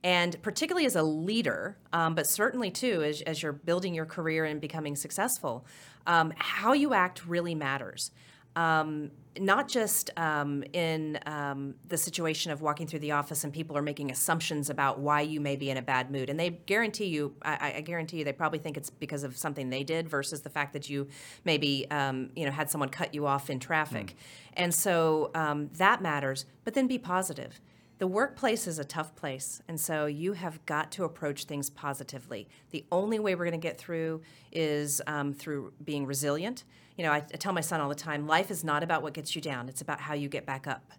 And 0.03 0.43
particularly 0.43 0.87
as 0.87 0.97
a 0.97 1.05
leader, 1.05 1.79
um, 1.93 2.17
but 2.17 2.27
certainly 2.27 2.73
too 2.73 3.05
as, 3.05 3.23
as 3.23 3.45
you're 3.45 3.53
building 3.53 3.95
your 3.95 4.07
career 4.07 4.45
and 4.45 4.61
becoming 4.61 4.97
successful, 4.97 5.67
um, 6.09 6.33
how 6.37 6.73
you 6.73 6.95
act 6.95 7.25
really 7.27 7.55
matters. 7.55 8.11
Um, 8.57 9.13
not 9.39 9.69
just 9.69 10.11
um, 10.17 10.63
in 10.73 11.19
um, 11.27 11.75
the 11.89 11.97
situation 11.97 12.53
of 12.53 12.63
walking 12.63 12.87
through 12.87 13.01
the 13.01 13.13
office 13.13 13.45
and 13.45 13.53
people 13.53 13.77
are 13.77 13.83
making 13.83 14.11
assumptions 14.11 14.71
about 14.71 14.99
why 14.99 15.21
you 15.21 15.41
may 15.41 15.57
be 15.57 15.71
in 15.71 15.77
a 15.77 15.83
bad 15.83 16.11
mood, 16.11 16.31
and 16.31 16.39
they 16.39 16.51
guarantee 16.51 17.07
you, 17.07 17.35
I, 17.43 17.75
I 17.77 17.81
guarantee 17.81 18.19
you, 18.19 18.25
they 18.25 18.33
probably 18.33 18.59
think 18.59 18.77
it's 18.77 18.91
because 18.91 19.25
of 19.25 19.37
something 19.37 19.71
they 19.71 19.85
did 19.85 20.09
versus 20.09 20.43
the 20.43 20.51
fact 20.51 20.73
that 20.73 20.89
you 20.89 21.09
maybe, 21.45 21.91
um, 21.91 22.31
you 22.37 22.45
know, 22.45 22.53
had 22.53 22.71
someone 22.71 22.89
cut 22.89 23.15
you 23.15 23.27
off 23.27 23.51
in 23.51 23.59
traffic, 23.59 24.17
and 24.55 24.75
so 24.75 25.31
um, 25.35 25.71
that 25.75 26.01
matters. 26.03 26.47
But 26.65 26.75
then 26.75 26.87
be 26.87 26.99
positive. 26.99 27.61
The 27.99 28.07
workplace 28.09 28.67
is 28.67 28.81
a 28.81 28.85
tough 28.85 29.15
place, 29.15 29.63
and 29.69 29.81
so 29.81 30.07
you 30.07 30.33
have 30.33 30.65
got 30.67 30.91
to 30.93 31.05
approach 31.05 31.45
things 31.45 31.71
positively. 31.71 32.49
The 32.71 32.85
only 32.91 33.21
way 33.21 33.37
we're 33.37 33.45
going 33.45 33.53
to 33.53 33.59
get 33.59 33.79
through 33.79 34.23
is 34.51 35.01
um, 35.07 35.33
through 35.33 35.73
being 35.85 36.05
resilient. 36.05 36.65
You 36.99 37.05
know, 37.05 37.13
I, 37.13 37.19
I 37.19 37.37
tell 37.37 37.53
my 37.53 37.61
son 37.61 37.81
all 37.81 37.89
the 37.89 37.95
time 37.95 38.27
life 38.27 38.51
is 38.51 38.65
not 38.65 38.83
about 38.83 39.03
what 39.03 39.15
gets 39.15 39.37
you 39.37 39.41
down, 39.41 39.69
it's 39.69 39.81
about 39.81 40.01
how 40.01 40.15
you 40.15 40.29
get 40.29 40.45
back 40.45 40.67
up. 40.67 40.91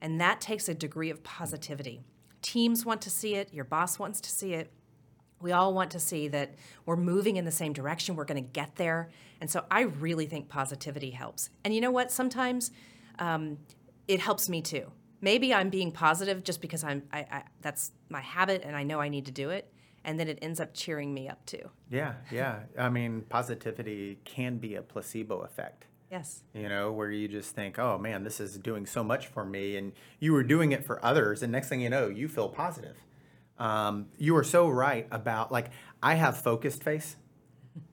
And 0.00 0.20
that 0.20 0.40
takes 0.40 0.68
a 0.68 0.74
degree 0.74 1.10
of 1.10 1.24
positivity. 1.24 2.02
Teams 2.40 2.84
want 2.86 3.02
to 3.02 3.10
see 3.10 3.34
it, 3.34 3.52
your 3.52 3.64
boss 3.64 3.98
wants 3.98 4.20
to 4.20 4.30
see 4.30 4.54
it. 4.54 4.70
We 5.40 5.50
all 5.50 5.74
want 5.74 5.90
to 5.90 5.98
see 5.98 6.28
that 6.28 6.54
we're 6.86 6.96
moving 6.96 7.36
in 7.36 7.44
the 7.44 7.50
same 7.50 7.72
direction, 7.72 8.14
we're 8.14 8.24
going 8.24 8.42
to 8.42 8.50
get 8.52 8.76
there. 8.76 9.10
And 9.40 9.50
so 9.50 9.64
I 9.72 9.80
really 9.80 10.26
think 10.26 10.48
positivity 10.48 11.10
helps. 11.10 11.50
And 11.64 11.74
you 11.74 11.80
know 11.80 11.90
what? 11.90 12.12
Sometimes 12.12 12.70
um, 13.18 13.58
it 14.06 14.20
helps 14.20 14.48
me 14.48 14.62
too. 14.62 14.92
Maybe 15.24 15.54
I'm 15.54 15.70
being 15.70 15.90
positive 15.90 16.44
just 16.44 16.60
because 16.60 16.84
I'm 16.84 17.02
I, 17.12 17.20
I, 17.36 17.42
that's 17.62 17.92
my 18.08 18.20
habit 18.20 18.62
and 18.64 18.76
I 18.76 18.82
know 18.82 19.00
I 19.00 19.08
need 19.08 19.26
to 19.26 19.32
do 19.32 19.50
it, 19.50 19.72
and 20.04 20.20
then 20.20 20.28
it 20.28 20.38
ends 20.42 20.60
up 20.60 20.70
cheering 20.74 21.14
me 21.14 21.28
up 21.28 21.44
too. 21.46 21.70
Yeah, 21.90 22.14
yeah. 22.30 22.60
I 22.78 22.88
mean, 22.90 23.22
positivity 23.28 24.18
can 24.24 24.58
be 24.58 24.74
a 24.74 24.82
placebo 24.82 25.40
effect. 25.40 25.86
Yes. 26.10 26.44
you 26.54 26.68
know, 26.68 26.92
where 26.92 27.10
you 27.10 27.26
just 27.26 27.56
think, 27.56 27.76
oh 27.78 27.98
man, 27.98 28.22
this 28.22 28.38
is 28.38 28.56
doing 28.58 28.86
so 28.86 29.02
much 29.02 29.26
for 29.26 29.44
me. 29.44 29.76
And 29.76 29.92
you 30.20 30.32
were 30.32 30.44
doing 30.44 30.70
it 30.70 30.84
for 30.84 31.04
others. 31.04 31.42
And 31.42 31.50
next 31.50 31.68
thing 31.68 31.80
you 31.80 31.90
know, 31.90 32.06
you 32.08 32.28
feel 32.28 32.48
positive. 32.48 32.96
Um, 33.58 34.06
you 34.16 34.36
are 34.36 34.44
so 34.44 34.68
right 34.68 35.08
about, 35.10 35.50
like, 35.50 35.70
I 36.02 36.14
have 36.14 36.36
focused 36.36 36.84
face. 36.84 37.16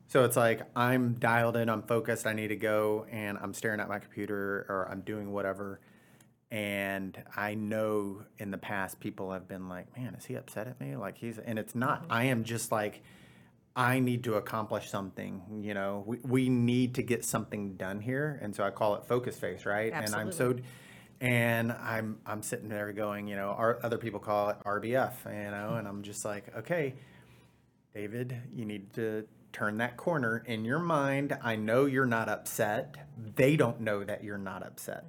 So 0.07 0.23
it's 0.23 0.35
like 0.35 0.61
I'm 0.75 1.13
dialed 1.13 1.55
in, 1.55 1.69
I'm 1.69 1.83
focused, 1.83 2.27
I 2.27 2.33
need 2.33 2.49
to 2.49 2.55
go, 2.55 3.07
and 3.09 3.37
I'm 3.37 3.53
staring 3.53 3.79
at 3.79 3.87
my 3.87 3.97
computer 3.97 4.67
or 4.69 4.87
I'm 4.91 5.01
doing 5.01 5.31
whatever. 5.31 5.79
And 6.51 7.17
I 7.35 7.53
know 7.53 8.23
in 8.37 8.51
the 8.51 8.57
past 8.57 8.99
people 8.99 9.31
have 9.31 9.47
been 9.47 9.69
like, 9.69 9.97
man, 9.97 10.15
is 10.15 10.25
he 10.25 10.35
upset 10.35 10.67
at 10.67 10.79
me? 10.81 10.97
Like 10.97 11.17
he's, 11.17 11.39
and 11.39 11.57
it's 11.57 11.73
not. 11.73 12.03
Mm-hmm. 12.03 12.11
I 12.11 12.23
am 12.25 12.43
just 12.43 12.73
like, 12.73 13.01
I 13.73 13.99
need 13.99 14.25
to 14.25 14.33
accomplish 14.35 14.89
something. 14.89 15.61
You 15.61 15.73
know, 15.73 16.03
we, 16.05 16.19
we 16.19 16.49
need 16.49 16.95
to 16.95 17.03
get 17.03 17.23
something 17.23 17.75
done 17.75 18.01
here. 18.01 18.37
And 18.41 18.53
so 18.53 18.65
I 18.65 18.69
call 18.69 18.95
it 18.95 19.05
focus 19.05 19.37
face, 19.37 19.65
right? 19.65 19.93
Absolutely. 19.93 20.21
And 20.21 20.29
I'm 20.29 20.31
so, 20.33 20.55
and 21.21 21.71
I'm, 21.71 22.17
I'm 22.25 22.41
sitting 22.41 22.67
there 22.67 22.91
going, 22.91 23.27
you 23.27 23.37
know, 23.37 23.51
our, 23.51 23.79
other 23.81 23.97
people 23.97 24.19
call 24.19 24.49
it 24.49 24.57
RBF, 24.65 25.13
you 25.25 25.51
know, 25.51 25.75
and 25.75 25.87
I'm 25.87 26.01
just 26.01 26.25
like, 26.25 26.53
okay, 26.57 26.95
David, 27.93 28.35
you 28.53 28.65
need 28.65 28.91
to 28.95 29.25
turn 29.53 29.77
that 29.77 29.95
corner 29.95 30.43
in 30.45 30.65
your 30.65 30.79
mind. 30.79 31.37
I 31.41 31.55
know 31.55 31.85
you're 31.85 32.05
not 32.05 32.27
upset. 32.27 32.95
They 33.35 33.55
don't 33.55 33.81
know 33.81 34.03
that 34.03 34.23
you're 34.23 34.37
not 34.37 34.63
upset. 34.65 35.05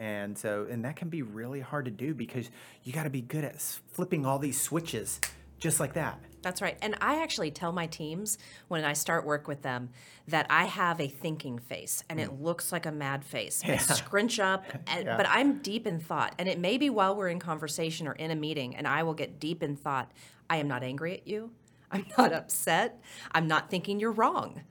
And 0.00 0.36
so, 0.36 0.66
and 0.70 0.82
that 0.86 0.96
can 0.96 1.10
be 1.10 1.20
really 1.20 1.60
hard 1.60 1.84
to 1.84 1.90
do 1.90 2.14
because 2.14 2.50
you 2.84 2.92
got 2.92 3.02
to 3.02 3.10
be 3.10 3.20
good 3.20 3.44
at 3.44 3.60
flipping 3.60 4.24
all 4.24 4.38
these 4.38 4.58
switches 4.58 5.20
just 5.58 5.78
like 5.78 5.92
that. 5.92 6.18
That's 6.40 6.62
right. 6.62 6.78
And 6.80 6.96
I 7.02 7.22
actually 7.22 7.50
tell 7.50 7.70
my 7.70 7.86
teams 7.86 8.38
when 8.68 8.82
I 8.82 8.94
start 8.94 9.26
work 9.26 9.46
with 9.46 9.60
them 9.60 9.90
that 10.28 10.46
I 10.48 10.64
have 10.64 11.02
a 11.02 11.06
thinking 11.06 11.58
face 11.58 12.02
and 12.08 12.18
it 12.18 12.28
hmm. 12.28 12.42
looks 12.42 12.72
like 12.72 12.86
a 12.86 12.90
mad 12.90 13.26
face. 13.26 13.62
I 13.62 13.76
scrunch 13.76 14.40
up, 14.40 14.64
and, 14.86 15.04
but 15.04 15.26
I'm 15.28 15.58
deep 15.58 15.86
in 15.86 16.00
thought. 16.00 16.34
And 16.38 16.48
it 16.48 16.58
may 16.58 16.78
be 16.78 16.88
while 16.88 17.14
we're 17.14 17.28
in 17.28 17.38
conversation 17.38 18.08
or 18.08 18.12
in 18.12 18.30
a 18.30 18.36
meeting, 18.36 18.76
and 18.76 18.88
I 18.88 19.02
will 19.02 19.12
get 19.12 19.38
deep 19.38 19.62
in 19.62 19.76
thought. 19.76 20.10
I 20.48 20.56
am 20.56 20.66
not 20.66 20.82
angry 20.82 21.12
at 21.12 21.28
you. 21.28 21.50
I'm 21.92 22.06
not 22.18 22.32
upset. 22.32 23.02
I'm 23.32 23.46
not 23.46 23.68
thinking 23.68 24.00
you're 24.00 24.12
wrong. 24.12 24.62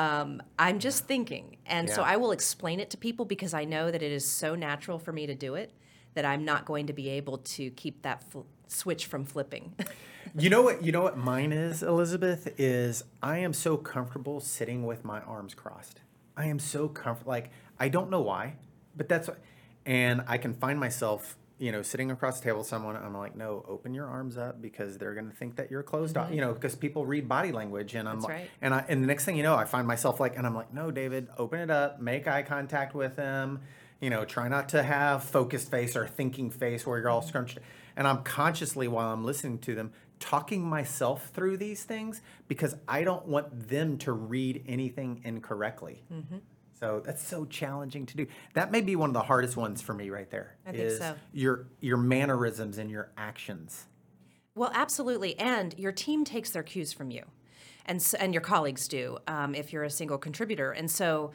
Um, 0.00 0.42
I'm 0.58 0.78
just 0.78 1.04
thinking. 1.04 1.58
And 1.66 1.90
so 1.90 2.02
I 2.02 2.16
will 2.16 2.32
explain 2.32 2.80
it 2.80 2.88
to 2.90 2.96
people 2.96 3.26
because 3.26 3.52
I 3.52 3.66
know 3.66 3.90
that 3.90 4.02
it 4.02 4.10
is 4.10 4.26
so 4.26 4.54
natural 4.54 4.98
for 4.98 5.12
me 5.12 5.26
to 5.26 5.34
do 5.34 5.56
it 5.56 5.72
that 6.14 6.24
I'm 6.24 6.42
not 6.42 6.64
going 6.64 6.86
to 6.86 6.94
be 6.94 7.10
able 7.10 7.38
to 7.38 7.70
keep 7.72 8.00
that 8.02 8.24
fl- 8.30 8.40
switch 8.66 9.06
from 9.06 9.24
flipping. 9.24 9.74
You 10.38 10.48
know 10.48 10.62
what? 10.62 10.84
You 10.84 10.92
know 10.92 11.02
what 11.02 11.18
mine 11.18 11.52
is, 11.52 11.82
Elizabeth. 11.82 12.54
Is 12.56 13.02
I 13.22 13.38
am 13.38 13.52
so 13.52 13.76
comfortable 13.76 14.38
sitting 14.38 14.86
with 14.86 15.04
my 15.04 15.20
arms 15.20 15.54
crossed. 15.54 16.00
I 16.36 16.46
am 16.46 16.58
so 16.58 16.88
comfortable. 16.88 17.30
Like 17.30 17.50
I 17.78 17.88
don't 17.88 18.10
know 18.10 18.20
why, 18.20 18.54
but 18.96 19.08
that's 19.08 19.28
what. 19.28 19.38
And 19.84 20.22
I 20.28 20.38
can 20.38 20.54
find 20.54 20.78
myself, 20.78 21.36
you 21.60 21.70
know, 21.70 21.82
sitting 21.82 22.10
across 22.10 22.40
the 22.40 22.44
table 22.44 22.58
with 22.58 22.66
someone. 22.66 22.96
I'm 22.96 23.14
like, 23.14 23.36
no, 23.36 23.64
open 23.68 23.92
your 23.92 24.06
arms 24.06 24.38
up 24.38 24.62
because 24.62 24.96
they're 24.96 25.12
going 25.12 25.28
to 25.28 25.36
think 25.36 25.56
that 25.56 25.70
you're 25.70 25.82
closed 25.82 26.16
off. 26.16 26.30
You 26.30 26.36
mm-hmm. 26.36 26.48
know, 26.48 26.54
because 26.54 26.74
people 26.74 27.04
read 27.04 27.28
body 27.28 27.52
language, 27.52 27.94
and 27.94 28.08
I'm 28.08 28.16
That's 28.16 28.24
like, 28.24 28.34
right. 28.34 28.50
and 28.62 28.74
I 28.74 28.84
and 28.88 29.02
the 29.02 29.06
next 29.06 29.26
thing 29.26 29.36
you 29.36 29.42
know, 29.42 29.54
I 29.54 29.66
find 29.66 29.86
myself 29.86 30.18
like, 30.18 30.38
and 30.38 30.46
I'm 30.46 30.54
like, 30.54 30.72
no, 30.72 30.90
David, 30.90 31.28
open 31.36 31.60
it 31.60 31.70
up, 31.70 32.00
make 32.00 32.26
eye 32.26 32.42
contact 32.42 32.94
with 32.94 33.14
them. 33.14 33.60
You 34.00 34.08
know, 34.08 34.24
try 34.24 34.48
not 34.48 34.70
to 34.70 34.82
have 34.82 35.22
focused 35.22 35.70
face 35.70 35.94
or 35.94 36.08
thinking 36.08 36.50
face 36.50 36.86
where 36.86 36.98
you're 36.98 37.10
all 37.10 37.20
mm-hmm. 37.20 37.28
scrunched. 37.28 37.58
And 37.94 38.08
I'm 38.08 38.22
consciously, 38.22 38.88
while 38.88 39.12
I'm 39.12 39.24
listening 39.24 39.58
to 39.58 39.74
them, 39.74 39.92
talking 40.20 40.62
myself 40.62 41.30
through 41.34 41.58
these 41.58 41.84
things 41.84 42.22
because 42.48 42.74
I 42.88 43.04
don't 43.04 43.26
want 43.26 43.68
them 43.68 43.98
to 43.98 44.12
read 44.12 44.64
anything 44.66 45.20
incorrectly. 45.24 46.04
Mm-hmm. 46.10 46.38
So 46.80 47.02
that's 47.04 47.22
so 47.22 47.44
challenging 47.44 48.06
to 48.06 48.16
do. 48.16 48.26
That 48.54 48.72
may 48.72 48.80
be 48.80 48.96
one 48.96 49.10
of 49.10 49.14
the 49.14 49.22
hardest 49.22 49.56
ones 49.56 49.82
for 49.82 49.92
me 49.92 50.08
right 50.08 50.30
there. 50.30 50.56
I 50.66 50.70
think 50.72 50.82
is 50.82 50.98
so. 50.98 51.14
Your 51.32 51.66
your 51.80 51.98
mannerisms 51.98 52.78
and 52.78 52.90
your 52.90 53.12
actions. 53.16 53.86
Well, 54.54 54.72
absolutely. 54.74 55.38
And 55.38 55.74
your 55.78 55.92
team 55.92 56.24
takes 56.24 56.50
their 56.50 56.62
cues 56.62 56.92
from 56.92 57.10
you, 57.10 57.24
and 57.84 58.00
so, 58.00 58.16
and 58.18 58.32
your 58.32 58.40
colleagues 58.40 58.88
do 58.88 59.18
um, 59.28 59.54
if 59.54 59.72
you're 59.72 59.84
a 59.84 59.90
single 59.90 60.18
contributor. 60.18 60.72
And 60.72 60.90
so 60.90 61.32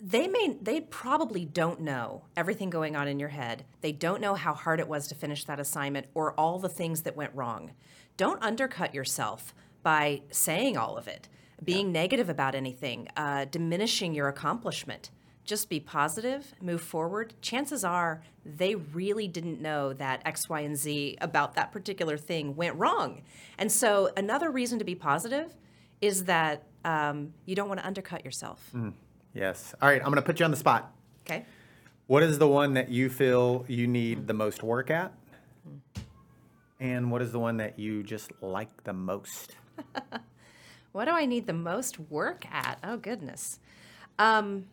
they 0.00 0.26
may 0.26 0.56
they 0.60 0.80
probably 0.80 1.44
don't 1.44 1.80
know 1.80 2.24
everything 2.36 2.68
going 2.68 2.96
on 2.96 3.06
in 3.06 3.20
your 3.20 3.28
head. 3.28 3.64
They 3.80 3.92
don't 3.92 4.20
know 4.20 4.34
how 4.34 4.54
hard 4.54 4.80
it 4.80 4.88
was 4.88 5.06
to 5.08 5.14
finish 5.14 5.44
that 5.44 5.60
assignment 5.60 6.08
or 6.14 6.32
all 6.38 6.58
the 6.58 6.68
things 6.68 7.02
that 7.02 7.16
went 7.16 7.34
wrong. 7.34 7.70
Don't 8.16 8.42
undercut 8.42 8.94
yourself 8.94 9.54
by 9.82 10.22
saying 10.30 10.76
all 10.76 10.96
of 10.96 11.06
it, 11.06 11.28
being 11.62 11.92
negative 11.92 12.28
about 12.28 12.54
anything, 12.54 13.08
uh, 13.16 13.44
diminishing 13.46 14.14
your 14.14 14.28
accomplishment. 14.28 15.10
Just 15.44 15.68
be 15.68 15.78
positive, 15.78 16.54
move 16.60 16.80
forward. 16.80 17.34
Chances 17.42 17.84
are 17.84 18.22
they 18.46 18.74
really 18.74 19.28
didn't 19.28 19.60
know 19.60 19.92
that 19.92 20.22
X, 20.24 20.48
Y, 20.48 20.60
and 20.60 20.76
Z 20.76 21.18
about 21.20 21.54
that 21.54 21.70
particular 21.70 22.16
thing 22.16 22.56
went 22.56 22.76
wrong. 22.76 23.22
And 23.58 23.70
so, 23.70 24.10
another 24.16 24.50
reason 24.50 24.78
to 24.78 24.84
be 24.84 24.94
positive 24.94 25.54
is 26.00 26.24
that 26.24 26.64
um, 26.84 27.34
you 27.44 27.54
don't 27.54 27.68
want 27.68 27.80
to 27.80 27.86
undercut 27.86 28.24
yourself. 28.24 28.70
Yes. 29.34 29.74
All 29.82 29.88
right, 29.88 30.00
I'm 30.00 30.06
going 30.06 30.16
to 30.16 30.22
put 30.22 30.38
you 30.38 30.44
on 30.44 30.50
the 30.50 30.56
spot. 30.56 30.94
Okay. 31.26 31.44
What 32.06 32.22
is 32.22 32.38
the 32.38 32.48
one 32.48 32.74
that 32.74 32.90
you 32.90 33.08
feel 33.08 33.64
you 33.68 33.86
need 33.86 34.26
the 34.26 34.34
most 34.34 34.62
work 34.62 34.90
at? 34.90 35.12
And 36.80 37.10
what 37.10 37.22
is 37.22 37.32
the 37.32 37.38
one 37.38 37.58
that 37.58 37.78
you 37.78 38.02
just 38.02 38.30
like 38.40 38.84
the 38.84 38.92
most? 38.92 39.56
What 40.94 41.06
do 41.06 41.10
I 41.10 41.26
need 41.26 41.48
the 41.48 41.52
most 41.52 41.98
work 41.98 42.46
at? 42.52 42.78
Oh, 42.84 42.96
goodness. 42.96 43.58
Um, 44.16 44.66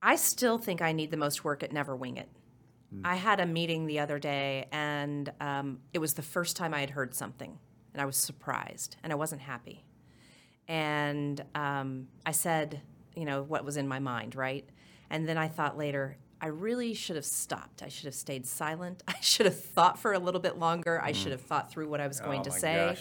I 0.00 0.14
still 0.14 0.58
think 0.58 0.80
I 0.80 0.92
need 0.92 1.10
the 1.10 1.16
most 1.16 1.42
work 1.42 1.64
at 1.64 1.72
Never 1.72 1.96
Wing 1.96 2.18
It. 2.18 2.28
I 3.04 3.16
had 3.16 3.40
a 3.40 3.46
meeting 3.46 3.86
the 3.86 3.98
other 3.98 4.20
day, 4.20 4.68
and 4.70 5.32
um, 5.40 5.80
it 5.92 5.98
was 5.98 6.14
the 6.14 6.22
first 6.22 6.56
time 6.56 6.72
I 6.72 6.78
had 6.78 6.90
heard 6.90 7.16
something, 7.16 7.58
and 7.92 8.00
I 8.00 8.04
was 8.04 8.16
surprised, 8.16 8.94
and 9.02 9.12
I 9.12 9.16
wasn't 9.16 9.40
happy. 9.40 9.84
And 10.68 11.42
um, 11.56 12.06
I 12.24 12.30
said, 12.30 12.80
you 13.16 13.24
know, 13.24 13.42
what 13.42 13.64
was 13.64 13.76
in 13.76 13.88
my 13.88 13.98
mind, 13.98 14.36
right? 14.36 14.68
And 15.10 15.28
then 15.28 15.36
I 15.36 15.48
thought 15.48 15.76
later, 15.76 16.16
I 16.42 16.48
really 16.48 16.92
should 16.92 17.14
have 17.14 17.24
stopped. 17.24 17.82
I 17.82 17.88
should 17.88 18.06
have 18.06 18.14
stayed 18.14 18.46
silent. 18.46 19.02
I 19.08 19.14
should 19.20 19.46
have 19.46 19.58
thought 19.58 19.98
for 19.98 20.12
a 20.12 20.18
little 20.18 20.40
bit 20.40 20.58
longer. 20.58 21.00
I 21.00 21.12
should 21.12 21.28
mm. 21.28 21.32
have 21.32 21.40
thought 21.42 21.70
through 21.70 21.88
what 21.88 22.00
I 22.00 22.08
was 22.08 22.20
going 22.20 22.40
Oh 22.40 22.44
to 22.44 22.50
say. 22.50 22.88
gosh. 22.88 23.00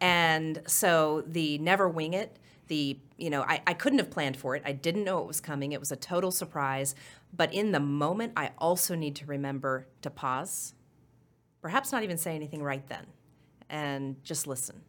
And 0.00 0.62
so 0.66 1.22
the 1.28 1.58
never 1.58 1.88
wing 1.88 2.12
it, 2.14 2.36
the, 2.66 2.98
you 3.18 3.30
know, 3.30 3.42
I, 3.42 3.62
I 3.68 3.74
couldn't 3.74 4.00
have 4.00 4.10
planned 4.10 4.36
for 4.36 4.56
it. 4.56 4.62
I 4.66 4.72
didn't 4.72 5.04
know 5.04 5.20
it 5.20 5.28
was 5.28 5.40
coming. 5.40 5.70
It 5.70 5.78
was 5.78 5.92
a 5.92 5.96
total 5.96 6.32
surprise. 6.32 6.96
But 7.32 7.54
in 7.54 7.70
the 7.70 7.80
moment, 7.80 8.32
I 8.36 8.50
also 8.58 8.96
need 8.96 9.14
to 9.16 9.26
remember 9.26 9.86
to 10.02 10.10
pause, 10.10 10.74
perhaps 11.60 11.92
not 11.92 12.02
even 12.02 12.18
say 12.18 12.34
anything 12.34 12.62
right 12.62 12.86
then, 12.88 13.06
and 13.70 14.22
just 14.24 14.46
listen. 14.48 14.82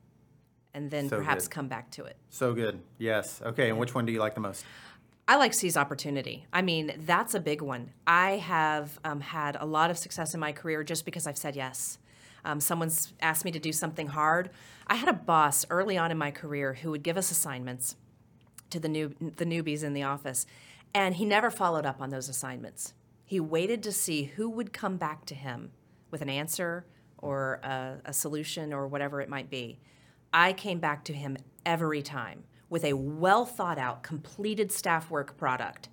And 0.73 0.89
then 0.89 1.07
So 1.09 1.17
perhaps 1.17 1.47
good. 1.47 1.53
come 1.53 1.67
back 1.67 1.91
to 1.91 2.05
it. 2.05 2.17
So 2.29 2.53
good. 2.53 2.81
Yes. 2.97 3.41
Okay. 3.45 3.69
And 3.69 3.77
which 3.77 3.93
one 3.93 4.07
do 4.07 4.11
you 4.11 4.19
like 4.19 4.33
the 4.33 4.41
most? 4.41 4.65
I 5.27 5.37
like 5.37 5.53
seize 5.53 5.77
opportunity. 5.77 6.45
I 6.51 6.61
mean, 6.61 6.93
that's 7.05 7.33
a 7.33 7.39
big 7.39 7.61
one. 7.61 7.91
I 8.05 8.31
have 8.31 8.99
um, 9.05 9.21
had 9.21 9.55
a 9.59 9.65
lot 9.65 9.89
of 9.89 9.97
success 9.97 10.33
in 10.33 10.39
my 10.39 10.51
career 10.51 10.83
just 10.83 11.05
because 11.05 11.27
I've 11.27 11.37
said 11.37 11.55
yes. 11.55 11.97
Um, 12.43 12.59
someone's 12.59 13.13
asked 13.21 13.45
me 13.45 13.51
to 13.51 13.59
do 13.59 13.71
something 13.71 14.07
hard. 14.07 14.49
I 14.87 14.95
had 14.95 15.07
a 15.07 15.13
boss 15.13 15.65
early 15.69 15.97
on 15.97 16.11
in 16.11 16.17
my 16.17 16.31
career 16.31 16.73
who 16.73 16.91
would 16.91 17.03
give 17.03 17.17
us 17.17 17.31
assignments 17.31 17.95
to 18.69 18.79
the 18.79 18.89
new 18.89 19.15
the 19.37 19.45
newbies 19.45 19.83
in 19.83 19.93
the 19.93 20.03
office, 20.03 20.45
and 20.93 21.15
he 21.15 21.25
never 21.25 21.49
followed 21.49 21.85
up 21.85 22.01
on 22.01 22.09
those 22.09 22.27
assignments. 22.27 22.93
He 23.23 23.39
waited 23.39 23.81
to 23.83 23.93
see 23.93 24.25
who 24.25 24.49
would 24.49 24.73
come 24.73 24.97
back 24.97 25.25
to 25.25 25.35
him 25.35 25.71
with 26.11 26.21
an 26.21 26.29
answer 26.29 26.85
or 27.17 27.61
a, 27.63 27.99
a 28.05 28.13
solution 28.13 28.73
or 28.73 28.87
whatever 28.87 29.21
it 29.21 29.29
might 29.29 29.49
be. 29.49 29.79
I 30.33 30.51
came 30.51 30.79
back 30.79 31.05
to 31.05 31.13
him 31.13 31.37
every 31.65 32.01
time 32.01 32.43
with 32.73 32.83
a 32.83 32.93
well 32.93 33.45
thought 33.45 33.77
out, 33.77 34.01
completed 34.01 34.71
staff 34.71 35.11
work 35.11 35.37
product 35.37 35.89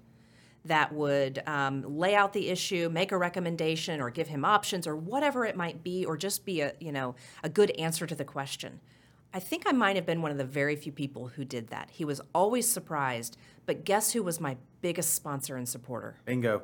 that 0.64 0.90
would 0.94 1.42
um, 1.46 1.84
lay 1.98 2.14
out 2.14 2.32
the 2.32 2.48
issue, 2.48 2.88
make 2.88 3.12
a 3.12 3.18
recommendation, 3.18 4.00
or 4.00 4.08
give 4.08 4.28
him 4.28 4.46
options, 4.46 4.86
or 4.86 4.96
whatever 4.96 5.44
it 5.44 5.56
might 5.56 5.84
be, 5.84 6.06
or 6.06 6.16
just 6.16 6.46
be 6.46 6.62
a 6.62 6.72
you 6.80 6.90
know 6.90 7.14
a 7.44 7.50
good 7.50 7.70
answer 7.72 8.06
to 8.06 8.14
the 8.14 8.24
question. 8.24 8.80
I 9.34 9.40
think 9.40 9.64
I 9.66 9.72
might 9.72 9.94
have 9.96 10.06
been 10.06 10.22
one 10.22 10.30
of 10.30 10.38
the 10.38 10.44
very 10.44 10.74
few 10.74 10.90
people 10.90 11.28
who 11.28 11.44
did 11.44 11.68
that. 11.68 11.90
He 11.92 12.06
was 12.06 12.22
always 12.34 12.66
surprised, 12.66 13.36
but 13.66 13.84
guess 13.84 14.12
who 14.14 14.22
was 14.22 14.40
my 14.40 14.56
biggest 14.80 15.12
sponsor 15.12 15.56
and 15.56 15.68
supporter? 15.68 16.16
Bingo. 16.24 16.62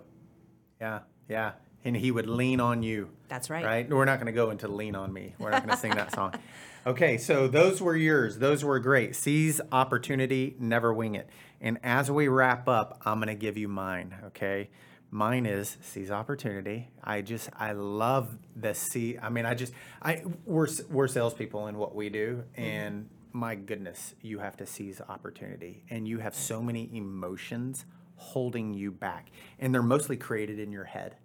Yeah. 0.80 1.00
Yeah. 1.28 1.52
And 1.84 1.94
he 1.94 2.10
would 2.10 2.26
lean 2.26 2.58
on 2.58 2.82
you. 2.82 3.10
That's 3.28 3.50
right. 3.50 3.64
Right? 3.64 3.88
We're 3.88 4.06
not 4.06 4.16
going 4.16 4.26
to 4.26 4.32
go 4.32 4.50
into 4.50 4.66
Lean 4.66 4.96
on 4.96 5.12
Me. 5.12 5.34
We're 5.38 5.50
not 5.50 5.64
going 5.64 5.76
to 5.76 5.80
sing 5.80 5.94
that 5.94 6.12
song. 6.12 6.34
Okay, 6.86 7.18
so 7.18 7.48
those 7.48 7.82
were 7.82 7.96
yours. 7.96 8.38
Those 8.38 8.62
were 8.62 8.78
great. 8.78 9.16
Seize 9.16 9.60
opportunity, 9.72 10.54
never 10.60 10.94
wing 10.94 11.16
it. 11.16 11.28
And 11.60 11.78
as 11.82 12.12
we 12.12 12.28
wrap 12.28 12.68
up, 12.68 13.02
I'm 13.04 13.18
going 13.18 13.26
to 13.26 13.34
give 13.34 13.58
you 13.58 13.66
mine, 13.66 14.14
okay? 14.26 14.70
Mine 15.10 15.46
is 15.46 15.78
seize 15.80 16.12
opportunity. 16.12 16.90
I 17.02 17.22
just 17.22 17.50
I 17.56 17.72
love 17.72 18.38
the 18.54 18.72
see. 18.72 19.18
I 19.18 19.30
mean, 19.30 19.46
I 19.46 19.54
just 19.54 19.72
I 20.00 20.22
we're 20.44 20.68
we're 20.88 21.08
salespeople 21.08 21.66
in 21.66 21.76
what 21.76 21.94
we 21.94 22.08
do, 22.08 22.44
mm-hmm. 22.52 22.62
and 22.62 23.08
my 23.32 23.56
goodness, 23.56 24.14
you 24.20 24.38
have 24.38 24.56
to 24.58 24.66
seize 24.66 25.00
opportunity, 25.08 25.82
and 25.90 26.06
you 26.06 26.18
have 26.18 26.34
so 26.34 26.62
many 26.62 26.88
emotions 26.92 27.84
holding 28.16 28.74
you 28.74 28.92
back, 28.92 29.30
and 29.58 29.74
they're 29.74 29.82
mostly 29.82 30.16
created 30.16 30.60
in 30.60 30.70
your 30.70 30.84
head 30.84 31.16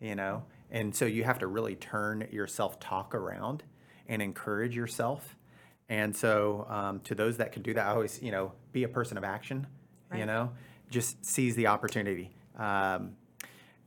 you 0.00 0.14
know 0.14 0.44
And 0.70 0.94
so 0.94 1.06
you 1.06 1.24
have 1.24 1.38
to 1.40 1.46
really 1.46 1.74
turn 1.74 2.28
your 2.30 2.46
self 2.46 2.78
talk 2.78 3.14
around 3.14 3.64
and 4.08 4.22
encourage 4.22 4.74
yourself. 4.74 5.36
And 5.88 6.14
so, 6.14 6.66
um, 6.68 7.00
to 7.00 7.14
those 7.14 7.38
that 7.38 7.52
can 7.52 7.62
do 7.62 7.72
that, 7.74 7.86
I 7.86 7.90
always, 7.90 8.20
you 8.22 8.30
know, 8.30 8.52
be 8.72 8.84
a 8.84 8.88
person 8.88 9.16
of 9.16 9.24
action, 9.24 9.66
you 10.14 10.26
know, 10.26 10.50
just 10.90 11.24
seize 11.24 11.54
the 11.54 11.66
opportunity. 11.66 12.30
Um, 12.56 13.16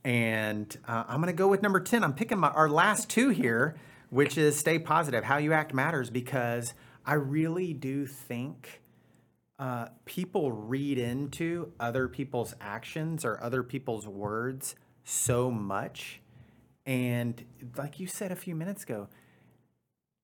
and 0.04 0.76
uh, 0.88 1.04
I'm 1.08 1.18
going 1.18 1.28
to 1.28 1.38
go 1.38 1.48
with 1.48 1.62
number 1.62 1.80
10. 1.80 2.04
I'm 2.04 2.14
picking 2.14 2.40
my, 2.40 2.50
our 2.50 2.70
last 2.70 3.10
two 3.10 3.30
here, 3.30 3.76
which 4.10 4.38
is 4.38 4.58
stay 4.58 4.80
positive. 4.80 5.24
How 5.24 5.38
you 5.38 5.54
act 5.54 5.74
matters 5.74 6.10
because 6.10 6.74
I 7.06 7.14
really 7.14 7.74
do 7.74 8.08
think 8.08 8.82
uh, 9.60 9.90
people 10.06 10.52
read 10.52 10.98
into 10.98 11.72
other 11.80 12.08
people's 12.08 12.56
actions 12.60 13.24
or 13.24 13.42
other 13.44 13.62
people's 13.62 14.08
words 14.08 14.76
so 15.04 15.52
much. 15.52 16.20
And 16.86 17.44
like 17.78 18.00
you 18.00 18.08
said 18.08 18.32
a 18.32 18.36
few 18.36 18.56
minutes 18.56 18.84
ago, 18.84 19.08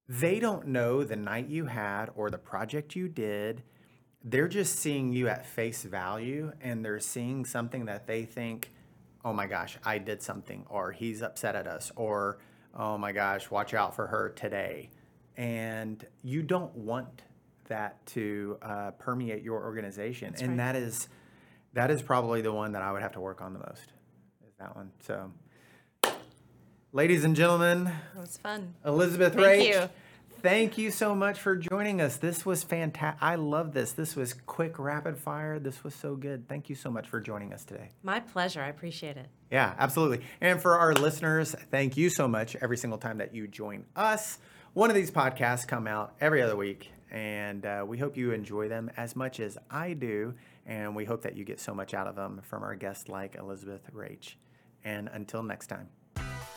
they 0.07 0.39
don't 0.39 0.67
know 0.67 1.03
the 1.03 1.15
night 1.15 1.47
you 1.47 1.65
had 1.65 2.09
or 2.15 2.29
the 2.29 2.37
project 2.37 2.95
you 2.95 3.07
did. 3.07 3.63
They're 4.23 4.47
just 4.47 4.77
seeing 4.77 5.11
you 5.13 5.27
at 5.27 5.45
face 5.45 5.83
value 5.83 6.51
and 6.61 6.83
they're 6.83 6.99
seeing 6.99 7.45
something 7.45 7.85
that 7.85 8.07
they 8.07 8.23
think, 8.23 8.71
oh 9.25 9.33
my 9.33 9.47
gosh, 9.47 9.77
I 9.83 9.97
did 9.97 10.21
something, 10.21 10.65
or 10.69 10.91
he's 10.91 11.21
upset 11.21 11.55
at 11.55 11.67
us, 11.67 11.91
or 11.95 12.39
oh 12.73 12.97
my 12.97 13.11
gosh, 13.11 13.51
watch 13.51 13.73
out 13.73 13.95
for 13.95 14.07
her 14.07 14.29
today. 14.29 14.89
And 15.35 16.05
you 16.23 16.41
don't 16.41 16.73
want 16.75 17.23
that 17.67 18.05
to 18.07 18.57
uh, 18.61 18.91
permeate 18.91 19.43
your 19.43 19.63
organization. 19.63 20.33
and 20.39 20.49
right. 20.49 20.57
that 20.57 20.75
is 20.75 21.09
that 21.73 21.91
is 21.91 22.01
probably 22.01 22.41
the 22.41 22.53
one 22.53 22.71
that 22.71 22.81
I 22.81 22.91
would 22.91 23.01
have 23.01 23.11
to 23.13 23.19
work 23.19 23.41
on 23.41 23.53
the 23.53 23.59
most. 23.59 23.91
Is 24.47 24.55
that 24.59 24.75
one. 24.75 24.91
So 24.99 25.31
ladies 26.97 27.23
and 27.23 27.35
gentlemen, 27.35 27.85
It 28.15 28.19
was 28.19 28.37
fun. 28.37 28.73
Elizabeth 28.83 29.35
Thank 29.35 29.45
Reich, 29.45 29.67
you. 29.67 29.89
thank 30.41 30.79
you 30.79 30.89
so 30.89 31.13
much 31.13 31.39
for 31.39 31.55
joining 31.55 32.01
us. 32.01 32.17
This 32.17 32.43
was 32.43 32.63
fantastic. 32.63 33.21
I 33.21 33.35
love 33.35 33.71
this. 33.71 33.91
This 33.91 34.15
was 34.15 34.33
quick, 34.33 34.79
rapid 34.79 35.15
fire. 35.15 35.59
This 35.59 35.83
was 35.83 35.93
so 35.93 36.15
good. 36.15 36.49
Thank 36.49 36.71
you 36.71 36.75
so 36.75 36.89
much 36.89 37.07
for 37.07 37.21
joining 37.21 37.53
us 37.53 37.63
today. 37.63 37.91
My 38.01 38.19
pleasure. 38.19 38.63
I 38.63 38.69
appreciate 38.69 39.15
it. 39.15 39.27
Yeah, 39.51 39.75
absolutely. 39.77 40.25
And 40.41 40.59
for 40.59 40.79
our 40.79 40.95
listeners, 40.95 41.55
thank 41.69 41.97
you 41.97 42.09
so 42.09 42.27
much 42.27 42.55
every 42.61 42.77
single 42.77 42.97
time 42.97 43.19
that 43.19 43.31
you 43.35 43.47
join 43.47 43.85
us. 43.95 44.39
One 44.73 44.89
of 44.89 44.95
these 44.95 45.11
podcasts 45.11 45.67
come 45.67 45.85
out 45.85 46.15
every 46.19 46.41
other 46.41 46.55
week, 46.55 46.91
and 47.11 47.63
uh, 47.63 47.85
we 47.87 47.99
hope 47.99 48.17
you 48.17 48.31
enjoy 48.31 48.69
them 48.69 48.89
as 48.97 49.15
much 49.15 49.39
as 49.39 49.55
I 49.69 49.93
do. 49.93 50.33
And 50.65 50.95
we 50.95 51.05
hope 51.05 51.21
that 51.21 51.37
you 51.37 51.45
get 51.45 51.59
so 51.59 51.75
much 51.75 51.93
out 51.93 52.07
of 52.07 52.15
them 52.15 52.41
from 52.43 52.63
our 52.63 52.73
guests 52.73 53.07
like 53.07 53.35
Elizabeth 53.35 53.81
Reich. 53.93 54.35
And 54.83 55.09
until 55.13 55.43
next 55.43 55.67
time. 55.67 55.89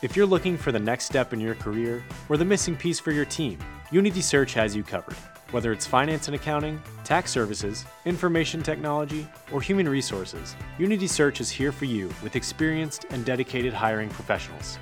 If 0.01 0.15
you're 0.15 0.25
looking 0.25 0.57
for 0.57 0.71
the 0.71 0.79
next 0.79 1.05
step 1.05 1.31
in 1.31 1.39
your 1.39 1.53
career 1.53 2.03
or 2.27 2.35
the 2.35 2.43
missing 2.43 2.75
piece 2.75 2.99
for 2.99 3.11
your 3.11 3.25
team, 3.25 3.59
Unity 3.91 4.21
Search 4.21 4.55
has 4.55 4.75
you 4.75 4.81
covered. 4.81 5.13
Whether 5.51 5.71
it's 5.71 5.85
finance 5.85 6.27
and 6.27 6.33
accounting, 6.33 6.81
tax 7.03 7.29
services, 7.29 7.85
information 8.05 8.63
technology, 8.63 9.27
or 9.51 9.61
human 9.61 9.87
resources, 9.87 10.55
Unity 10.79 11.05
Search 11.05 11.39
is 11.39 11.51
here 11.51 11.71
for 11.71 11.85
you 11.85 12.11
with 12.23 12.35
experienced 12.35 13.05
and 13.11 13.23
dedicated 13.23 13.73
hiring 13.73 14.09
professionals. 14.09 14.79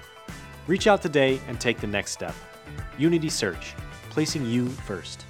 Reach 0.67 0.87
out 0.87 1.01
today 1.01 1.41
and 1.49 1.59
take 1.59 1.81
the 1.81 1.87
next 1.87 2.11
step. 2.11 2.35
Unity 2.97 3.27
Search, 3.27 3.75
placing 4.11 4.45
you 4.45 4.69
first. 4.69 5.25